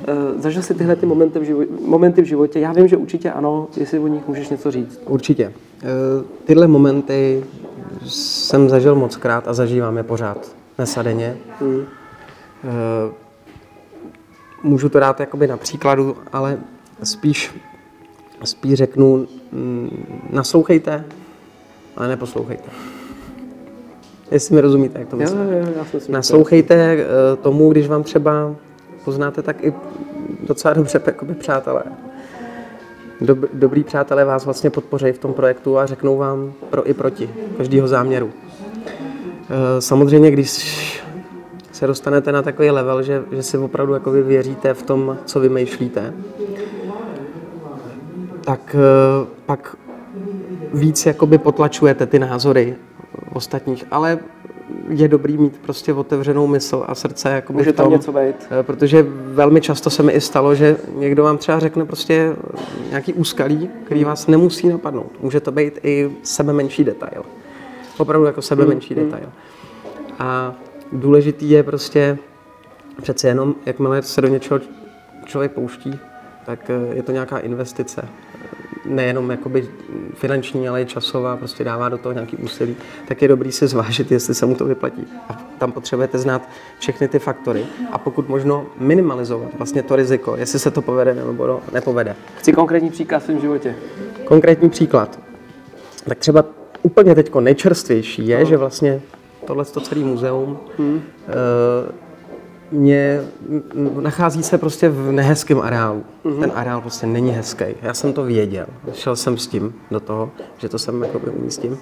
Eh, 0.08 0.40
Zažil 0.40 0.62
jsi 0.62 0.74
tyhle 0.74 0.96
ty 0.96 1.06
momenty 1.06 1.38
v, 1.38 1.42
životě, 1.42 1.70
momenty 1.86 2.22
v 2.22 2.24
životě? 2.24 2.60
Já 2.60 2.72
vím, 2.72 2.88
že 2.88 2.96
určitě 2.96 3.30
ano, 3.32 3.68
jestli 3.76 3.98
o 3.98 4.06
nich 4.06 4.28
můžeš 4.28 4.48
něco 4.48 4.70
říct. 4.70 5.00
Určitě. 5.06 5.52
Eh, 5.82 5.86
Tyhle 6.44 6.66
momenty 6.66 7.44
jsem 8.06 8.68
zažil 8.68 8.94
moc 8.94 9.16
krát 9.16 9.48
a 9.48 9.54
zažívám 9.54 9.96
je 9.96 10.02
pořád. 10.02 10.52
Dnes 10.76 10.96
a 10.96 11.02
denně. 11.02 11.36
Hmm. 11.60 11.80
Eh, 12.64 13.12
Můžu 14.62 14.88
to 14.88 15.00
dát 15.00 15.20
jakoby 15.20 15.46
na 15.46 15.56
příkladu, 15.56 16.16
ale 16.32 16.58
spíš, 17.02 17.54
spíš 18.44 18.74
řeknu, 18.74 19.26
mm, 19.52 20.06
naslouchejte, 20.30 21.04
ale 21.96 22.08
neposlouchejte. 22.08 22.70
Jestli 24.30 24.54
mi 24.54 24.60
rozumíte, 24.60 24.98
jak 24.98 25.08
to 25.08 25.16
myslím. 25.16 25.40
jo, 25.40 25.46
jo, 25.50 25.66
já 25.76 25.84
to 25.84 25.96
je- 25.96 26.02
Naslouchejte 26.08 26.98
tomu, 27.42 27.70
když 27.72 27.88
vám 27.88 28.02
třeba 28.02 28.54
poznáte 29.06 29.42
tak 29.42 29.64
i 29.64 29.72
docela 30.46 30.74
dobře 30.74 31.00
jakoby 31.06 31.34
přátelé. 31.34 31.82
Dob, 33.20 33.38
dobrý 33.52 33.84
přátelé 33.84 34.24
vás 34.24 34.44
vlastně 34.44 34.70
podpoří 34.70 35.12
v 35.12 35.18
tom 35.18 35.34
projektu 35.34 35.78
a 35.78 35.86
řeknou 35.86 36.16
vám 36.16 36.52
pro 36.70 36.90
i 36.90 36.94
proti 36.94 37.30
každého 37.56 37.88
záměru. 37.88 38.30
Eh, 38.90 39.80
Samozřejmě, 39.80 40.30
když 40.30 41.02
se 41.72 41.86
dostanete 41.86 42.32
na 42.32 42.42
takový 42.42 42.70
level, 42.70 43.02
že, 43.02 43.22
že 43.30 43.42
si 43.42 43.58
opravdu 43.58 43.94
jakoby 43.94 44.22
věříte 44.22 44.74
v 44.74 44.82
tom, 44.82 45.18
co 45.24 45.40
vymýšlíte, 45.40 46.14
tak 48.44 48.76
eh, 48.78 49.26
pak 49.46 49.76
víc 50.74 51.06
jakoby 51.06 51.38
potlačujete 51.38 52.06
ty 52.06 52.18
názory 52.18 52.76
ostatních, 53.32 53.84
ale 53.90 54.18
je 54.88 55.08
dobrý 55.08 55.38
mít 55.38 55.56
prostě 55.58 55.92
otevřenou 55.92 56.46
mysl 56.46 56.84
a 56.88 56.94
srdce 56.94 57.30
jakoby 57.30 57.56
Může 57.58 57.72
tam 57.72 57.90
něco 57.90 58.12
být. 58.12 58.36
eh, 58.60 58.62
protože 58.62 59.06
velmi 59.10 59.60
často 59.60 59.90
se 59.90 60.02
mi 60.02 60.12
i 60.12 60.20
stalo, 60.20 60.54
že 60.54 60.76
někdo 60.94 61.22
vám 61.24 61.38
třeba 61.38 61.60
řekne 61.60 61.84
prostě 61.84 62.36
nějaký 62.90 63.12
úskalí, 63.12 63.70
který 63.84 64.04
vás 64.04 64.26
nemusí 64.26 64.68
napadnout. 64.68 65.12
Může 65.22 65.40
to 65.40 65.52
být 65.52 65.78
i 65.82 66.10
sebe 66.22 66.52
menší 66.52 66.84
detail. 66.84 67.22
Opravdu 67.98 68.26
jako 68.26 68.42
sebe 68.42 68.66
menší 68.66 68.94
detail. 68.94 69.28
A 70.18 70.54
důležitý 70.92 71.50
je 71.50 71.62
prostě 71.62 72.18
přece 73.02 73.28
jenom, 73.28 73.54
jakmile 73.66 74.02
se 74.02 74.20
do 74.20 74.28
něčeho 74.28 74.60
člověk 75.24 75.52
pouští, 75.52 75.98
tak 76.46 76.70
eh, 76.70 76.94
je 76.96 77.02
to 77.02 77.12
nějaká 77.12 77.38
investice. 77.38 78.08
Nejenom 78.88 79.30
jakoby 79.30 79.68
finanční, 80.14 80.68
ale 80.68 80.82
i 80.82 80.86
časová, 80.86 81.36
prostě 81.36 81.64
dává 81.64 81.88
do 81.88 81.98
toho 81.98 82.12
nějaký 82.12 82.36
úsilí, 82.36 82.76
tak 83.08 83.22
je 83.22 83.28
dobrý 83.28 83.52
si 83.52 83.66
zvážit, 83.66 84.12
jestli 84.12 84.34
se 84.34 84.46
mu 84.46 84.54
to 84.54 84.64
vyplatí. 84.64 85.06
A 85.28 85.42
tam 85.58 85.72
potřebujete 85.72 86.18
znát 86.18 86.48
všechny 86.78 87.08
ty 87.08 87.18
faktory 87.18 87.66
a 87.92 87.98
pokud 87.98 88.28
možno 88.28 88.66
minimalizovat 88.78 89.48
vlastně 89.56 89.82
to 89.82 89.96
riziko, 89.96 90.36
jestli 90.36 90.58
se 90.58 90.70
to 90.70 90.82
povede 90.82 91.14
nebo 91.14 91.60
nepovede. 91.72 92.16
Chci 92.38 92.52
konkrétní 92.52 92.90
příklad 92.90 93.18
v 93.18 93.24
svém 93.24 93.40
životě. 93.40 93.74
Konkrétní 94.24 94.70
příklad. 94.70 95.18
Tak 96.08 96.18
třeba 96.18 96.44
úplně 96.82 97.14
teď 97.14 97.34
nejčerstvější 97.34 98.26
je, 98.26 98.44
že 98.44 98.56
vlastně 98.56 99.00
tohle 99.44 99.64
celé 99.64 100.00
muzeum 100.00 100.58
hmm. 100.78 101.02
Mě 102.70 103.20
nachází 104.00 104.42
se 104.42 104.58
prostě 104.58 104.88
v 104.88 105.12
nehezkém 105.12 105.60
areálu. 105.60 106.04
Hmm. 106.24 106.40
Ten 106.40 106.52
areál 106.54 106.80
prostě 106.80 107.06
není 107.06 107.30
hezký. 107.30 107.64
Já 107.82 107.94
jsem 107.94 108.12
to 108.12 108.24
věděl. 108.24 108.66
Šel 108.92 109.16
jsem 109.16 109.38
s 109.38 109.46
tím 109.46 109.74
do 109.90 110.00
toho, 110.00 110.30
že 110.58 110.68
to 110.68 110.78
sem 110.78 111.02
jakoby 111.02 111.30
umístím. 111.30 111.78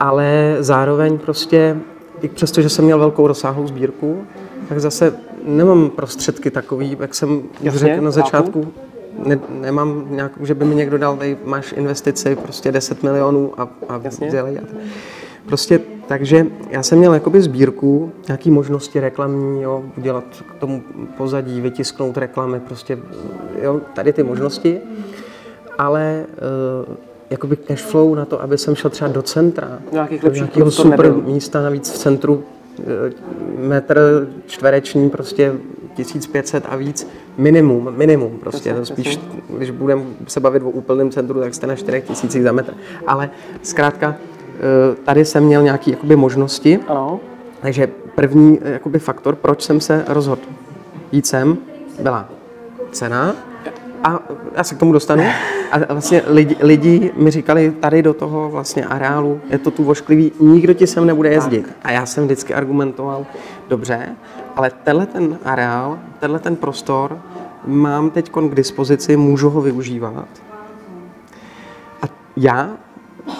Ale 0.00 0.56
zároveň 0.60 1.18
prostě, 1.18 1.76
i 2.22 2.28
přesto, 2.28 2.62
že 2.62 2.68
jsem 2.68 2.84
měl 2.84 2.98
velkou 2.98 3.26
rozsáhlou 3.26 3.66
sbírku, 3.66 4.24
tak 4.68 4.80
zase 4.80 5.14
nemám 5.44 5.90
prostředky 5.90 6.50
takový, 6.50 6.96
jak 7.00 7.14
jsem 7.14 7.42
Jasně, 7.60 7.78
řekl 7.78 8.00
na 8.02 8.10
chápu. 8.10 8.12
začátku, 8.12 8.72
ne, 9.26 9.38
nemám 9.60 10.06
nějak, 10.10 10.32
že 10.40 10.54
by 10.54 10.64
mi 10.64 10.74
někdo 10.74 10.98
dal, 10.98 11.18
máš 11.44 11.72
investici 11.76 12.36
prostě 12.36 12.72
10 12.72 13.02
milionů 13.02 13.60
a, 13.60 13.68
a 13.88 14.00
Jasně. 14.04 14.30
dělej. 14.30 14.58
A. 14.58 14.62
Prostě, 15.46 15.80
takže 16.10 16.46
já 16.70 16.82
jsem 16.82 16.98
měl 16.98 17.14
jakoby 17.14 17.42
sbírku, 17.42 18.12
nějaký 18.28 18.50
možnosti 18.50 19.00
reklamní, 19.00 19.62
jo, 19.62 19.84
udělat 19.98 20.24
k 20.50 20.54
tomu 20.60 20.82
pozadí, 21.16 21.60
vytisknout 21.60 22.16
reklamy, 22.16 22.60
prostě, 22.60 22.98
jo, 23.62 23.80
tady 23.94 24.12
ty 24.12 24.22
možnosti, 24.22 24.80
ale 25.78 26.24
uh, 26.88 26.94
jakoby 27.30 27.56
cash 27.56 27.82
flow 27.82 28.14
na 28.14 28.24
to, 28.24 28.42
aby 28.42 28.58
jsem 28.58 28.74
šel 28.74 28.90
třeba 28.90 29.10
do 29.10 29.22
centra, 29.22 29.78
Nějakých 29.92 30.22
do 30.22 30.30
nějakého 30.30 30.70
super 30.70 31.06
nebyl. 31.06 31.22
místa, 31.22 31.62
navíc 31.62 31.92
v 31.92 31.98
centru 31.98 32.44
eh, 32.78 33.12
metr 33.58 34.28
čtvereční 34.46 35.10
prostě 35.10 35.52
1500 35.94 36.64
a 36.68 36.76
víc 36.76 37.08
minimum, 37.38 37.94
minimum 37.96 38.38
prostě. 38.38 38.74
To 38.74 38.86
spíš, 38.86 39.20
když 39.56 39.70
budeme 39.70 40.02
se 40.26 40.40
bavit 40.40 40.62
o 40.62 40.70
úplném 40.70 41.10
centru, 41.10 41.40
tak 41.40 41.54
jste 41.54 41.66
na 41.66 41.76
4000 41.76 42.42
za 42.42 42.52
metr. 42.52 42.74
Ale 43.06 43.30
zkrátka, 43.62 44.16
tady 45.04 45.24
jsem 45.24 45.44
měl 45.44 45.62
nějaké 45.62 45.90
jakoby 45.90 46.16
možnosti. 46.16 46.78
Ano. 46.88 47.20
Takže 47.60 47.88
první 48.14 48.58
eh, 48.62 48.72
jakoby 48.72 48.98
faktor, 48.98 49.34
proč 49.36 49.62
jsem 49.62 49.80
se 49.80 50.04
rozhodl 50.08 50.42
jít 51.12 51.26
sem, 51.26 51.58
byla 52.02 52.28
cena, 52.92 53.34
a 54.04 54.22
já 54.56 54.64
se 54.64 54.74
k 54.74 54.78
tomu 54.78 54.92
dostanu. 54.92 55.24
A 55.72 55.92
vlastně 55.92 56.22
lidi, 56.26 56.56
lidi 56.60 57.12
mi 57.16 57.30
říkali, 57.30 57.70
tady 57.80 58.02
do 58.02 58.14
toho 58.14 58.50
vlastně 58.50 58.84
areálu 58.84 59.40
je 59.50 59.58
to 59.58 59.70
tu 59.70 59.84
vošklivý, 59.84 60.32
nikdo 60.40 60.74
ti 60.74 60.86
sem 60.86 61.06
nebude 61.06 61.32
jezdit. 61.32 61.72
A 61.82 61.90
já 61.90 62.06
jsem 62.06 62.24
vždycky 62.24 62.54
argumentoval, 62.54 63.26
dobře, 63.68 64.16
ale 64.56 64.70
tenhle 64.84 65.06
ten 65.06 65.38
areál, 65.44 65.98
tenhle 66.20 66.38
ten 66.38 66.56
prostor 66.56 67.18
mám 67.66 68.10
teď 68.10 68.30
k 68.30 68.54
dispozici, 68.54 69.16
můžu 69.16 69.50
ho 69.50 69.60
využívat. 69.60 70.28
A 72.02 72.06
já 72.36 72.70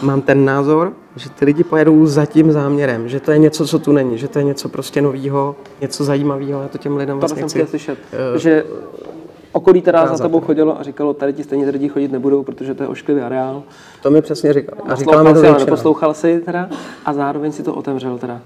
mám 0.03 0.23
ten 0.23 0.45
názor, 0.45 0.93
že 1.17 1.31
ty 1.31 1.45
lidi 1.45 1.65
pojedou 1.65 2.07
za 2.07 2.27
tím 2.27 2.53
záměrem, 2.53 3.09
že 3.09 3.21
to 3.21 3.31
je 3.31 3.39
něco, 3.39 3.67
co 3.67 3.79
tu 3.79 3.93
není, 3.93 4.19
že 4.19 4.29
to 4.29 4.39
je 4.39 4.45
něco 4.45 4.69
prostě 4.69 5.03
nového, 5.03 5.57
něco 5.81 6.05
zajímavého, 6.05 6.63
já 6.63 6.69
to 6.69 6.79
těm 6.79 6.97
lidem 6.97 7.19
vlastně 7.19 7.41
jsem 7.41 7.49
chci. 7.49 7.59
chtěl 7.59 7.67
slyšet, 7.67 7.99
že 8.37 8.65
okolí 9.53 9.83
teda 9.83 10.07
za 10.07 10.23
tebou 10.23 10.41
chodilo 10.41 10.81
a 10.81 10.83
říkalo, 10.83 11.15
tady 11.15 11.33
ti 11.33 11.45
stejně 11.45 11.71
lidi 11.71 11.89
chodit 11.89 12.13
nebudou, 12.13 12.43
protože 12.43 12.75
to 12.75 12.83
je 12.83 12.89
ošklivý 12.89 13.21
areál. 13.21 13.63
To 14.03 14.11
mi 14.11 14.23
přesně 14.23 14.53
říkal. 14.53 14.79
A 14.89 14.95
říkala 14.95 15.23
mi 15.23 15.35
to 15.35 15.41
většina. 15.41 15.65
Neposlouchal 15.65 16.15
si 16.15 16.41
teda 16.45 16.69
a 17.05 17.13
zároveň 17.13 17.53
si 17.53 17.63
to 17.63 17.75
otevřel 17.75 18.19
teda. 18.19 18.41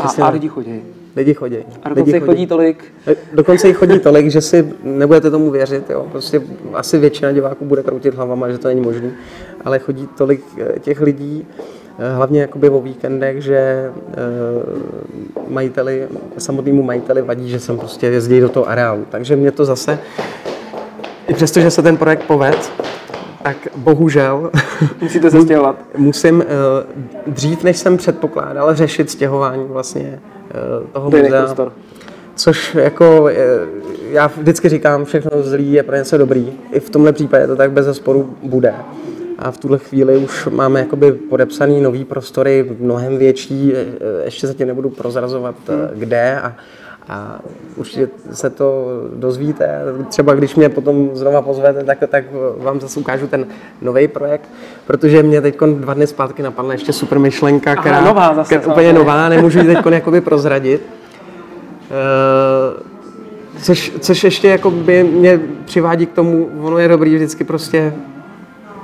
A, 0.00 0.24
a 0.24 0.28
lidi 0.28 0.48
chodí. 0.48 0.82
Lidi 1.18 1.34
chodí. 1.34 1.56
A 1.82 1.88
dokonce 1.88 2.12
lidi 2.12 2.26
chodí 2.26 2.46
tolik. 2.46 2.84
Dokonce 3.32 3.68
jich 3.68 3.76
chodí 3.76 3.98
tolik, 3.98 4.30
že 4.30 4.40
si 4.40 4.74
nebudete 4.82 5.30
tomu 5.30 5.50
věřit. 5.50 5.90
Jo. 5.90 6.06
Prostě 6.12 6.42
asi 6.74 6.98
většina 6.98 7.32
diváků 7.32 7.64
bude 7.64 7.82
kroutit 7.82 8.14
hlavama, 8.14 8.50
že 8.50 8.58
to 8.58 8.68
není 8.68 8.80
možné. 8.80 9.10
Ale 9.64 9.78
chodí 9.78 10.08
tolik 10.18 10.44
eh, 10.58 10.78
těch 10.78 11.00
lidí, 11.00 11.46
eh, 11.98 12.14
hlavně 12.14 12.40
jakoby 12.40 12.68
o 12.70 12.80
víkendech, 12.80 13.42
že 13.42 13.90
majiteli, 15.48 16.08
samotnému 16.38 16.82
majiteli 16.82 17.22
vadí, 17.22 17.48
že 17.50 17.60
jsem 17.60 17.78
prostě 17.78 18.06
jezdí 18.06 18.40
do 18.40 18.48
toho 18.48 18.68
areálu. 18.68 19.04
Takže 19.10 19.36
mě 19.36 19.52
to 19.52 19.64
zase, 19.64 19.98
i 21.28 21.34
přesto, 21.34 21.60
že 21.60 21.70
se 21.70 21.82
ten 21.82 21.96
projekt 21.96 22.22
poved, 22.26 22.72
tak 23.42 23.56
bohužel 23.76 24.50
Musíte 25.00 25.30
se 25.30 25.42
stěhovat. 25.42 25.76
musím 25.96 26.44
dřív, 27.26 27.62
než 27.64 27.76
jsem 27.76 27.96
předpokládal, 27.96 28.74
řešit 28.74 29.10
stěhování 29.10 29.64
vlastně 29.68 30.20
uh, 30.80 30.86
toho 30.92 31.10
muzea. 31.10 31.44
Prostor. 31.44 31.72
Což 32.34 32.74
jako, 32.74 33.28
já 34.10 34.26
vždycky 34.26 34.68
říkám, 34.68 35.04
všechno 35.04 35.42
zlý 35.42 35.72
je 35.72 35.82
pro 35.82 35.96
něco 35.96 36.18
dobrý. 36.18 36.52
I 36.72 36.80
v 36.80 36.90
tomhle 36.90 37.12
případě 37.12 37.46
to 37.46 37.56
tak 37.56 37.72
bez 37.72 37.86
zesporu 37.86 38.34
bude. 38.42 38.74
A 39.38 39.50
v 39.50 39.58
tuhle 39.58 39.78
chvíli 39.78 40.16
už 40.16 40.46
máme 40.46 40.80
jakoby 40.80 41.12
podepsaný 41.12 41.80
nový 41.80 42.04
prostory, 42.04 42.76
mnohem 42.80 43.18
větší, 43.18 43.72
ještě 44.24 44.46
zatím 44.46 44.66
nebudu 44.66 44.90
prozrazovat 44.90 45.54
hmm. 45.68 45.88
kde. 45.94 46.40
A, 46.40 46.56
a 47.08 47.38
určitě 47.76 48.08
se 48.32 48.50
to 48.50 48.86
dozvíte. 49.14 49.80
Třeba 50.08 50.34
když 50.34 50.54
mě 50.54 50.68
potom 50.68 51.10
znova 51.14 51.42
pozvete, 51.42 51.84
tak, 51.84 51.98
tak 52.08 52.24
vám 52.58 52.80
zase 52.80 53.00
ukážu 53.00 53.26
ten 53.26 53.46
nový 53.82 54.08
projekt, 54.08 54.48
protože 54.86 55.22
mě 55.22 55.40
teď 55.40 55.58
dva 55.60 55.94
dny 55.94 56.06
zpátky 56.06 56.42
napadla 56.42 56.72
ještě 56.72 56.92
super 56.92 57.18
myšlenka, 57.18 57.76
která, 57.76 57.96
Aha, 57.96 58.08
nová 58.08 58.34
zase, 58.34 58.58
která 58.58 58.72
úplně 58.72 58.92
nová, 58.92 59.28
nemůžu 59.28 59.58
ji 59.58 59.64
teď 59.64 59.78
jakoby 59.90 60.20
prozradit. 60.20 60.82
Uh, 61.90 62.88
což, 63.62 63.92
což 64.00 64.24
ještě 64.24 64.48
jako 64.48 64.70
by 64.70 65.04
mě 65.04 65.40
přivádí 65.64 66.06
k 66.06 66.12
tomu, 66.12 66.50
ono 66.60 66.78
je 66.78 66.88
dobrý 66.88 67.14
vždycky 67.14 67.44
prostě 67.44 67.94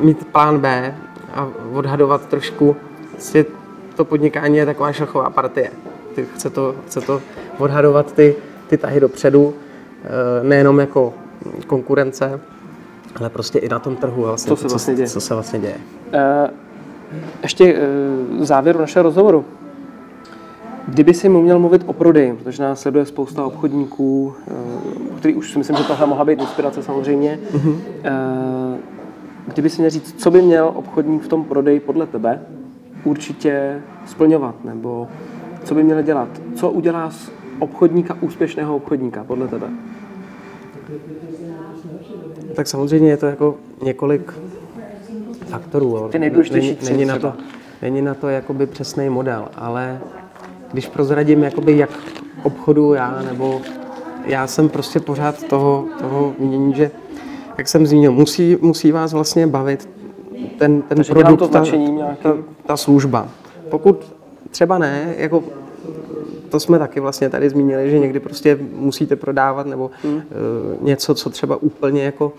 mít 0.01 0.27
plán 0.33 0.59
B 0.59 0.95
a 1.35 1.49
odhadovat 1.73 2.27
trošku, 2.27 2.77
to 3.97 4.05
podnikání 4.05 4.57
je 4.57 4.67
taková 4.67 4.93
šachová 4.93 5.31
partie. 5.31 5.71
Chce 6.35 6.51
to, 6.51 6.75
chce 6.87 7.01
to 7.01 7.21
odhadovat 7.59 8.13
ty, 8.13 8.35
ty 8.69 8.77
tahy 8.77 9.01
dopředu, 9.01 9.55
eh, 10.05 10.45
nejenom 10.45 10.81
jako 10.81 11.15
konkurence, 11.67 12.41
ale 13.17 13.31
prostě 13.31 13.59
i 13.59 13.69
na 13.69 13.79
tom 13.79 13.97
trhu, 13.97 14.23
vlastně, 14.23 14.49
co, 14.49 14.57
se 14.57 14.69
vlastně 14.69 14.95
děje. 14.95 15.09
co 15.09 15.21
se 15.21 15.35
vlastně 15.35 15.59
děje. 15.59 15.77
Uh, 16.15 16.51
ještě 17.43 17.75
uh, 17.75 18.45
závěru 18.45 18.81
našeho 18.81 19.03
rozhovoru. 19.03 19.45
Kdyby 20.89 21.15
si 21.15 21.29
mu 21.29 21.43
měl 21.43 21.59
mluvit 21.59 21.83
o 21.87 21.93
prodeji, 21.93 22.33
protože 22.33 22.63
nás 22.63 22.81
sleduje 22.81 23.07
spousta 23.07 23.45
obchodníků, 23.45 24.35
uh, 24.47 25.19
který 25.19 25.35
už 25.35 25.53
si 25.53 25.59
myslím, 25.59 25.77
že 25.77 25.85
tohle 25.85 26.07
mohla 26.07 26.25
být 26.25 26.41
inspirace 26.41 26.83
samozřejmě. 26.83 27.39
Uh-huh. 27.55 27.71
Uh, 27.71 28.77
kdyby 29.47 29.71
si 29.71 29.81
měl 29.81 29.91
říct, 29.91 30.15
co 30.19 30.31
by 30.31 30.43
měl 30.43 30.73
obchodník 30.75 31.23
v 31.23 31.29
tom 31.29 31.45
prodeji 31.45 31.81
podle 31.81 32.07
tebe 32.07 32.41
určitě 33.05 33.83
splňovat, 34.07 34.65
nebo 34.65 35.09
co 35.65 35.75
by 35.75 35.83
měl 35.83 36.03
dělat? 36.03 36.29
Co 36.55 36.71
udělá 36.71 37.11
z 37.11 37.31
obchodníka 37.59 38.17
úspěšného 38.21 38.77
obchodníka 38.77 39.25
podle 39.25 39.49
tebe? 39.49 39.67
Tak 42.55 42.67
samozřejmě 42.67 43.11
je 43.11 43.17
to 43.17 43.27
jako 43.27 43.57
několik 43.83 44.33
faktorů. 45.47 46.09
Ty 46.09 46.19
nejdůležitější 46.19 46.79
není, 46.83 46.91
není 46.91 47.05
na 47.05 47.19
to, 47.19 47.33
není 47.83 48.03
na 48.03 48.15
to 48.15 48.29
jakoby 48.29 48.67
přesný 48.67 49.09
model, 49.09 49.49
ale 49.57 50.01
když 50.73 50.89
prozradím, 50.89 51.43
jakoby 51.43 51.77
jak 51.77 51.91
obchodu 52.43 52.95
já, 52.95 53.23
nebo 53.23 53.61
já 54.27 54.47
jsem 54.47 54.69
prostě 54.69 55.01
pořád 55.01 55.43
toho, 55.45 55.87
toho 56.01 56.35
mění, 56.39 56.75
že 56.75 56.91
jak 57.59 57.69
jsem 57.69 57.87
zmínil, 57.87 58.13
musí, 58.13 58.57
musí 58.61 58.93
vás 58.93 59.13
vlastně 59.13 59.47
bavit 59.47 59.89
ten, 60.59 60.83
ten 60.83 60.97
Takže 60.97 61.13
produkt, 61.13 61.39
to 61.39 61.49
ta, 61.49 61.65
ta, 62.23 62.37
ta 62.67 62.77
služba. 62.77 63.29
Pokud 63.69 64.14
třeba 64.55 64.79
ne, 64.79 65.15
jako 65.19 65.45
to 66.49 66.61
jsme 66.61 66.79
taky 66.79 67.01
vlastně 67.01 67.31
tady 67.31 67.51
zmínili, 67.51 67.91
že 67.91 67.99
někdy 67.99 68.21
prostě 68.21 68.59
musíte 68.73 69.17
prodávat 69.17 69.67
nebo 69.67 69.91
hmm. 70.03 70.15
uh, 70.15 70.23
něco, 70.81 71.15
co 71.15 71.31
třeba 71.31 71.57
úplně 71.57 72.05
jako 72.05 72.27
uh, 72.27 72.33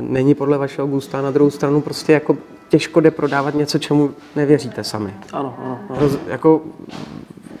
není 0.00 0.34
podle 0.34 0.58
vašeho 0.58 0.88
gusta. 0.88 1.22
Na 1.22 1.30
druhou 1.30 1.50
stranu 1.50 1.80
prostě 1.80 2.12
jako 2.12 2.36
těžko 2.68 3.00
jde 3.00 3.10
prodávat 3.10 3.54
něco, 3.54 3.78
čemu 3.78 4.10
nevěříte 4.36 4.84
sami. 4.84 5.14
Ano, 5.32 5.54
ano. 5.58 5.78
ano. 5.88 5.98
Hroz, 5.98 6.18
jako 6.26 6.60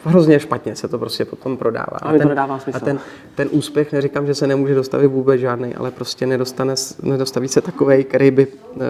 hrozně 0.04 0.40
špatně 0.40 0.76
se 0.76 0.88
to 0.88 0.98
prostě 0.98 1.24
potom 1.24 1.56
prodává. 1.56 1.98
A, 2.02 2.12
ten, 2.12 2.28
to 2.28 2.34
dává 2.34 2.58
smysl. 2.58 2.76
a 2.76 2.80
ten, 2.80 3.00
ten 3.34 3.48
úspěch, 3.50 3.92
neříkám, 3.92 4.26
že 4.26 4.34
se 4.34 4.46
nemůže 4.46 4.74
dostavit 4.74 5.08
vůbec 5.08 5.40
žádný, 5.40 5.74
ale 5.74 5.90
prostě 5.90 6.26
nedostane, 6.26 6.74
nedostaví 7.02 7.48
se 7.48 7.60
takovej, 7.60 8.04
který 8.04 8.30
by 8.30 8.46
uh, 8.46 8.82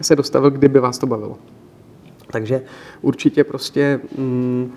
se 0.00 0.16
dostavil, 0.16 0.50
kdyby 0.50 0.80
vás 0.80 0.98
to 0.98 1.06
bavilo. 1.06 1.36
Takže 2.30 2.62
určitě 3.02 3.44
prostě 3.44 4.00
mm, 4.18 4.72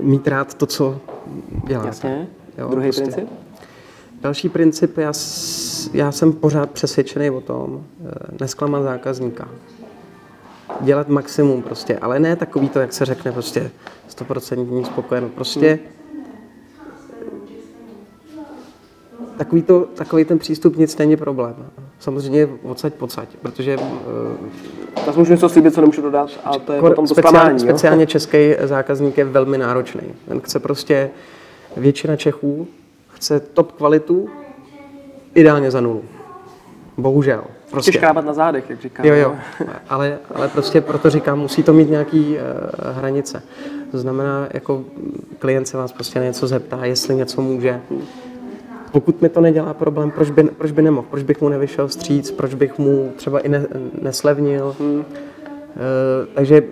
mít 0.00 0.28
rád 0.28 0.54
to, 0.54 0.66
co 0.66 1.00
děláte. 1.66 1.88
Jasně. 1.88 2.28
Jo, 2.58 2.68
Druhý 2.70 2.86
prostě. 2.86 3.02
princip? 3.02 3.28
Další 4.20 4.48
princip, 4.48 4.98
já, 4.98 5.12
já 5.92 6.12
jsem 6.12 6.32
pořád 6.32 6.70
přesvědčený 6.70 7.30
o 7.30 7.40
tom, 7.40 7.84
eh, 8.06 8.10
nesklamat 8.40 8.82
zákazníka. 8.82 9.48
Dělat 10.80 11.08
maximum 11.08 11.62
prostě, 11.62 11.98
ale 11.98 12.18
ne 12.18 12.36
takový 12.36 12.68
to, 12.68 12.80
jak 12.80 12.92
se 12.92 13.04
řekne, 13.04 13.32
prostě 13.32 13.70
100% 14.08 14.84
spokojenost. 14.84 15.34
Prostě 15.34 15.78
hmm 15.82 15.96
takový, 19.36 19.62
to, 19.62 19.80
takový 19.80 20.24
ten 20.24 20.38
přístup 20.38 20.76
nic 20.76 20.96
není 20.96 21.16
problém. 21.16 21.54
Samozřejmě 22.00 22.48
odsaď 22.62 22.94
pocať, 22.94 23.28
protože... 23.42 23.76
Uh, 23.76 25.16
můžu 25.16 25.32
něco 25.32 25.48
slíbit, 25.48 25.74
co 25.74 25.80
nemůžu 25.80 26.02
dodat, 26.02 26.30
a 26.44 26.58
to 26.58 26.72
je 26.72 26.80
potom 26.80 27.06
to 27.06 27.14
speciálně, 27.14 27.38
zklamání, 27.38 27.60
speciálně 27.60 28.06
český 28.06 28.54
zákazník 28.64 29.18
je 29.18 29.24
velmi 29.24 29.58
náročný. 29.58 30.02
Ten 30.28 30.40
chce 30.40 30.58
prostě, 30.58 31.10
většina 31.76 32.16
Čechů 32.16 32.66
chce 33.08 33.40
top 33.40 33.72
kvalitu, 33.72 34.28
ideálně 35.34 35.70
za 35.70 35.80
nulu. 35.80 36.02
Bohužel. 36.96 37.44
Prostě. 37.70 37.92
škrábat 37.92 38.24
na 38.24 38.32
zádech, 38.32 38.70
jak 38.70 38.80
říkám. 38.80 39.06
Jo, 39.06 39.14
jo, 39.14 39.36
ale, 39.88 40.18
ale 40.34 40.48
prostě 40.48 40.80
proto 40.80 41.10
říkám, 41.10 41.38
musí 41.38 41.62
to 41.62 41.72
mít 41.72 41.90
nějaký 41.90 42.36
uh, 42.36 42.96
hranice. 42.96 43.42
To 43.90 43.98
znamená, 43.98 44.48
jako 44.54 44.84
klient 45.38 45.68
se 45.68 45.76
vás 45.76 45.92
prostě 45.92 46.18
něco 46.18 46.46
zeptá, 46.46 46.84
jestli 46.84 47.14
něco 47.14 47.42
může, 47.42 47.80
pokud 48.96 49.22
mi 49.22 49.28
to 49.28 49.40
nedělá 49.40 49.74
problém, 49.74 50.10
proč 50.10 50.30
by, 50.30 50.44
proč 50.44 50.70
by 50.70 50.82
nemohl, 50.82 51.06
proč 51.10 51.22
bych 51.22 51.40
mu 51.40 51.48
nevyšel 51.48 51.88
stříc, 51.88 52.30
proč 52.30 52.54
bych 52.54 52.78
mu 52.78 53.12
třeba 53.16 53.40
i 53.40 53.48
ne, 53.48 53.66
neslevnil. 54.02 54.76
Hmm. 54.80 54.98
Uh, 54.98 55.04
takže 56.34 56.62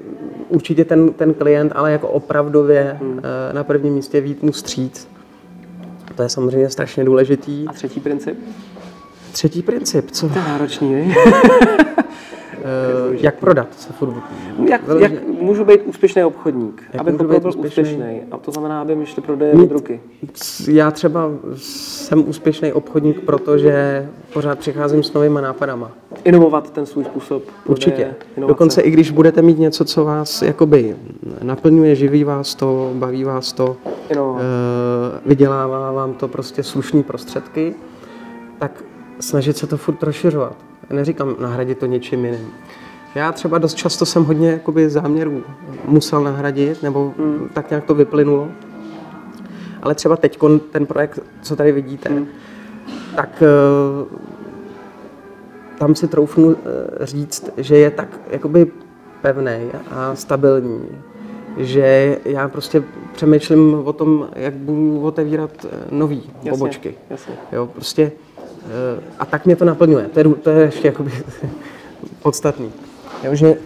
určitě 0.49 0.85
ten, 0.85 1.13
ten 1.13 1.35
klient, 1.35 1.73
ale 1.75 1.93
jako 1.93 2.09
opravdově 2.09 2.97
hmm. 3.01 3.13
uh, 3.13 3.21
na 3.53 3.65
prvním 3.65 3.95
místě 3.95 4.21
vít 4.21 4.43
mu 4.43 4.53
stříc. 4.53 5.09
To 6.15 6.23
je 6.23 6.29
samozřejmě 6.29 6.71
strašně 6.71 7.05
důležitý. 7.05 7.69
A 7.69 7.73
třetí 7.73 8.01
princip? 8.01 8.39
Třetí 9.33 9.63
princip, 9.63 10.11
co? 10.11 10.29
To 10.29 10.39
je 10.39 10.45
náročný, 10.45 11.15
Jak 13.25 13.35
prodat 13.39 13.67
se 13.81 13.93
furt? 13.93 14.15
Jak, 14.71 14.81
jak 14.99 15.13
můžu 15.29 15.65
být 15.65 15.81
úspěšný 15.85 16.25
obchodník, 16.25 16.83
Jak 16.93 17.01
aby 17.01 17.13
můžu 17.13 17.25
být 17.29 17.39
byl 17.41 17.49
úspěšný? 17.49 17.83
úspěšný. 17.83 18.21
A 18.31 18.37
to 18.39 18.53
znamená, 18.53 18.81
aby 18.83 18.95
mi 18.97 19.07
šly 19.07 19.23
prodeje 19.23 19.53
od 19.53 19.71
ruky. 19.71 20.01
Já 20.69 20.91
třeba 20.91 21.31
jsem 21.57 22.29
úspěšný 22.29 22.73
obchodník, 22.73 23.21
protože 23.21 24.09
pořád 24.33 24.59
přicházím 24.59 25.03
s 25.03 25.13
novýma 25.13 25.41
nápadama. 25.41 25.91
Inovovat 26.25 26.71
ten 26.71 26.87
svůj 26.87 27.05
způsob 27.05 27.43
prodeje, 27.43 27.65
Určitě. 27.67 28.03
inovace. 28.37 28.49
Dokonce 28.53 28.81
i 28.81 28.91
když 28.91 29.11
budete 29.11 29.43
mít 29.43 29.59
něco, 29.59 29.85
co 29.85 30.05
vás 30.05 30.43
jakoby 30.43 30.97
naplňuje, 31.43 31.95
živí 31.95 32.25
vás 32.25 32.55
to, 32.55 32.91
baví 32.95 33.25
vás 33.25 33.53
to, 33.53 33.77
Inovovat. 34.09 34.43
eh, 34.43 35.21
vydělává 35.27 35.93
vám 35.93 36.15
to 36.15 36.29
prostě 36.29 36.63
slušný 36.63 37.03
prostředky, 37.03 37.75
tak 38.59 38.85
snažit 39.21 39.57
se 39.57 39.67
to 39.67 39.77
furt 39.77 40.03
rozšiřovat. 40.03 40.57
Neříkám 40.91 41.37
nahradit 41.41 41.79
to 41.79 41.87
něčím 41.87 42.25
jiným. 42.25 42.51
Já 43.15 43.33
třeba 43.33 43.59
dost 43.59 43.75
často 43.75 44.07
jsem 44.07 44.25
hodně 44.25 44.51
jakoby, 44.51 44.91
záměrů 44.91 45.43
musel 45.85 46.23
nahradit, 46.25 46.83
nebo 46.83 47.15
Hmm. 47.19 47.49
tak 47.55 47.71
nějak 47.71 47.85
to 47.85 47.95
vyplynulo. 47.95 48.49
Ale 49.83 49.95
třeba 49.95 50.17
teď 50.17 50.39
ten 50.71 50.87
projekt, 50.87 51.19
co 51.43 51.57
tady 51.57 51.73
vidíte, 51.73 52.09
Hmm. 52.09 52.27
tak 53.17 53.43
eh, 53.43 54.17
tam 55.79 55.95
si 55.95 56.09
troufnu 56.09 56.57
eh, 56.57 57.07
říct, 57.07 57.51
že 57.57 57.77
je 57.79 57.91
tak 57.91 58.09
jakoby 58.31 58.67
pevný 59.23 59.59
a 59.91 60.15
stabilní, 60.15 60.81
že 61.57 62.17
já 62.25 62.49
prostě 62.49 62.83
přemýšlím 63.13 63.75
o 63.85 63.93
tom, 63.93 64.29
jak 64.37 64.55
budu 64.55 65.01
otevírat 65.03 65.51
eh, 65.65 65.69
nový 65.91 66.23
Jasně, 66.37 66.51
pobočky. 66.51 66.95
jasně. 67.11 67.35
Jo, 67.53 67.67
prostě 67.67 68.13
a 69.19 69.27
tak 69.27 69.47
mě 69.47 69.57
to 69.57 69.65
naplňuje. 69.65 70.05
To 70.09 70.19
je, 70.21 70.25
to 70.25 70.51
je 70.51 70.65
ještě 70.65 70.87
jakoby 70.89 71.11
podstatný. 72.23 72.73
Jo, 73.25 73.35
že, 73.35 73.57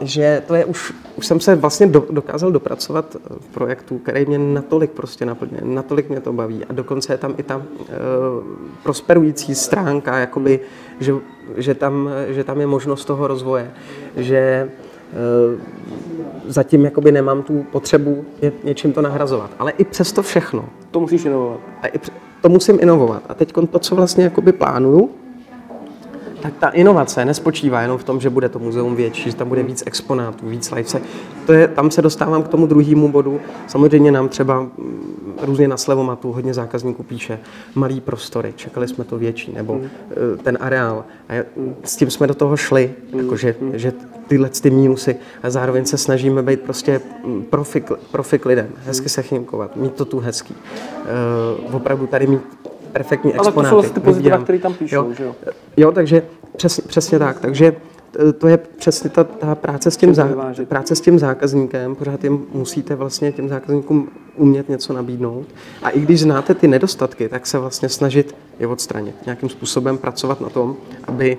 že 0.00 0.42
to 0.46 0.54
je 0.54 0.64
už, 0.64 0.92
už 1.16 1.26
jsem 1.26 1.40
se 1.40 1.54
vlastně 1.54 1.86
do, 1.86 2.06
dokázal 2.10 2.52
dopracovat 2.52 3.16
v 3.40 3.46
projektu, 3.46 3.98
který 3.98 4.26
mě 4.26 4.38
natolik 4.38 4.90
prostě 4.90 5.26
naplňuje, 5.26 5.60
natolik 5.64 6.08
mě 6.08 6.20
to 6.20 6.32
baví 6.32 6.64
a 6.64 6.72
dokonce 6.72 7.12
je 7.12 7.18
tam 7.18 7.34
i 7.36 7.42
ta 7.42 7.56
uh, 7.56 7.62
prosperující 8.82 9.54
stránka, 9.54 10.18
jakoby, 10.18 10.60
že, 11.00 11.14
že, 11.56 11.74
tam, 11.74 12.10
že 12.28 12.44
tam 12.44 12.60
je 12.60 12.66
možnost 12.66 13.04
toho 13.04 13.26
rozvoje, 13.26 13.70
že 14.16 14.70
uh, 15.54 15.60
zatím 16.46 16.84
jakoby 16.84 17.12
nemám 17.12 17.42
tu 17.42 17.62
potřebu 17.72 18.24
ně, 18.42 18.52
něčím 18.64 18.92
to 18.92 19.02
nahrazovat. 19.02 19.50
Ale 19.58 19.70
i 19.70 19.84
přes 19.84 20.12
to 20.12 20.22
všechno, 20.22 20.64
To 20.90 21.00
musíš 21.00 21.24
inovovat. 21.24 21.60
a 21.82 21.86
i 21.86 21.98
pře- 21.98 22.12
to 22.42 22.48
musím 22.48 22.78
inovovat. 22.80 23.22
A 23.28 23.34
teď 23.34 23.52
to, 23.70 23.78
co 23.78 23.94
vlastně 23.94 24.24
jakoby 24.24 24.52
plánuju, 24.52 25.10
tak 26.50 26.60
ta 26.60 26.68
inovace 26.68 27.24
nespočívá 27.24 27.82
jenom 27.82 27.98
v 27.98 28.04
tom, 28.04 28.20
že 28.20 28.30
bude 28.30 28.48
to 28.48 28.58
muzeum 28.58 28.96
větší, 28.96 29.30
že 29.30 29.36
tam 29.36 29.48
bude 29.48 29.62
víc 29.62 29.82
exponátů, 29.86 30.48
víc 30.48 30.70
live. 30.70 31.00
To 31.46 31.52
je, 31.52 31.68
tam 31.68 31.90
se 31.90 32.02
dostávám 32.02 32.42
k 32.42 32.48
tomu 32.48 32.66
druhému 32.66 33.08
bodu. 33.08 33.40
Samozřejmě 33.66 34.12
nám 34.12 34.28
třeba 34.28 34.60
mm, 34.60 35.34
různě 35.42 35.68
na 35.68 35.76
Slevomatu 35.76 36.32
hodně 36.32 36.54
zákazníků 36.54 37.02
píše 37.02 37.38
malý 37.74 38.00
prostory, 38.00 38.52
čekali 38.56 38.88
jsme 38.88 39.04
to 39.04 39.18
větší, 39.18 39.52
nebo 39.52 39.80
eh, 39.82 40.36
ten 40.42 40.58
areál. 40.60 41.04
A 41.28 41.44
s 41.84 41.96
tím 41.96 42.10
jsme 42.10 42.26
do 42.26 42.34
toho 42.34 42.56
šli, 42.56 42.94
jakože, 43.12 43.54
že 43.72 43.92
tyhle 44.28 44.48
ty 44.48 44.70
mínusy 44.70 45.16
a 45.42 45.50
zároveň 45.50 45.84
se 45.84 45.98
snažíme 45.98 46.42
být 46.42 46.60
prostě 46.60 47.00
mm, 47.24 47.42
profi, 47.42 47.80
k- 47.80 47.96
profi 48.10 48.38
k 48.38 48.46
lidem, 48.46 48.68
hezky 48.84 49.08
se 49.08 49.22
chýmkovat, 49.22 49.76
mít 49.76 49.94
to 49.94 50.04
tu 50.04 50.18
hezký. 50.18 50.54
Uh, 51.68 51.74
opravdu 51.74 52.06
tady 52.06 52.26
mít 52.26 52.40
perfektní 52.92 53.34
Ale 53.34 53.38
to 53.38 53.44
jsou 53.44 53.48
exponáty. 53.48 53.74
vlastně 53.74 53.94
ty 53.94 54.00
pozitiva, 54.00 54.38
které 54.38 54.58
tam 54.58 54.74
píšou, 54.74 54.96
jo, 54.96 55.12
že 55.18 55.24
jo? 55.24 55.34
Jo, 55.76 55.92
takže 55.92 56.22
přesně, 56.56 56.84
přesně 56.86 57.18
tak. 57.18 57.40
Takže 57.40 57.76
eh, 58.28 58.32
to 58.32 58.48
je 58.48 58.56
přesně 58.56 59.10
ta, 59.10 59.24
ta 59.24 59.54
práce, 59.54 59.90
s 59.90 59.96
tím 59.96 60.08
to 60.08 60.14
zá, 60.14 60.28
práce 60.68 60.96
s 60.96 61.00
tím 61.00 61.18
zákazníkem. 61.18 61.94
Pořád 61.94 62.24
jim 62.24 62.46
musíte 62.52 62.94
vlastně 62.94 63.32
těm 63.32 63.48
zákazníkům 63.48 64.08
umět 64.36 64.68
něco 64.68 64.92
nabídnout. 64.92 65.46
A 65.82 65.90
i 65.90 66.00
když 66.00 66.20
znáte 66.20 66.54
ty 66.54 66.68
nedostatky, 66.68 67.28
tak 67.28 67.46
se 67.46 67.58
vlastně 67.58 67.88
snažit 67.88 68.34
je 68.58 68.66
odstranit. 68.66 69.14
Nějakým 69.26 69.48
způsobem 69.48 69.98
pracovat 69.98 70.40
na 70.40 70.48
tom, 70.48 70.76
aby 71.04 71.38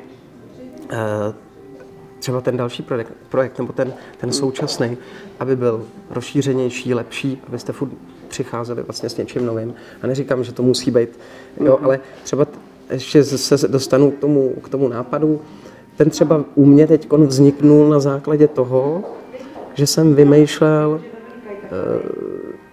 eh, 0.92 0.98
třeba 2.20 2.42
ten 2.42 2.58
další 2.58 2.84
projekt, 2.84 3.14
projekt 3.30 3.60
nebo 3.60 3.74
ten, 3.74 3.94
ten 4.18 4.32
současný, 4.32 4.98
aby 5.40 5.56
byl 5.56 5.86
rozšířenější, 6.10 6.94
lepší, 6.94 7.42
abyste 7.48 7.74
furt 7.74 7.92
přicházeli 8.30 8.84
vlastně 8.84 9.10
s 9.10 9.18
něčím 9.18 9.46
novým. 9.46 9.74
A 10.02 10.08
neříkám, 10.08 10.44
že 10.44 10.52
to 10.54 10.64
musí 10.64 10.92
být, 10.92 11.10
jo, 11.66 11.80
ale 11.82 12.00
třeba 12.24 12.48
ještě 12.90 13.24
se 13.24 13.68
dostanu 13.68 14.12
k 14.12 14.20
tomu, 14.20 14.54
k 14.64 14.70
tomu 14.70 14.88
nápadu. 14.88 15.42
Ten 15.98 16.10
třeba 16.10 16.44
u 16.56 16.66
mě 16.66 16.88
teď 16.88 17.12
vzniknul 17.12 17.90
na 17.90 18.00
základě 18.00 18.48
toho, 18.48 19.04
že 19.74 19.88
jsem 19.88 20.16
vymýšlel 20.16 21.02
eh, 21.54 21.70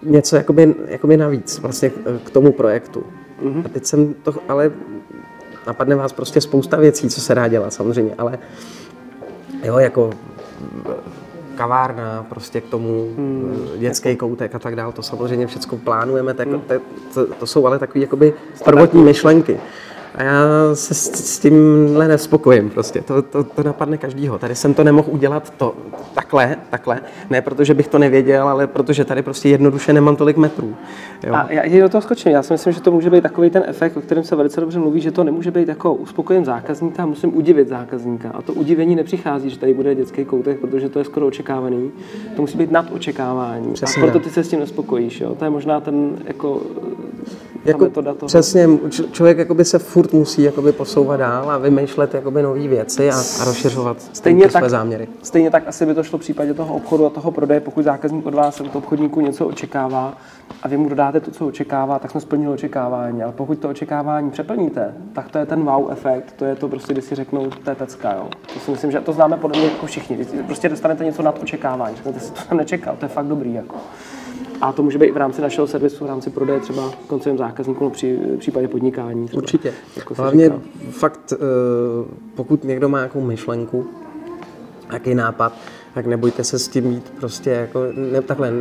něco 0.03 0.35
jakoby, 0.35 0.75
jakoby 0.87 1.17
navíc 1.17 1.59
vlastně 1.59 1.91
k- 2.23 2.29
tomu 2.29 2.51
projektu. 2.51 3.03
A 3.65 3.69
teď 3.69 3.85
jsem 3.85 4.13
to, 4.23 4.33
ale 4.49 4.71
napadne 5.67 5.95
vás 5.95 6.13
prostě 6.13 6.41
spousta 6.41 6.77
věcí, 6.77 7.09
co 7.09 7.21
se 7.21 7.35
dá 7.35 7.47
dělat 7.47 7.73
samozřejmě, 7.73 8.15
ale 8.17 8.39
jo, 9.63 9.77
jako 9.77 10.09
kavárna, 11.57 12.25
prostě 12.29 12.61
k 12.61 12.65
tomu 12.69 13.07
hmm. 13.17 13.69
dětský 13.77 14.15
koutek 14.15 14.55
a 14.55 14.59
tak 14.59 14.75
dále, 14.75 14.93
to 14.93 15.01
samozřejmě 15.01 15.47
všechno 15.47 15.77
plánujeme, 15.77 16.33
tak, 16.33 16.47
Hmm. 16.47 16.61
to, 16.61 16.79
to, 17.13 17.33
to 17.33 17.47
jsou 17.47 17.65
ale 17.67 17.79
takové 17.79 17.99
jakoby 17.99 18.33
prvotní 18.63 19.03
myšlenky. 19.03 19.59
A 20.17 20.23
já 20.23 20.43
se 20.73 20.93
s, 20.93 21.11
s 21.11 21.39
tímhle 21.39 22.07
nespokojím 22.07 22.69
prostě, 22.69 23.01
to, 23.01 23.21
to, 23.21 23.43
to 23.43 23.63
napadne 23.63 23.97
každýho. 23.97 24.39
Tady 24.39 24.55
jsem 24.55 24.73
to 24.73 24.83
nemohl 24.83 25.07
udělat 25.11 25.53
to, 25.57 25.75
takhle, 26.13 26.55
takhle, 26.69 27.01
ne 27.29 27.41
protože 27.41 27.73
bych 27.73 27.87
to 27.87 27.97
nevěděl, 27.97 28.47
ale 28.47 28.67
protože 28.67 29.05
tady 29.05 29.21
prostě 29.21 29.49
jednoduše 29.49 29.93
nemám 29.93 30.15
tolik 30.15 30.37
metrů. 30.37 30.75
Jo. 31.23 31.33
A 31.33 31.51
já 31.51 31.69
ti 31.69 31.81
do 31.81 31.89
toho 31.89 32.01
skočím. 32.01 32.31
Já 32.31 32.43
si 32.43 32.53
myslím, 32.53 32.73
že 32.73 32.81
to 32.81 32.91
může 32.91 33.09
být 33.09 33.21
takový 33.21 33.49
ten 33.49 33.63
efekt, 33.67 33.97
o 33.97 34.01
kterém 34.01 34.23
se 34.23 34.35
velice 34.35 34.61
dobře 34.61 34.79
mluví, 34.79 35.01
že 35.01 35.11
to 35.11 35.23
nemůže 35.23 35.51
být 35.51 35.67
jako 35.67 35.93
uspokojen 35.93 36.45
zákazníka, 36.45 37.05
musím 37.05 37.37
udivit 37.37 37.67
zákazníka. 37.67 38.29
A 38.33 38.41
to 38.41 38.53
udivení 38.53 38.95
nepřichází, 38.95 39.49
že 39.49 39.59
tady 39.59 39.73
bude 39.73 39.95
dětský 39.95 40.25
koutek, 40.25 40.59
protože 40.59 40.89
to 40.89 40.99
je 40.99 41.05
skoro 41.05 41.27
očekávaný. 41.27 41.91
To 42.35 42.41
musí 42.41 42.57
být 42.57 42.71
nad 42.71 42.85
očekávání. 42.91 43.73
Přesně 43.73 44.01
a 44.01 44.05
proto 44.05 44.19
ty 44.19 44.29
se 44.29 44.43
s 44.43 44.49
tím 44.49 44.59
nespokojíš. 44.59 45.21
Jo? 45.21 45.35
To 45.35 45.45
je 45.45 45.49
možná 45.49 45.79
ten 45.79 46.17
jako, 46.25 46.61
jako 47.65 47.83
metoda 47.83 48.13
toho. 48.13 48.27
přesně, 48.27 48.67
člověk 49.11 49.37
jakoby 49.37 49.65
se 49.65 49.79
furt 49.79 50.06
musí 50.13 50.43
jakoby 50.43 50.71
posouvat 50.71 51.19
dál 51.19 51.51
a 51.51 51.57
vymýšlet 51.57 52.13
jakoby 52.13 52.41
nové 52.41 52.67
věci 52.67 53.09
a, 53.11 53.15
a 53.41 53.45
rozšiřovat 53.45 53.97
Stejně 54.13 54.47
tak, 54.49 54.61
své 54.61 54.69
záměry. 54.69 55.07
stejně 55.23 55.51
tak 55.51 55.67
asi 55.67 55.85
by 55.85 55.93
to 55.93 56.03
šlo 56.03 56.17
v 56.17 56.21
případě 56.21 56.53
toho 56.53 56.75
obchodu 56.75 57.05
a 57.05 57.09
toho 57.09 57.31
prodeje, 57.31 57.59
pokud 57.59 57.83
zákazník 57.83 58.25
od 58.25 58.33
vás, 58.33 58.61
od 58.61 58.75
obchodníku 58.75 59.21
něco 59.21 59.47
očekává 59.47 60.17
a 60.63 60.67
vy 60.67 60.77
mu 60.77 60.89
dodáte 60.89 61.19
to, 61.19 61.31
co 61.31 61.47
očekává, 61.47 61.99
tak 61.99 62.11
jsme 62.11 62.21
splnili 62.21 62.53
očekávání. 62.53 63.23
Ale 63.23 63.33
pokud 63.33 63.59
to 63.59 63.69
očekávání 63.69 64.31
přeplníte, 64.31 64.93
tak 65.13 65.29
to 65.31 65.37
je 65.37 65.45
ten 65.45 65.63
wow 65.63 65.91
efekt, 65.91 66.33
to 66.37 66.45
je 66.45 66.55
to 66.55 66.67
prostě, 66.67 66.93
kdy 66.93 67.01
si 67.01 67.15
řeknou, 67.15 67.49
to 67.63 67.69
je 67.69 67.75
pecka, 67.75 68.13
jo. 68.13 68.27
To 68.53 68.59
si 68.59 68.71
myslím, 68.71 68.91
že 68.91 68.99
to 68.99 69.13
známe 69.13 69.37
podle 69.37 69.57
mě 69.59 69.67
jako 69.69 69.85
všichni. 69.85 70.15
Když 70.15 70.27
prostě 70.45 70.69
dostanete 70.69 71.05
něco 71.05 71.21
nad 71.23 71.39
očekávání, 71.43 71.95
řeknete 71.95 72.19
si, 72.19 72.31
to 72.31 72.41
jsem 72.41 72.57
nečekal, 72.57 72.95
to 72.99 73.05
je 73.05 73.09
fakt 73.09 73.27
dobrý, 73.27 73.53
jako. 73.53 73.75
A 74.61 74.71
to 74.71 74.83
může 74.83 74.97
být 74.97 75.05
i 75.05 75.11
v 75.11 75.17
rámci 75.17 75.41
našeho 75.41 75.67
servisu, 75.67 76.03
v 76.05 76.07
rámci 76.07 76.29
prodeje 76.29 76.59
třeba 76.59 76.91
koncovým 77.07 77.37
zákazníkům, 77.37 77.91
při 77.91 78.19
případě 78.37 78.67
podnikání. 78.67 79.25
Třeba, 79.27 79.41
Určitě. 79.41 79.73
Jako 79.95 80.13
Hlavně 80.17 80.45
říká. 80.45 80.59
fakt, 80.91 81.33
eh, 81.33 81.37
pokud 82.35 82.63
někdo 82.63 82.89
má 82.89 82.97
nějakou 82.97 83.21
myšlenku, 83.21 83.85
nějaký 84.89 85.15
nápad, 85.15 85.53
tak 85.93 86.05
nebojte 86.05 86.43
se 86.43 86.59
s 86.59 86.67
tím 86.67 86.83
mít 86.83 87.13
prostě 87.19 87.49
jako, 87.49 87.79
ne, 88.11 88.21
takhle, 88.21 88.51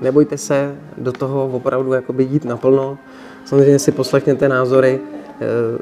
nebojte 0.00 0.38
se 0.38 0.74
do 0.98 1.12
toho 1.12 1.50
opravdu 1.52 1.92
jakoby 1.92 2.24
jít 2.24 2.44
naplno. 2.44 2.98
Samozřejmě 3.44 3.78
si 3.78 3.92
poslechněte 3.92 4.48
názory, 4.48 5.00
eh, 5.40 5.78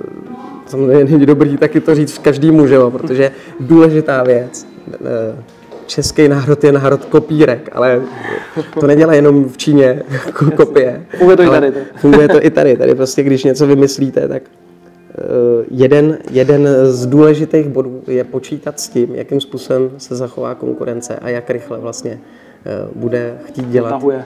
samozřejmě 0.66 1.04
není 1.04 1.26
dobrý 1.26 1.56
taky 1.56 1.80
to 1.80 1.94
říct 1.94 2.18
každému, 2.18 2.66
že 2.66 2.74
jo, 2.74 2.90
protože 2.90 3.32
důležitá 3.60 4.22
věc, 4.22 4.66
eh, 4.94 5.42
český 5.88 6.28
národ 6.28 6.64
je 6.64 6.72
národ 6.72 7.04
kopírek, 7.04 7.68
ale 7.72 8.02
to 8.80 8.86
nedělá 8.86 9.14
jenom 9.14 9.48
v 9.48 9.56
Číně 9.56 10.02
ko- 10.32 10.50
kopie. 10.50 11.06
Funguje 11.18 11.36
to 11.36 11.42
i 11.42 11.48
tady. 11.48 11.72
Funguje 11.96 12.28
to 12.28 12.46
i 12.46 12.50
tady. 12.50 12.76
Tady 12.76 12.94
prostě, 12.94 13.22
když 13.22 13.44
něco 13.44 13.66
vymyslíte, 13.66 14.28
tak 14.28 14.42
eh, 14.42 15.22
jeden, 15.70 16.18
jeden 16.30 16.68
z 16.84 17.06
důležitých 17.06 17.68
bodů 17.68 18.02
je 18.06 18.24
počítat 18.24 18.80
s 18.80 18.88
tím, 18.88 19.14
jakým 19.14 19.40
způsobem 19.40 19.90
se 19.98 20.16
zachová 20.16 20.54
konkurence 20.54 21.16
a 21.16 21.28
jak 21.28 21.50
rychle 21.50 21.78
vlastně 21.78 22.20
eh, 22.66 22.88
bude 22.94 23.38
chtít 23.44 23.68
dělat 23.68 23.90
Tahuje. 23.90 24.24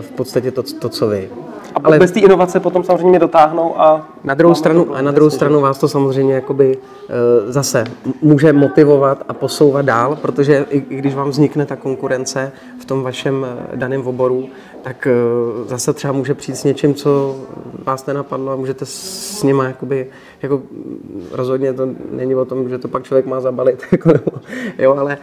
V 0.00 0.10
podstatě 0.10 0.50
to, 0.50 0.62
to 0.62 0.88
co 0.88 1.08
vy. 1.08 1.28
A 1.74 1.80
ale... 1.84 1.98
bez 1.98 2.10
té 2.10 2.20
inovace 2.20 2.60
potom 2.60 2.84
samozřejmě 2.84 3.08
mě 3.08 3.18
dotáhnou 3.18 3.80
a... 3.80 4.08
Na 4.24 4.34
druhou 4.34 4.54
stranu, 4.54 4.94
a 4.94 5.02
na 5.02 5.10
druhou 5.10 5.30
stranu 5.30 5.60
vás 5.60 5.78
to 5.78 5.88
samozřejmě 5.88 6.34
jakoby 6.34 6.78
eh, 6.78 7.12
zase 7.52 7.84
může 8.22 8.52
motivovat 8.52 9.22
a 9.28 9.34
posouvat 9.34 9.84
dál, 9.84 10.16
protože 10.16 10.66
i, 10.70 10.84
i 10.88 10.96
když 10.96 11.14
vám 11.14 11.30
vznikne 11.30 11.66
ta 11.66 11.76
konkurence 11.76 12.52
v 12.80 12.84
tom 12.84 13.02
vašem 13.02 13.46
eh, 13.48 13.76
daném 13.76 14.06
oboru, 14.06 14.48
tak 14.82 15.06
eh, 15.06 15.14
zase 15.68 15.92
třeba 15.92 16.12
může 16.12 16.34
přijít 16.34 16.56
s 16.56 16.64
něčím, 16.64 16.94
co 16.94 17.36
vás 17.84 18.06
nenapadlo 18.06 18.52
a 18.52 18.56
můžete 18.56 18.86
s 18.86 19.42
nima 19.42 19.64
jakoby, 19.64 20.06
jako 20.42 20.56
mm, 20.56 21.26
rozhodně 21.32 21.72
to 21.72 21.88
není 22.10 22.34
o 22.34 22.44
tom, 22.44 22.68
že 22.68 22.78
to 22.78 22.88
pak 22.88 23.02
člověk 23.02 23.26
má 23.26 23.40
zabalit, 23.40 23.82
jako, 23.92 24.10
jo, 24.78 24.96
ale 24.98 25.18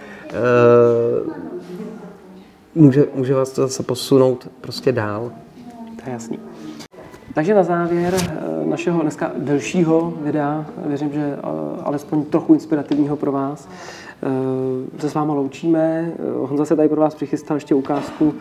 může, 2.75 3.05
může 3.15 3.33
vás 3.33 3.51
to 3.51 3.61
zase 3.61 3.83
posunout 3.83 4.47
prostě 4.61 4.91
dál. 4.91 5.31
To 6.03 6.09
je 6.09 6.13
jasný. 6.13 6.39
Takže 7.33 7.53
na 7.53 7.63
závěr 7.63 8.13
eh, 8.15 8.65
našeho 8.65 9.01
dneska 9.01 9.31
delšího 9.37 10.13
videa, 10.21 10.65
věřím, 10.85 11.13
že 11.13 11.37
alespoň 11.83 12.25
trochu 12.25 12.53
inspirativního 12.53 13.15
pro 13.15 13.31
vás, 13.31 13.69
se 14.99 15.09
s 15.09 15.13
váma 15.13 15.33
loučíme. 15.33 16.11
Honza 16.37 16.65
se 16.65 16.75
tady 16.75 16.89
pro 16.89 17.01
vás 17.01 17.15
přichystal 17.15 17.57
ještě 17.57 17.75
ukázku 17.75 18.33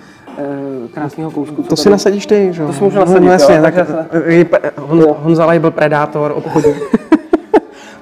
krásného 0.95 1.31
kousku. 1.31 1.62
To 1.62 1.76
si 1.76 1.91
nasadíš 1.91 2.26
ty, 2.26 2.49
že 2.53 2.66
To 2.66 2.72
si 2.72 2.85
můžu 2.85 2.99
nasadit, 2.99 3.24
no, 3.24 3.33
jasně, 3.33 3.55
jo, 3.57 3.62
tak, 3.62 3.74
Hon, 4.79 5.05
Honza 5.18 5.47
Laj 5.47 5.59
byl 5.59 5.70
predátor 5.70 6.33
obchodu. 6.37 6.68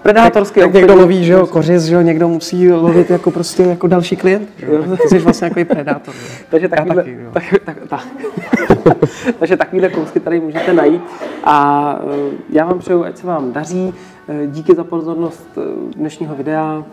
Predátorský 0.07 0.61
tak, 0.61 0.72
tak 0.72 0.74
někdo 0.74 0.94
loví, 0.94 1.24
že 1.24 1.32
jo, 1.32 1.46
kořist, 1.46 1.84
že 1.84 1.94
jo, 1.94 2.00
někdo 2.00 2.28
musí 2.28 2.72
lovit 2.72 3.11
jako 3.11 3.30
prostě 3.30 3.62
jako 3.62 3.86
další 3.86 4.16
klient. 4.16 4.48
Že 4.57 4.66
jo? 4.66 4.96
Ty 5.02 5.09
jsi 5.09 5.18
vlastně 5.18 5.50
jako 5.57 5.74
predátor. 5.74 6.14
Takže 6.50 6.68
takovýhle, 6.68 7.04
taky, 7.04 7.18
tak, 7.32 7.44
tak, 7.64 7.76
tak. 7.88 8.07
Takže 9.38 9.57
takovýhle 9.57 9.88
kousky 9.88 10.20
tady 10.20 10.40
můžete 10.40 10.72
najít. 10.72 11.02
A 11.44 11.98
eh, 12.02 12.36
já 12.50 12.64
vám 12.64 12.78
přeju, 12.78 13.04
ať 13.04 13.16
se 13.16 13.26
vám 13.26 13.52
daří. 13.52 13.94
Eh, 14.28 14.46
Díky 14.46 14.74
za 14.74 14.84
pozornost 14.84 15.48
eh, 15.59 15.61
dnešního 15.96 16.34
videa. 16.34 16.84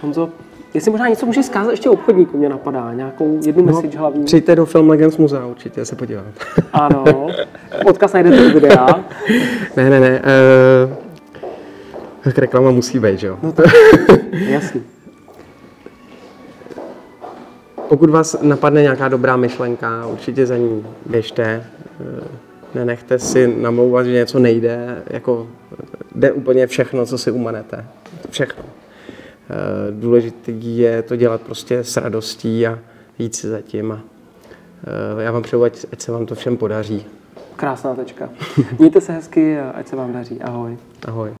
Honzo, 0.00 0.28
jestli 0.74 0.90
možná 0.90 1.08
něco 1.08 1.26
můžeš 1.26 1.46
zkázat 1.46 1.70
ještě 1.70 1.90
obchodníku, 1.90 2.38
mě 2.38 2.48
napadá. 2.48 2.92
Nějakou 2.94 3.40
jednu 3.46 3.64
message 3.64 3.98
hlavní. 3.98 4.24
Přijďte 4.24 4.56
do 4.56 4.66
Film 4.66 4.88
Legends 4.88 5.16
muzea 5.16 5.46
určitě 5.46 5.84
se 5.84 5.96
podívat. 5.96 6.24
Ano. 6.72 7.26
Odkaz 7.84 8.12
najdete 8.12 8.36
do 8.36 8.60
videa. 8.60 8.86
ne, 9.76 9.90
ne, 9.90 10.00
ne. 10.00 10.22
Uh, 10.90 11.07
tak 12.28 12.38
reklama 12.38 12.70
musí 12.70 12.98
být, 12.98 13.18
že 13.18 13.26
jo. 13.26 13.38
No 13.42 13.54
Jasný. 14.32 14.82
Pokud 17.88 18.10
vás 18.10 18.36
napadne 18.42 18.82
nějaká 18.82 19.08
dobrá 19.08 19.36
myšlenka, 19.36 20.06
určitě 20.06 20.46
za 20.46 20.56
ní 20.56 20.86
běžte. 21.06 21.64
Eh, 22.00 22.28
Nenechte 22.74 23.18
si 23.18 23.54
namlouvat, 23.60 24.06
že 24.06 24.12
něco 24.12 24.38
nejde. 24.38 25.02
Jako 25.06 25.48
jde 26.14 26.32
úplně 26.32 26.66
všechno, 26.66 27.06
co 27.06 27.18
si 27.18 27.30
umanete. 27.30 27.84
Všechno. 28.30 28.64
Eh, 29.50 29.54
Důležité 29.90 30.52
je 30.52 31.02
to 31.02 31.16
dělat 31.16 31.40
prostě 31.40 31.78
s 31.84 31.96
radostí 31.96 32.66
a 32.66 32.78
jít 33.18 33.34
si 33.34 33.48
za 33.48 33.60
tím. 33.60 33.92
A 33.92 34.00
eh, 35.18 35.22
já 35.22 35.32
vám 35.32 35.42
přeju, 35.42 35.62
ať, 35.64 35.84
ať 35.92 36.00
se 36.00 36.12
vám 36.12 36.26
to 36.26 36.34
všem 36.34 36.56
podaří. 36.56 37.06
Krásná 37.56 37.94
tečka. 37.94 38.28
Mějte 38.78 39.00
se 39.00 39.12
hezky 39.12 39.58
a 39.58 39.70
ať 39.70 39.88
se 39.88 39.96
vám 39.96 40.12
daří. 40.12 40.40
Ahoj. 40.42 40.76
Ahoj. 41.06 41.37